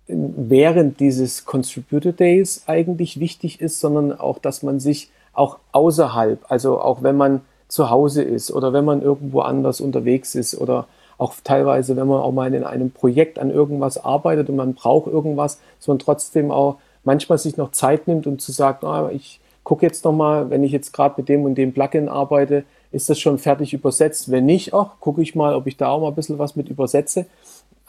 während 0.07 0.99
dieses 0.99 1.45
Contributor 1.45 2.11
Days 2.11 2.63
eigentlich 2.67 3.19
wichtig 3.19 3.61
ist, 3.61 3.79
sondern 3.79 4.19
auch, 4.19 4.39
dass 4.39 4.63
man 4.63 4.79
sich 4.79 5.09
auch 5.33 5.57
außerhalb, 5.71 6.39
also 6.49 6.79
auch 6.79 7.03
wenn 7.03 7.17
man 7.17 7.41
zu 7.67 7.89
Hause 7.89 8.21
ist 8.21 8.51
oder 8.51 8.73
wenn 8.73 8.85
man 8.85 9.01
irgendwo 9.01 9.41
anders 9.41 9.81
unterwegs 9.81 10.35
ist 10.35 10.55
oder 10.55 10.87
auch 11.17 11.33
teilweise, 11.43 11.95
wenn 11.95 12.07
man 12.07 12.21
auch 12.21 12.31
mal 12.31 12.53
in 12.53 12.63
einem 12.63 12.91
Projekt 12.91 13.39
an 13.39 13.49
irgendwas 13.49 14.03
arbeitet 14.03 14.49
und 14.49 14.57
man 14.57 14.73
braucht 14.73 15.07
irgendwas, 15.07 15.59
dass 15.79 15.87
man 15.87 15.99
trotzdem 15.99 16.51
auch 16.51 16.77
manchmal 17.03 17.37
sich 17.37 17.57
noch 17.57 17.71
Zeit 17.71 18.07
nimmt 18.07 18.27
und 18.27 18.41
zu 18.41 18.51
sagen, 18.51 18.85
ah, 18.85 19.09
ich 19.11 19.39
gucke 19.65 19.85
jetzt 19.85 20.05
nochmal, 20.05 20.49
wenn 20.49 20.63
ich 20.63 20.71
jetzt 20.71 20.93
gerade 20.93 21.15
mit 21.17 21.27
dem 21.27 21.43
und 21.43 21.55
dem 21.55 21.73
Plugin 21.73 22.07
arbeite, 22.07 22.63
ist 22.91 23.09
das 23.09 23.19
schon 23.19 23.37
fertig 23.37 23.73
übersetzt? 23.73 24.31
Wenn 24.31 24.45
nicht, 24.45 24.73
ach, 24.73 24.91
gucke 25.01 25.21
ich 25.21 25.35
mal, 25.35 25.53
ob 25.53 25.67
ich 25.67 25.75
da 25.75 25.89
auch 25.89 25.99
mal 25.99 26.07
ein 26.07 26.15
bisschen 26.15 26.39
was 26.39 26.55
mit 26.55 26.69
übersetze. 26.69 27.25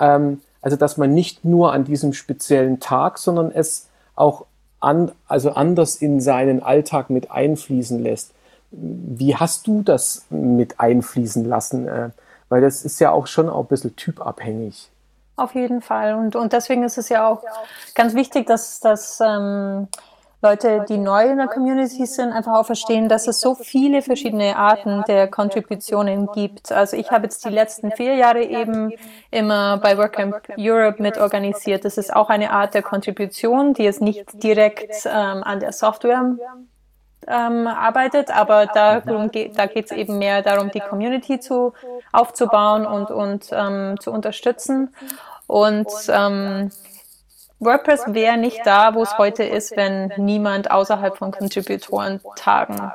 Ähm, 0.01 0.41
also, 0.63 0.77
dass 0.77 0.97
man 0.97 1.15
nicht 1.15 1.45
nur 1.45 1.73
an 1.73 1.85
diesem 1.85 2.13
speziellen 2.13 2.81
Tag, 2.81 3.19
sondern 3.19 3.53
es 3.53 3.89
auch 4.17 4.47
an, 4.81 5.13
also 5.29 5.51
anders 5.51 5.97
in 5.97 6.21
seinen 6.21 6.63
Alltag 6.63 7.11
mit 7.11 7.31
einfließen 7.31 8.03
lässt. 8.03 8.33
Wie 8.73 9.37
hast 9.37 9.67
du 9.67 9.83
das 9.83 10.25
mit 10.31 10.81
einfließen 10.81 11.45
lassen? 11.45 11.87
Äh, 11.87 12.11
weil 12.49 12.63
das 12.63 12.85
ist 12.85 13.01
ja 13.01 13.11
auch 13.11 13.27
schon 13.27 13.49
auch 13.49 13.61
ein 13.61 13.67
bisschen 13.67 13.97
typabhängig. 13.97 14.89
Auf 15.37 15.55
jeden 15.55 15.83
Fall. 15.83 16.15
Und, 16.15 16.35
und 16.37 16.53
deswegen 16.53 16.83
ist 16.85 16.97
es 16.97 17.11
ja 17.11 17.29
auch 17.29 17.43
ganz 17.95 18.15
wichtig, 18.15 18.47
dass, 18.47 18.81
dass 18.81 19.21
ähm, 19.21 19.89
Leute, 20.43 20.85
die 20.89 20.99
neu 20.99 21.31
in 21.31 21.39
der 21.39 21.49
Community 21.49 22.05
sind, 22.05 22.31
einfach 22.33 22.53
auch 22.53 22.67
verstehen, 22.67 23.09
dass 23.09 23.27
es 23.27 23.41
so 23.41 23.55
viele 23.55 24.03
verschiedene 24.03 24.57
Arten 24.57 25.03
der 25.09 25.29
Kontributionen 25.29 26.29
gibt. 26.33 26.71
Also 26.71 26.97
ich 26.97 27.11
habe 27.11 27.25
jetzt 27.25 27.45
die 27.47 27.51
letzten 27.51 27.91
vier 27.91 28.15
Jahre 28.15 28.43
eben 28.43 28.93
immer 29.31 29.79
bei 29.79 29.97
WordCamp 29.97 30.43
Europe 30.59 31.03
mit 31.03 31.17
organisiert. 31.19 31.85
Das 31.87 31.97
ist 31.97 32.15
auch 32.15 32.29
eine 32.29 32.51
Art 32.51 32.75
der 32.75 32.83
Kontribution, 32.83 33.73
die 33.73 33.87
es 33.87 34.01
nicht 34.01 34.43
direkt 34.43 35.07
ähm, 35.07 35.43
an 35.43 35.61
der 35.61 35.73
Software 35.73 36.37
ähm, 37.27 37.67
arbeitet, 37.67 38.31
aber 38.31 38.67
darum 38.67 39.31
geht, 39.31 39.59
da 39.59 39.67
geht 39.67 39.87
es 39.87 39.93
eben 39.93 40.19
mehr 40.19 40.43
darum, 40.43 40.71
die 40.71 40.81
Community 40.81 41.41
zu 41.41 41.73
aufzubauen 42.13 42.87
und, 42.87 43.11
und 43.11 43.49
ähm, 43.53 43.99
zu 44.01 44.13
unterstützen. 44.13 44.95
Und 45.47 45.89
ähm, 46.09 46.71
WordPress 47.59 48.05
wäre 48.09 48.37
nicht 48.37 48.61
da, 48.65 48.95
wo 48.95 49.03
es 49.03 49.17
heute 49.19 49.45
ist, 49.45 49.77
wenn 49.77 50.13
niemand 50.19 50.71
außerhalb 50.71 51.17
von 51.17 51.31
Contributoren-Tagen 51.33 52.93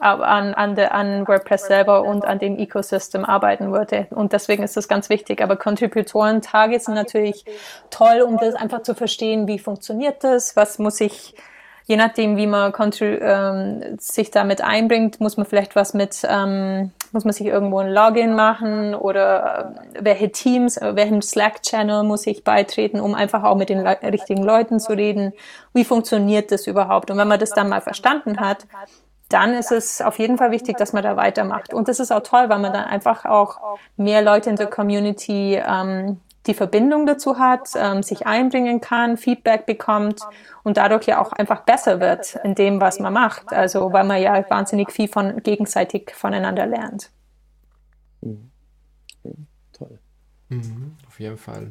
an, 0.00 0.54
an, 0.54 0.74
de, 0.74 0.86
an 0.86 1.28
WordPress 1.28 1.66
selber 1.66 2.02
und 2.02 2.24
an 2.24 2.40
dem 2.40 2.58
Ecosystem 2.58 3.24
arbeiten 3.24 3.72
würde. 3.72 4.08
Und 4.10 4.32
deswegen 4.32 4.64
ist 4.64 4.76
das 4.76 4.88
ganz 4.88 5.08
wichtig. 5.08 5.40
Aber 5.42 5.56
Contributoren-Tage 5.56 6.80
sind 6.80 6.94
natürlich 6.94 7.44
toll, 7.90 8.22
um 8.22 8.36
das 8.36 8.54
einfach 8.54 8.82
zu 8.82 8.94
verstehen, 8.94 9.46
wie 9.46 9.60
funktioniert 9.60 10.24
das, 10.24 10.56
was 10.56 10.78
muss 10.78 11.00
ich 11.00 11.34
je 11.86 11.96
nachdem, 11.96 12.36
wie 12.36 12.46
man 12.46 12.72
ähm, 13.00 13.98
sich 13.98 14.30
damit 14.30 14.62
einbringt, 14.62 15.20
muss 15.20 15.36
man 15.36 15.46
vielleicht 15.46 15.76
was 15.76 15.94
mit, 15.94 16.26
ähm, 16.28 16.92
muss 17.12 17.24
man 17.24 17.32
sich 17.32 17.46
irgendwo 17.46 17.78
ein 17.78 17.92
Login 17.92 18.34
machen 18.34 18.94
oder 18.94 19.74
äh, 19.94 20.04
welche 20.04 20.30
Teams, 20.30 20.76
äh, 20.76 20.94
welchem 20.96 21.22
Slack-Channel 21.22 22.04
muss 22.04 22.26
ich 22.26 22.44
beitreten, 22.44 23.00
um 23.00 23.14
einfach 23.14 23.42
auch 23.44 23.56
mit 23.56 23.68
den 23.68 23.82
Le 23.82 23.98
richtigen 24.02 24.42
Leuten 24.42 24.80
zu 24.80 24.92
reden. 24.92 25.32
Wie 25.72 25.84
funktioniert 25.84 26.52
das 26.52 26.66
überhaupt? 26.66 27.10
Und 27.10 27.18
wenn 27.18 27.28
man 27.28 27.40
das 27.40 27.50
dann 27.50 27.68
mal 27.68 27.80
verstanden 27.80 28.40
hat, 28.40 28.66
dann 29.28 29.54
ist 29.54 29.72
es 29.72 30.02
auf 30.02 30.18
jeden 30.18 30.36
Fall 30.36 30.50
wichtig, 30.50 30.76
dass 30.76 30.92
man 30.92 31.02
da 31.02 31.16
weitermacht. 31.16 31.72
Und 31.72 31.88
das 31.88 32.00
ist 32.00 32.12
auch 32.12 32.22
toll, 32.22 32.48
weil 32.48 32.58
man 32.58 32.72
dann 32.72 32.84
einfach 32.84 33.24
auch 33.24 33.78
mehr 33.96 34.20
Leute 34.20 34.50
in 34.50 34.56
der 34.56 34.66
Community 34.66 35.54
ähm, 35.66 36.20
die 36.46 36.54
Verbindung 36.54 37.06
dazu 37.06 37.38
hat, 37.38 37.70
ähm, 37.76 38.02
sich 38.02 38.26
einbringen 38.26 38.80
kann, 38.80 39.16
Feedback 39.16 39.66
bekommt 39.66 40.20
und 40.64 40.76
dadurch 40.76 41.06
ja 41.06 41.20
auch 41.20 41.32
einfach 41.32 41.62
besser 41.62 42.00
wird 42.00 42.36
in 42.42 42.54
dem, 42.54 42.80
was 42.80 42.98
man 42.98 43.12
macht. 43.12 43.52
Also 43.52 43.92
weil 43.92 44.04
man 44.04 44.20
ja 44.20 44.44
wahnsinnig 44.50 44.90
viel 44.90 45.08
von 45.08 45.42
gegenseitig 45.42 46.12
voneinander 46.14 46.66
lernt. 46.66 47.10
Mhm. 48.22 48.50
Toll. 49.72 49.98
Mhm, 50.48 50.96
auf 51.06 51.20
jeden 51.20 51.38
Fall. 51.38 51.70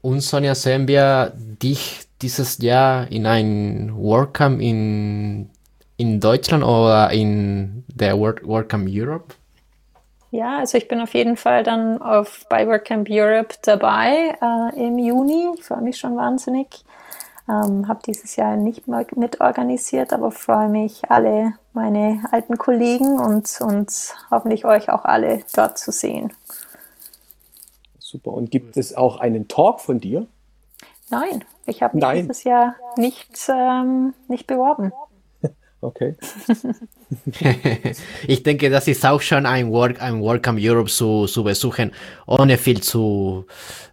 Und 0.00 0.20
Sonja, 0.20 0.54
sehen 0.54 0.88
wir 0.88 1.32
dich 1.36 2.00
dieses 2.22 2.58
Jahr 2.58 3.10
in 3.10 3.26
ein 3.26 3.92
WordCamp 3.94 4.60
in, 4.60 5.50
in 5.96 6.20
Deutschland 6.20 6.64
oder 6.64 7.10
in 7.10 7.84
der 7.88 8.18
WordCamp 8.18 8.88
Europe? 8.90 9.34
Ja, 10.32 10.60
also 10.60 10.78
ich 10.78 10.88
bin 10.88 10.98
auf 10.98 11.12
jeden 11.12 11.36
Fall 11.36 11.62
dann 11.62 12.00
auf 12.00 12.46
bei 12.48 12.66
WordCamp 12.66 13.06
Europe 13.10 13.54
dabei 13.60 14.34
äh, 14.40 14.86
im 14.86 14.98
Juni. 14.98 15.50
Ich 15.58 15.64
freue 15.64 15.82
mich 15.82 15.98
schon 15.98 16.16
wahnsinnig. 16.16 16.86
Ähm, 17.46 17.86
habe 17.86 18.00
dieses 18.06 18.36
Jahr 18.36 18.56
nicht 18.56 18.88
mitorganisiert, 18.88 20.10
aber 20.14 20.30
freue 20.30 20.70
mich, 20.70 21.02
alle 21.10 21.52
meine 21.74 22.24
alten 22.30 22.56
Kollegen 22.56 23.20
und, 23.20 23.60
und 23.60 23.92
hoffentlich 24.30 24.64
euch 24.64 24.88
auch 24.88 25.04
alle 25.04 25.44
dort 25.54 25.76
zu 25.76 25.92
sehen. 25.92 26.32
Super. 27.98 28.32
Und 28.32 28.50
gibt 28.50 28.78
es 28.78 28.96
auch 28.96 29.20
einen 29.20 29.48
Talk 29.48 29.82
von 29.82 30.00
dir? 30.00 30.26
Nein, 31.10 31.44
ich 31.66 31.82
habe 31.82 31.96
mich 31.96 32.02
Nein. 32.02 32.22
dieses 32.22 32.44
Jahr 32.44 32.76
nicht, 32.96 33.50
ähm, 33.50 34.14
nicht 34.28 34.46
beworben. 34.46 34.92
Okay. 35.82 36.14
ich 38.28 38.44
denke, 38.44 38.70
das 38.70 38.86
ist 38.86 39.04
auch 39.04 39.20
schon 39.20 39.46
ein 39.46 39.72
Work, 39.72 40.00
ein 40.00 40.22
Welcome 40.22 40.60
Europe 40.62 40.88
zu, 40.88 41.26
zu 41.26 41.42
besuchen, 41.42 41.90
ohne 42.24 42.56
viel 42.56 42.80
zu 42.80 43.46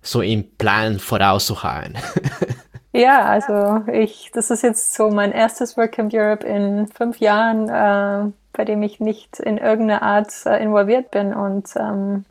so 0.03 0.21
im 0.21 0.55
Plan 0.55 0.99
vorauszuhaben. 0.99 1.97
ja, 2.93 3.25
also 3.25 3.91
ich, 3.91 4.29
das 4.31 4.51
ist 4.51 4.61
jetzt 4.61 4.93
so 4.93 5.09
mein 5.09 5.31
erstes 5.31 5.77
Welcome 5.77 6.09
Europe 6.13 6.45
in 6.45 6.85
fünf 6.87 7.17
Jahren, 7.17 7.69
äh, 7.69 8.31
bei 8.53 8.65
dem 8.65 8.83
ich 8.83 8.99
nicht 8.99 9.39
in 9.39 9.57
irgendeiner 9.57 10.03
Art 10.03 10.31
äh, 10.45 10.61
involviert 10.61 11.09
bin 11.09 11.33
und 11.33 11.69
ähm, 11.75 12.25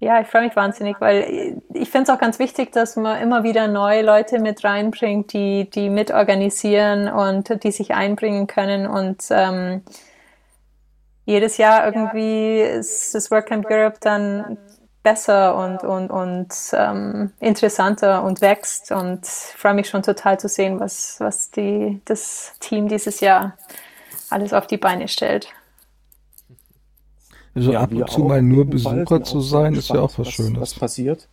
ja, 0.00 0.20
ich 0.20 0.28
freue 0.28 0.42
mich 0.42 0.54
wahnsinnig, 0.54 1.00
weil 1.00 1.60
ich 1.74 1.90
finde 1.90 2.04
es 2.04 2.16
auch 2.16 2.20
ganz 2.20 2.38
wichtig, 2.38 2.70
dass 2.70 2.94
man 2.94 3.20
immer 3.20 3.42
wieder 3.42 3.66
neue 3.66 4.02
Leute 4.02 4.38
mit 4.38 4.62
reinbringt, 4.62 5.32
die, 5.32 5.68
die 5.68 5.90
mitorganisieren 5.90 7.08
und 7.08 7.64
die 7.64 7.72
sich 7.72 7.94
einbringen 7.94 8.46
können. 8.46 8.86
Und 8.86 9.24
ähm, 9.30 9.82
jedes 11.24 11.56
Jahr 11.56 11.84
irgendwie 11.84 12.60
ist 12.60 13.14
das 13.14 13.30
WordCamp 13.32 13.68
Europe 13.68 13.98
dann 14.00 14.56
besser 15.02 15.56
und, 15.56 15.82
und, 15.82 16.10
und 16.10 16.48
ähm, 16.74 17.32
interessanter 17.40 18.22
und 18.22 18.40
wächst. 18.40 18.92
Und 18.92 19.26
freue 19.26 19.74
mich 19.74 19.88
schon 19.88 20.04
total 20.04 20.38
zu 20.38 20.48
sehen, 20.48 20.78
was, 20.78 21.16
was 21.18 21.50
die, 21.50 22.00
das 22.04 22.54
Team 22.60 22.86
dieses 22.86 23.18
Jahr 23.18 23.56
alles 24.30 24.52
auf 24.52 24.68
die 24.68 24.76
Beine 24.76 25.08
stellt. 25.08 25.48
Also 27.58 27.72
ja, 27.72 27.80
ab 27.80 27.90
und 27.92 28.08
zu 28.08 28.20
mal 28.20 28.40
nur 28.40 28.66
Besucher 28.66 29.24
zu 29.24 29.40
sein, 29.40 29.74
ist 29.74 29.88
ja 29.88 30.00
auch 30.00 30.10
was, 30.10 30.18
was 30.18 30.28
Schönes. 30.28 30.60
Was 30.60 30.74
passiert. 30.74 31.26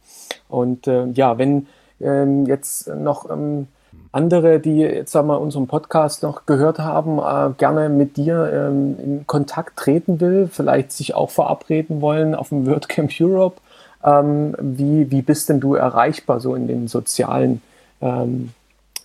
Und 0.50 0.88
äh, 0.88 1.06
ja, 1.10 1.38
wenn 1.38 1.68
ähm, 2.02 2.48
jetzt 2.48 2.88
noch 2.88 3.30
ähm, 3.30 3.68
andere, 4.12 4.60
die 4.60 4.78
jetzt 4.78 5.12
sagen 5.12 5.28
wir 5.28 5.40
unseren 5.40 5.68
Podcast 5.68 6.24
noch 6.24 6.48
gehört 6.48 6.80
haben, 6.80 7.20
äh, 7.20 7.54
gerne 7.60 7.90
mit 7.90 8.18
dir 8.18 8.52
ähm, 8.52 8.98
in 8.98 9.28
Kontakt 9.28 9.78
treten 9.78 10.20
will, 10.20 10.50
vielleicht 10.52 10.94
sich 10.94 11.14
auch 11.14 11.30
verabreden 11.30 12.02
wollen 12.02 12.34
auf 12.34 12.50
dem 12.50 12.66
WordCamp 12.66 13.12
Europe, 13.20 13.62
ähm, 14.04 14.56
wie, 14.60 15.12
wie 15.12 15.22
bist 15.22 15.50
denn 15.50 15.60
du 15.60 15.76
erreichbar 15.76 16.40
so 16.40 16.56
in 16.56 16.68
den 16.68 16.88
sozialen 16.88 17.62
ähm, 18.02 18.50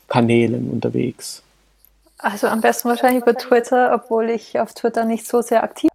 Kanälen 0.08 0.70
unterwegs? 0.70 1.42
Also 2.16 2.46
am 2.46 2.62
besten 2.62 2.88
wahrscheinlich 2.88 3.22
über 3.22 3.34
Twitter, 3.34 3.92
obwohl 3.94 4.30
ich 4.30 4.58
auf 4.58 4.72
Twitter 4.72 5.04
nicht 5.04 5.28
so 5.28 5.42
sehr 5.42 5.62
aktiv 5.62 5.89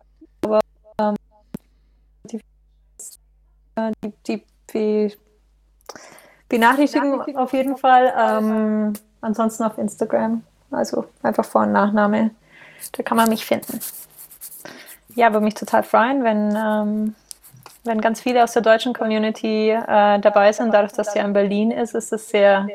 die, 4.03 4.13
die, 4.27 4.43
die 4.73 5.15
benachrichtigen 6.49 7.37
auf 7.37 7.53
jeden 7.53 7.77
Fall. 7.77 8.13
Ähm, 8.17 8.93
ansonsten 9.21 9.63
auf 9.63 9.77
Instagram. 9.77 10.43
Also 10.71 11.05
einfach 11.23 11.45
Vor- 11.45 11.63
und 11.63 11.71
Nachname. 11.71 12.31
Da 12.93 13.03
kann 13.03 13.17
man 13.17 13.29
mich 13.29 13.45
finden. 13.45 13.79
Ja, 15.15 15.31
würde 15.31 15.45
mich 15.45 15.53
total 15.53 15.83
freuen, 15.83 16.23
wenn, 16.23 16.55
ähm, 16.57 17.15
wenn 17.83 18.01
ganz 18.01 18.21
viele 18.21 18.43
aus 18.43 18.53
der 18.53 18.61
deutschen 18.61 18.93
Community 18.93 19.69
äh, 19.69 20.19
dabei 20.19 20.51
sind. 20.51 20.73
Dadurch, 20.73 20.91
dass 20.91 21.13
sie 21.13 21.19
ja 21.19 21.25
in 21.25 21.33
Berlin 21.33 21.71
ist, 21.71 21.95
ist 21.95 22.11
es 22.11 22.29
sehr 22.29 22.67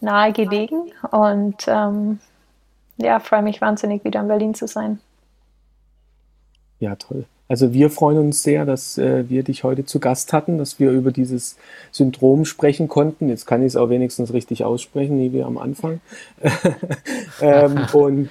nahe 0.00 0.32
gelegen. 0.32 0.92
Und 1.10 1.66
ähm, 1.68 2.20
ja, 2.96 3.20
freue 3.20 3.42
mich 3.42 3.60
wahnsinnig, 3.60 4.04
wieder 4.04 4.20
in 4.20 4.28
Berlin 4.28 4.54
zu 4.54 4.66
sein. 4.66 5.00
Ja, 6.78 6.96
toll. 6.96 7.26
Also 7.48 7.72
wir 7.72 7.90
freuen 7.90 8.18
uns 8.18 8.42
sehr, 8.42 8.64
dass 8.64 8.98
äh, 8.98 9.28
wir 9.28 9.44
dich 9.44 9.62
heute 9.62 9.84
zu 9.84 10.00
Gast 10.00 10.32
hatten, 10.32 10.58
dass 10.58 10.80
wir 10.80 10.90
über 10.90 11.12
dieses 11.12 11.56
Syndrom 11.92 12.44
sprechen 12.44 12.88
konnten. 12.88 13.28
Jetzt 13.28 13.46
kann 13.46 13.62
ich 13.62 13.68
es 13.68 13.76
auch 13.76 13.88
wenigstens 13.88 14.32
richtig 14.32 14.64
aussprechen, 14.64 15.20
wie 15.20 15.32
wir 15.32 15.46
am 15.46 15.56
Anfang. 15.56 16.00
ähm, 17.40 17.86
und 17.92 18.30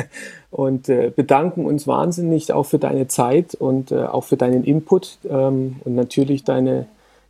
und 0.52 0.88
äh, 0.90 1.10
bedanken 1.14 1.64
uns 1.64 1.86
wahnsinnig 1.86 2.52
auch 2.52 2.64
für 2.64 2.78
deine 2.78 3.08
Zeit 3.08 3.54
und 3.54 3.90
äh, 3.90 4.04
auch 4.04 4.24
für 4.24 4.36
deinen 4.36 4.64
Input 4.64 5.18
ähm, 5.28 5.76
und 5.84 5.94
natürlich 5.94 6.44
deine, 6.44 6.86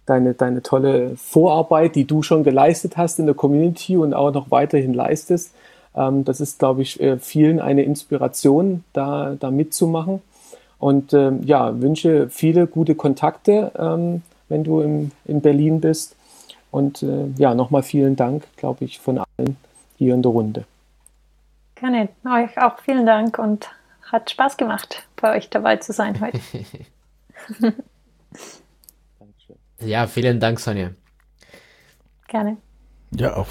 deine, 0.07 0.35
deine 0.35 0.63
tolle 0.63 1.17
Vorarbeit, 1.17 1.95
die 1.95 2.05
du 2.05 2.23
schon 2.23 2.43
geleistet 2.43 2.97
hast 2.97 3.21
in 3.21 3.27
der 3.27 3.37
Community 3.37 3.97
und 3.97 4.13
auch 4.13 4.33
noch 4.33 4.51
weiterhin 4.51 4.93
leistest. 4.93 5.55
Ähm, 5.95 6.25
das 6.25 6.41
ist, 6.41 6.59
glaube 6.59 6.83
ich, 6.83 7.01
äh, 7.01 7.19
vielen 7.19 7.61
eine 7.61 7.85
Inspiration, 7.85 8.83
da, 8.93 9.37
da 9.39 9.51
mitzumachen. 9.53 10.21
Und 10.83 11.13
ähm, 11.13 11.45
ja, 11.45 11.81
wünsche 11.81 12.29
viele 12.29 12.67
gute 12.67 12.97
Kontakte, 12.97 13.71
ähm, 13.79 14.23
wenn 14.49 14.65
du 14.65 14.81
im, 14.81 15.13
in 15.25 15.41
Berlin 15.41 15.81
bist. 15.81 16.17
Und 16.73 17.05
äh, 17.05 17.29
ja, 17.37 17.55
nochmal 17.55 17.85
vielen 17.85 18.17
Dank, 18.17 18.49
glaube 18.57 18.85
ich, 18.85 18.99
von 18.99 19.19
allen 19.19 19.57
hier 19.97 20.13
in 20.13 20.23
der 20.23 20.33
Runde. 20.33 20.65
Gerne, 21.77 22.09
euch 22.25 22.59
auch 22.61 22.81
vielen 22.81 23.07
Dank 23.07 23.39
und 23.39 23.71
hat 24.11 24.29
Spaß 24.29 24.57
gemacht, 24.57 25.07
bei 25.15 25.37
euch 25.37 25.51
dabei 25.51 25.77
zu 25.77 25.93
sein 25.93 26.21
heute. 26.21 26.41
ja, 29.79 30.09
vielen 30.09 30.41
Dank, 30.41 30.59
Sonja. 30.59 30.91
Gerne. 32.27 32.57
Ja, 33.13 33.37
auch, 33.37 33.47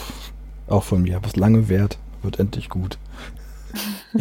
auch 0.68 0.84
von 0.84 1.04
mir. 1.04 1.24
Was 1.24 1.38
lange 1.38 1.70
währt, 1.70 1.98
wird 2.24 2.40
endlich 2.40 2.68
gut. 2.68 2.98